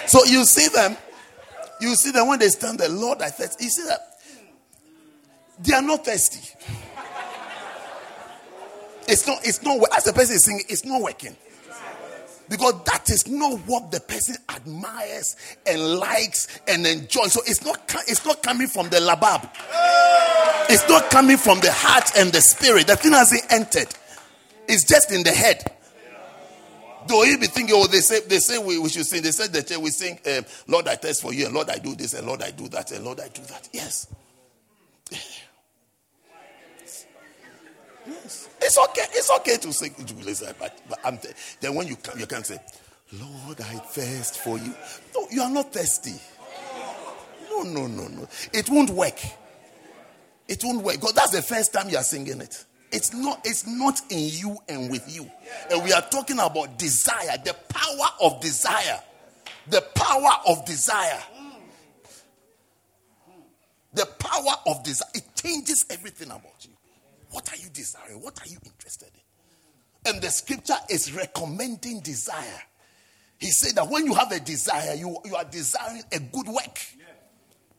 [0.10, 0.98] So you see them,
[1.80, 3.62] you see them when they stand there, Lord, I thirst.
[3.62, 4.00] You see that
[5.60, 6.40] they are not thirsty.
[9.08, 11.36] It's not, it's not, as the person is singing, it's not working.
[12.50, 15.36] Because that is not what the person admires
[15.68, 17.34] and likes and enjoys.
[17.34, 19.48] So it's not, it's not coming from the labab.
[20.70, 22.88] It's not coming from the heart and the spirit.
[22.88, 23.88] The thing hasn't entered.
[24.68, 25.64] It's just in the head.
[27.08, 29.24] Though you be thinking, oh, they say they say we, we should sing.
[29.24, 31.96] They said that we sing, um, Lord, I test for you, and Lord, I do
[31.96, 33.70] this, and Lord, I do that, and Lord, I do that.
[33.74, 34.08] Yes.
[34.10, 34.19] yes.
[38.06, 39.06] It's okay.
[39.14, 42.46] It's okay to sing Jubilee, but, but I'm th- then when you come, you can't
[42.46, 42.60] say,
[43.14, 44.74] Lord, I thirst for you.
[45.16, 46.16] No, you are not thirsty.
[47.50, 48.28] No, no, no, no.
[48.54, 49.20] It won't work.
[50.48, 50.96] It won't work.
[50.96, 52.66] Because that's the first time you are singing it.
[52.92, 55.30] It's not, it's not in you and with you.
[55.70, 59.00] And we are talking about desire, the power of desire.
[59.68, 61.22] The power of desire.
[63.94, 65.10] The power of desire.
[65.14, 66.72] It changes everything about you.
[67.32, 68.22] What are you desiring?
[68.22, 70.12] What are you interested in?
[70.12, 72.64] And the scripture is recommending desire.
[73.38, 76.80] He said that when you have a desire, you, you are desiring a good work.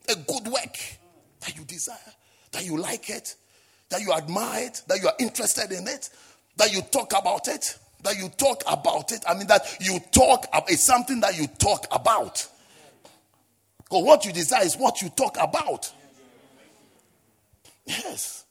[0.08, 0.76] A good work
[1.40, 1.96] that you desire,
[2.52, 3.36] that you like it,
[3.90, 6.10] that you admire it, that you are interested in it,
[6.56, 9.22] that you talk about it, that you talk about it.
[9.28, 12.46] I mean, that you talk, it's something that you talk about.
[13.78, 15.92] Because what you desire is what you talk about.
[17.84, 18.44] Yes.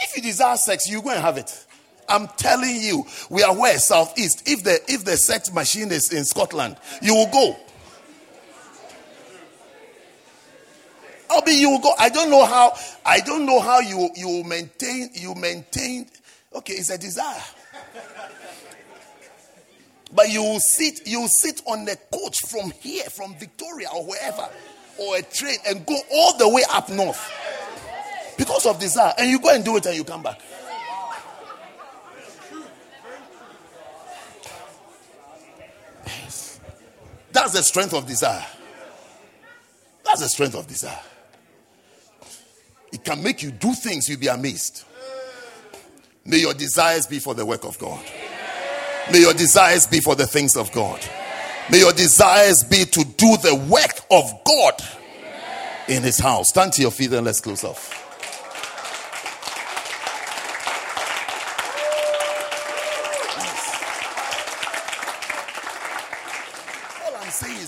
[0.00, 1.66] If you desire sex, you go and have it.
[2.08, 4.42] I'm telling you, we are where southeast.
[4.46, 7.56] If the if the sex machine is in Scotland, you will go.
[11.30, 11.92] I'll be you will go.
[11.98, 12.76] I don't know how.
[13.06, 16.06] I don't know how you you maintain you maintain.
[16.52, 17.42] Okay, it's a desire.
[20.12, 24.04] But you will sit you will sit on the coach from here, from Victoria or
[24.04, 24.48] wherever,
[24.98, 27.39] or a train and go all the way up north
[28.50, 29.14] because of desire.
[29.16, 30.40] And you go and do it and you come back.
[37.32, 38.44] That's the strength of desire.
[40.04, 40.98] That's the strength of desire.
[42.92, 44.84] It can make you do things you'll be amazed.
[46.24, 48.04] May your desires be for the work of God.
[49.12, 51.00] May your desires be for the things of God.
[51.70, 54.82] May your desires be to do the work of God
[55.86, 56.48] in his house.
[56.48, 58.00] Stand to your feet and let's close off.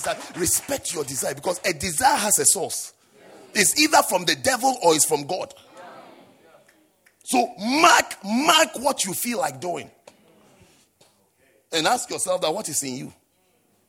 [0.04, 2.92] that respect your desire because a desire has a source.
[3.54, 5.54] It's either from the devil or it's from God.
[7.22, 9.88] So mark, mark what you feel like doing.
[11.72, 13.12] And ask yourself that what is in you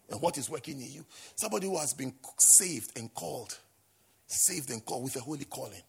[0.09, 1.05] and what is working in you.
[1.35, 3.57] Somebody who has been saved and called,
[4.27, 5.81] saved and called with a holy calling.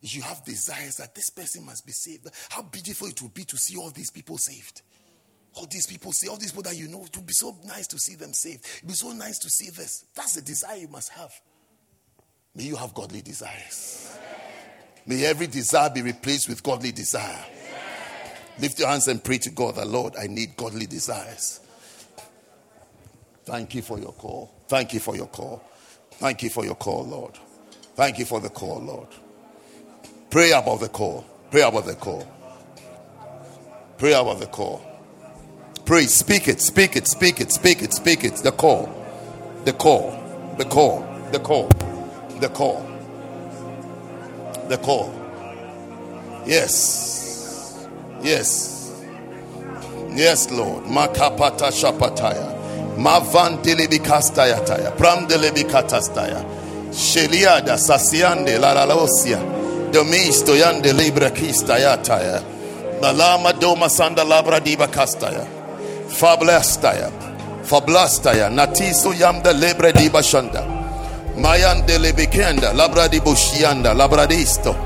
[0.00, 2.26] You have desires that this person must be saved.
[2.48, 4.82] How beautiful it would be to see all these people saved.
[5.54, 7.86] All these people say, all these people that you know, it would be so nice
[7.88, 8.64] to see them saved.
[8.64, 10.06] It would be so nice to see this.
[10.14, 11.32] That's the desire you must have.
[12.54, 14.18] May you have godly desires.
[15.06, 17.44] May every desire be replaced with godly desire.
[18.58, 21.60] Lift your hands and pray to God that, Lord, I need godly desires.
[23.44, 24.54] Thank you for your call.
[24.68, 25.62] Thank you for your call.
[26.12, 27.36] Thank you for your call, Lord.
[27.94, 29.08] Thank you for the call, Lord.
[30.30, 31.26] Pray about the call.
[31.50, 32.26] Pray about the call.
[33.98, 34.91] Pray about the call.
[35.84, 38.36] Pray, speak it, speak it, speak it, speak it, speak it.
[38.36, 38.88] The call,
[39.64, 40.12] the call,
[40.56, 41.00] the call,
[41.32, 41.68] the call,
[42.38, 42.86] the call,
[44.68, 45.12] the call.
[46.46, 47.88] Yes,
[48.22, 49.02] yes,
[50.10, 50.84] yes, Lord.
[50.84, 56.44] Makapata shapataya, mavan delibikastaya taya, pram delibikatastaya,
[56.92, 59.38] sheliada sasiande la la losia,
[59.90, 62.40] domisto yande libra kistaya taya,
[63.00, 65.61] malama doma sanda labra diba kastaya.
[66.12, 67.10] Fablastaya.
[67.64, 68.50] Fablastaya.
[68.50, 70.62] Natiso yamda lebre di bashanda.
[71.36, 72.72] Mayande lebekenda.
[72.72, 73.94] Labra di bushianda.
[73.94, 74.76] Labra di Labradisto.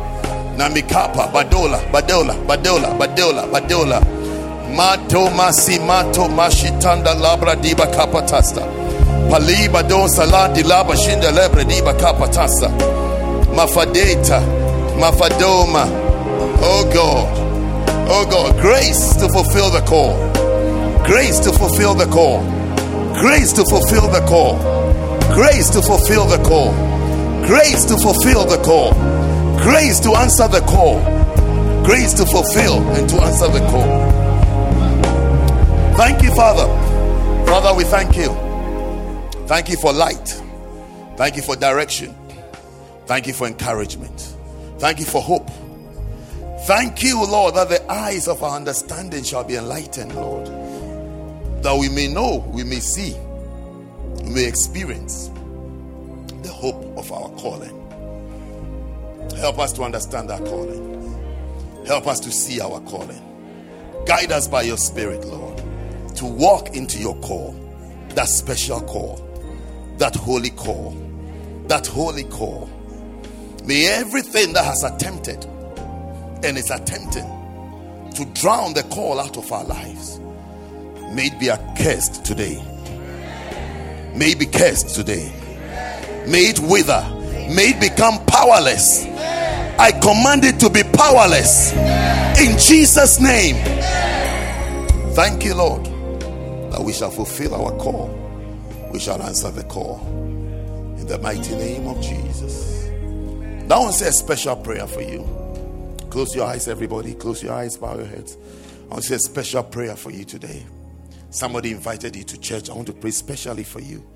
[0.56, 1.28] Namikapa.
[1.32, 1.78] Badola.
[1.90, 2.34] Badola.
[2.46, 2.88] Badola.
[2.96, 3.46] Badola.
[3.50, 4.00] Badola.
[4.74, 8.62] Mato masi mato mashitanda labra diba kapatasta.
[9.30, 12.68] Paliba don saladi laba shinda lebre diba kapatasta.
[13.54, 14.40] Mafadeta.
[14.98, 15.86] Mafadoma.
[16.62, 17.28] Oh God.
[18.08, 18.60] Oh God.
[18.60, 20.45] Grace to fulfill the call.
[21.06, 22.42] Grace to fulfill the call.
[23.20, 24.58] Grace to fulfill the call.
[25.34, 26.72] Grace to fulfill the call.
[27.46, 28.92] Grace to fulfill the call.
[29.62, 30.98] Grace to answer the call.
[31.84, 33.86] Grace to fulfill and to answer the call.
[35.96, 36.66] Thank you, Father.
[37.46, 38.34] Father, we thank you.
[39.46, 40.42] Thank you for light.
[41.16, 42.16] Thank you for direction.
[43.06, 44.34] Thank you for encouragement.
[44.80, 45.48] Thank you for hope.
[46.66, 50.55] Thank you, Lord, that the eyes of our understanding shall be enlightened, Lord
[51.66, 53.12] that we may know, we may see,
[54.22, 55.32] we may experience
[56.42, 57.74] the hope of our calling.
[59.40, 61.84] Help us to understand our calling.
[61.84, 63.20] Help us to see our calling.
[64.06, 65.60] Guide us by your Spirit, Lord,
[66.14, 67.50] to walk into your call,
[68.10, 69.16] that special call,
[69.98, 70.92] that holy call,
[71.66, 72.70] that holy call.
[73.64, 75.44] May everything that has attempted
[76.44, 77.26] and is attempting
[78.14, 80.20] to drown the call out of our lives
[81.12, 82.62] May it be accursed today.
[84.14, 85.32] May it be cursed today.
[86.26, 87.16] May it wither
[87.48, 89.04] May it become powerless.
[89.78, 91.72] I command it to be powerless.
[92.40, 93.54] In Jesus' name.
[95.14, 95.84] Thank you, Lord,
[96.72, 98.08] that we shall fulfill our call.
[98.92, 100.00] We shall answer the call.
[100.98, 102.86] In the mighty name of Jesus.
[103.68, 105.24] Now, I want to say a special prayer for you.
[106.10, 107.14] Close your eyes, everybody.
[107.14, 108.36] Close your eyes, bow your heads.
[108.86, 110.64] I want to say a special prayer for you today.
[111.30, 112.70] Somebody invited you to church.
[112.70, 114.06] I want to pray specially for you.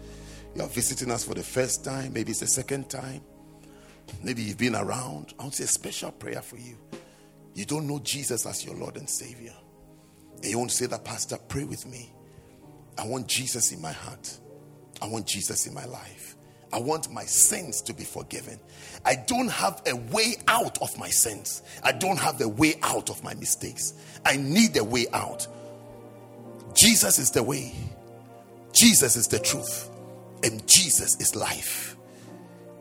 [0.55, 3.21] You are visiting us for the first time, maybe it's the second time.
[4.23, 5.35] Maybe you've been around.
[5.39, 6.77] I want to say a special prayer for you.
[7.55, 9.55] You don't know Jesus as your Lord and Savior.
[10.37, 12.13] And you want to say that, Pastor, pray with me.
[12.99, 14.39] I want Jesus in my heart.
[15.01, 16.37] I want Jesus in my life.
[16.73, 18.61] I want my sins to be forgiven.
[19.05, 21.63] I don't have a way out of my sins.
[21.83, 23.95] I don't have a way out of my mistakes.
[24.25, 25.47] I need a way out.
[26.75, 27.75] Jesus is the way,
[28.73, 29.91] Jesus is the truth,
[30.43, 31.97] and Jesus is life.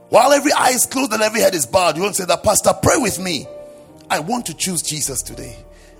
[0.09, 2.43] While every eye is closed and every head is bowed, you want to say that,
[2.43, 3.45] Pastor, pray with me.
[4.09, 5.55] I want to choose Jesus today.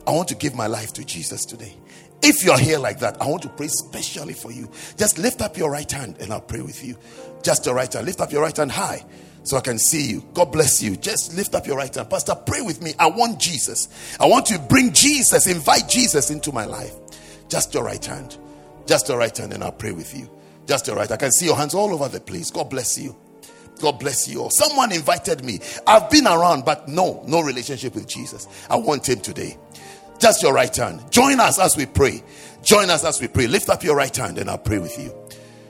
[0.07, 1.75] I want to give my life to Jesus today.
[2.21, 4.69] If you're here like that, I want to pray specially for you.
[4.97, 6.97] Just lift up your right hand and I'll pray with you.
[7.43, 8.05] Just your right hand.
[8.05, 9.05] Lift up your right hand high
[9.43, 10.25] so I can see you.
[10.33, 10.97] God bless you.
[10.97, 12.09] Just lift up your right hand.
[12.09, 12.93] Pastor, pray with me.
[12.99, 13.87] I want Jesus.
[14.19, 16.93] I want to bring Jesus, invite Jesus into my life.
[17.49, 18.37] Just your right hand.
[18.85, 20.29] Just your right hand, and I'll pray with you.
[20.65, 21.11] Just your right.
[21.11, 22.51] I can see your hands all over the place.
[22.51, 23.15] God bless you.
[23.81, 24.49] God bless you all.
[24.49, 25.59] Someone invited me.
[25.87, 28.47] I've been around, but no, no relationship with Jesus.
[28.69, 29.57] I want him today.
[30.19, 31.01] Just your right hand.
[31.11, 32.21] Join us as we pray.
[32.61, 33.47] Join us as we pray.
[33.47, 35.13] Lift up your right hand and I'll pray with you.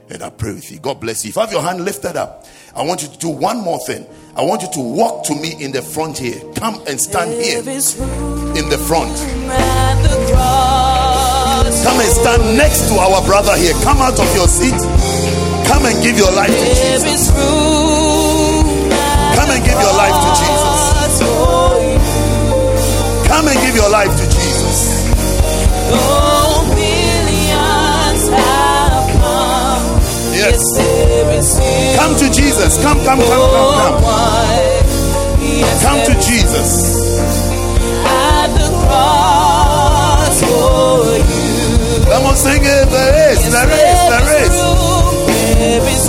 [0.10, 0.80] And I'll pray with you.
[0.80, 1.30] God bless you.
[1.30, 4.08] If you have your hand lifted up, I want you to do one more thing.
[4.36, 6.42] I want you to walk to me in the front here.
[6.56, 9.16] Come and stand here in the front.
[11.84, 13.74] Come and stand next to our brother here.
[13.84, 14.76] Come out of your seat.
[15.68, 17.32] Come and give your life to Jesus.
[19.36, 20.80] Come and give your life to Jesus.
[23.28, 25.00] Come and give your life to Jesus.
[30.36, 30.62] Yes.
[31.98, 32.82] Come to Jesus.
[32.84, 34.04] Come, come, come, come, come.
[35.82, 37.00] Come to Jesus.
[42.20, 42.90] Come on, sing it.
[42.92, 46.04] There is, there is, there is.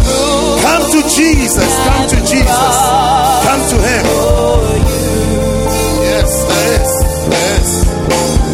[0.58, 1.70] Come to Jesus.
[1.86, 2.74] Come to Jesus.
[3.46, 4.02] Come to Him.
[6.02, 6.90] Yes, there is.
[7.30, 7.86] Yes.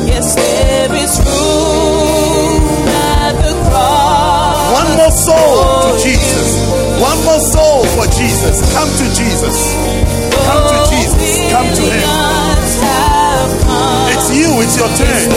[0.05, 2.61] Yes, there is room
[2.93, 4.77] at the cross.
[4.77, 6.61] One more soul to Jesus.
[7.01, 8.61] One more soul for Jesus.
[8.77, 9.57] Come to Jesus.
[10.45, 11.49] Come to Jesus.
[11.49, 12.05] Come to Him.
[14.13, 14.61] It's you.
[14.61, 15.33] It's your turn.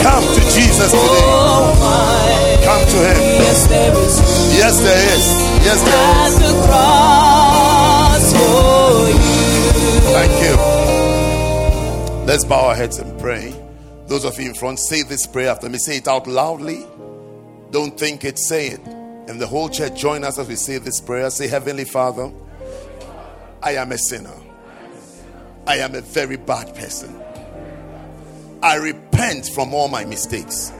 [0.00, 2.60] Come to Jesus today.
[2.64, 3.18] Come to Him.
[3.42, 4.14] Yes, there is
[4.54, 5.26] Yes, there is.
[5.66, 6.34] Yes, there is.
[6.38, 9.64] the cross for you.
[10.12, 10.54] Thank you.
[12.26, 13.52] Let's bow our heads and pray.
[14.06, 15.78] Those of you in front, say this prayer after me.
[15.78, 16.86] Say it out loudly.
[17.70, 18.80] Don't think it, say it.
[19.28, 21.30] And the whole church join us as we say this prayer.
[21.30, 22.30] Say, Heavenly Father,
[23.62, 24.34] I am a sinner.
[25.66, 27.20] I am a very bad person.
[28.62, 29.11] I repent
[29.54, 30.72] from all my mistakes.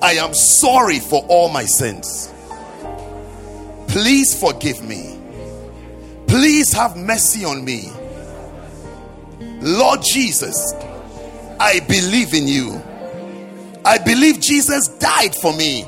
[0.00, 2.32] I am sorry for all my sins.
[3.88, 5.18] Please forgive me.
[6.28, 7.90] Please have mercy on me.
[9.60, 10.74] Lord Jesus,
[11.58, 12.80] I believe in you.
[13.84, 15.84] I believe Jesus died for me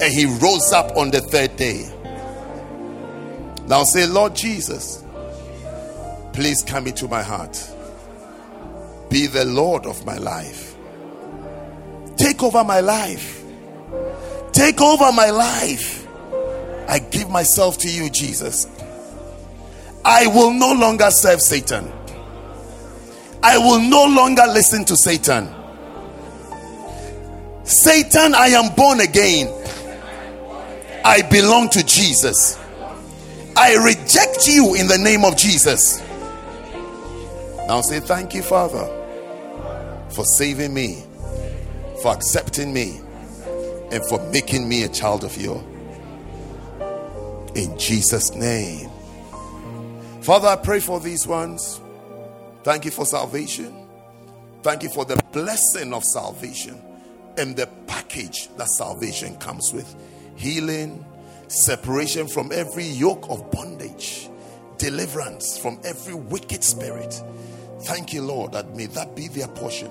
[0.00, 1.88] and he rose up on the third day.
[3.68, 5.04] Now say, Lord Jesus,
[6.32, 7.70] please come into my heart.
[9.10, 10.76] Be the Lord of my life.
[12.16, 13.44] Take over my life.
[14.52, 16.06] Take over my life.
[16.88, 18.66] I give myself to you, Jesus.
[20.04, 21.92] I will no longer serve Satan.
[23.42, 25.48] I will no longer listen to Satan.
[27.64, 29.48] Satan, I am born again.
[31.04, 32.58] I belong to Jesus.
[33.56, 36.00] I reject you in the name of Jesus.
[37.66, 38.99] Now say, Thank you, Father,
[40.12, 41.02] for saving me,
[42.02, 43.00] for accepting me,
[43.92, 45.64] and for making me a child of yours.
[47.54, 48.90] In Jesus' name.
[50.22, 51.80] Father, I pray for these ones.
[52.62, 53.74] Thank you for salvation.
[54.62, 56.80] Thank you for the blessing of salvation
[57.38, 59.94] and the package that salvation comes with
[60.36, 61.04] healing,
[61.48, 64.28] separation from every yoke of bondage,
[64.78, 67.22] deliverance from every wicked spirit.
[67.82, 69.90] Thank you, Lord, that may that be their portion.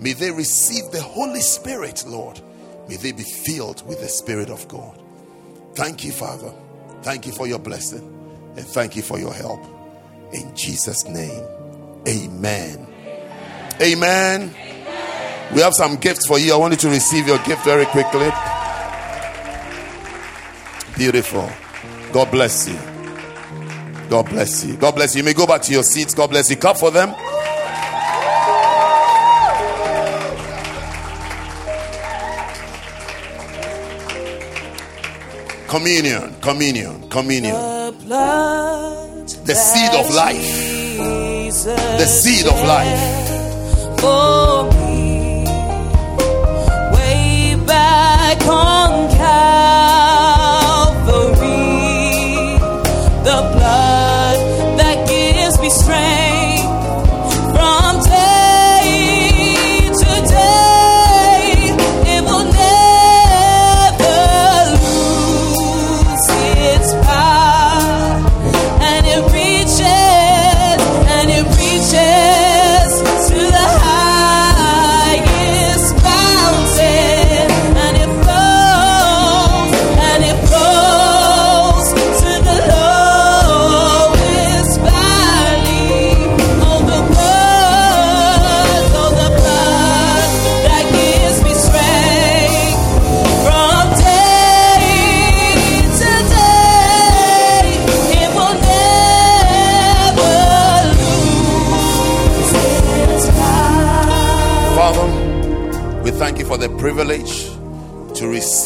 [0.00, 2.40] May they receive the Holy Spirit, Lord.
[2.88, 5.00] May they be filled with the Spirit of God.
[5.74, 6.52] Thank you, Father.
[7.02, 8.14] Thank you for your blessing
[8.56, 9.60] and thank you for your help.
[10.32, 11.44] In Jesus' name,
[12.06, 12.86] amen.
[13.80, 14.54] Amen.
[15.54, 16.52] We have some gifts for you.
[16.52, 18.28] I want you to receive your gift very quickly.
[20.96, 21.48] Beautiful.
[22.12, 22.78] God bless you.
[24.10, 24.76] God bless you.
[24.76, 25.20] God bless you.
[25.20, 26.14] You may go back to your seats.
[26.14, 26.56] God bless you.
[26.56, 27.14] Clap for them.
[35.68, 37.52] Communion, communion, communion.
[39.44, 40.40] The seed of life.
[41.98, 43.28] The seed of life.
[44.00, 45.44] For me,
[46.94, 49.10] way back on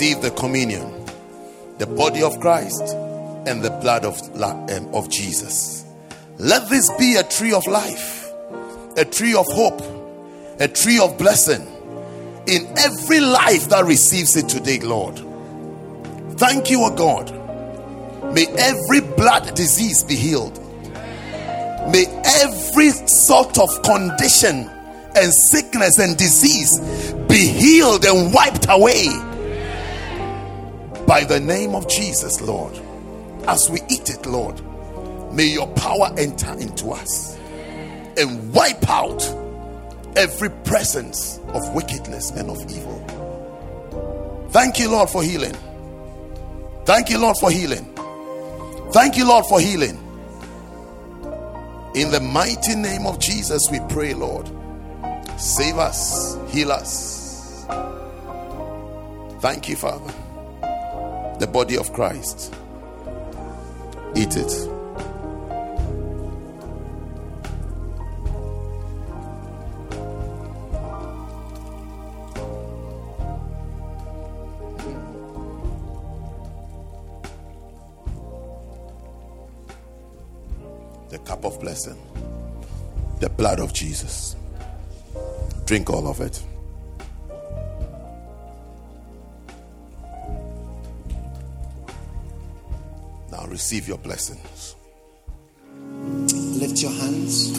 [0.03, 1.07] receive the communion,
[1.79, 2.83] the body of Christ,
[3.47, 5.85] and the blood of, um, of Jesus.
[6.39, 8.29] Let this be a tree of life,
[8.97, 9.81] a tree of hope,
[10.59, 11.65] a tree of blessing
[12.49, 15.21] in every life that receives it today, Lord.
[16.37, 17.31] Thank you, O God.
[18.35, 20.59] May every blood disease be healed.
[21.93, 22.07] May
[22.43, 24.69] every sort of condition
[25.15, 26.81] and sickness and disease
[27.29, 29.07] be healed and wiped away
[31.13, 32.73] by the name of Jesus, Lord.
[33.47, 34.59] As we eat it, Lord,
[35.31, 37.39] may your power enter into us
[38.17, 39.23] and wipe out
[40.17, 44.49] every presence of wickedness and of evil.
[44.53, 45.55] Thank you, Lord, for healing.
[46.87, 47.93] Thank you, Lord, for healing.
[48.93, 49.99] Thank you, Lord, for healing.
[51.95, 54.51] In the mighty name of Jesus, we pray, Lord.
[55.37, 57.67] Save us, heal us.
[59.43, 60.11] Thank you, Father.
[61.43, 62.55] The body of Christ.
[64.15, 64.47] Eat it.
[81.09, 82.01] The cup of blessing,
[83.19, 84.37] the blood of Jesus.
[85.67, 86.41] Drink all of it.
[93.53, 94.77] Receive your blessings.
[96.59, 97.53] Lift your hands.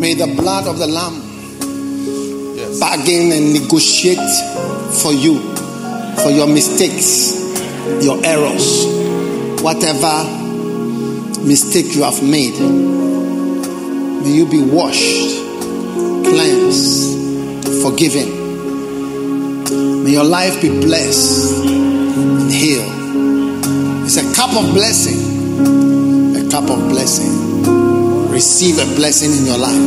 [0.00, 1.22] May the blood of the Lamb
[2.56, 2.78] Yes.
[2.78, 4.18] bargain and negotiate
[5.00, 5.38] for you,
[6.22, 7.32] for your mistakes,
[8.02, 8.84] your errors,
[9.62, 10.24] whatever
[11.46, 12.58] mistake you have made.
[14.22, 15.40] May you be washed,
[16.24, 17.16] cleansed,
[17.84, 18.24] forgiven.
[20.04, 22.88] May your life be blessed and healed.
[24.06, 25.20] It's a cup of blessing.
[26.34, 27.60] A cup of blessing.
[28.30, 29.84] Receive a blessing in your life.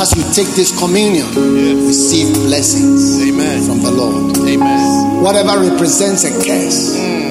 [0.00, 1.28] As you take this communion,
[1.86, 3.62] receive blessings Amen.
[3.66, 4.38] from the Lord.
[4.38, 5.22] Amen.
[5.22, 7.25] Whatever represents a curse, mm.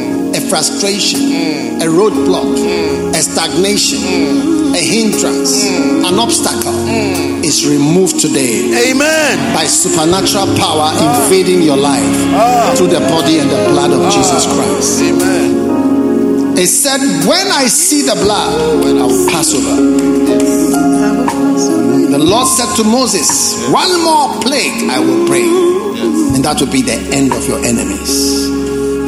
[0.49, 2.55] Frustration, a roadblock,
[3.13, 3.99] a stagnation,
[4.76, 5.65] a hindrance,
[6.05, 6.76] an obstacle
[7.43, 9.53] is removed today Amen.
[9.53, 15.01] by supernatural power invading your life through the body and the blood of Jesus Christ.
[15.01, 15.65] Amen.
[16.57, 19.76] It said, When I see the blood, when I will pass over.
[22.15, 25.51] The Lord said to Moses, One more plague I will bring,
[26.34, 28.44] and that will be the end of your enemies.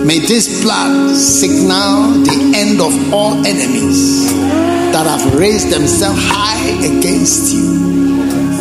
[0.06, 4.32] May this blood signal the end of all enemies
[4.92, 7.78] that have raised themselves high against you.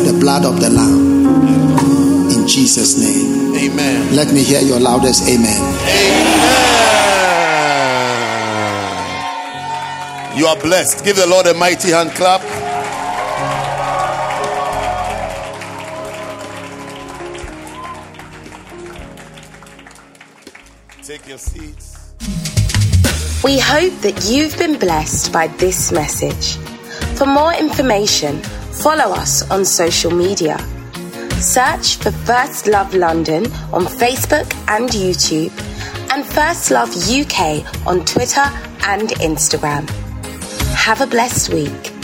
[0.03, 2.29] The blood of the Lamb.
[2.31, 3.55] In Jesus' name.
[3.55, 4.15] Amen.
[4.15, 5.61] Let me hear your loudest amen.
[5.87, 6.47] Amen.
[10.37, 11.03] You are blessed.
[11.03, 12.41] Give the Lord a mighty hand clap.
[21.37, 22.13] Your seats.
[23.43, 26.57] We hope that you've been blessed by this message.
[27.17, 28.41] For more information,
[28.83, 30.57] follow us on social media.
[31.39, 35.53] Search for First Love London on Facebook and YouTube,
[36.11, 38.47] and First Love UK on Twitter
[38.87, 39.87] and Instagram.
[40.73, 41.96] Have a blessed week.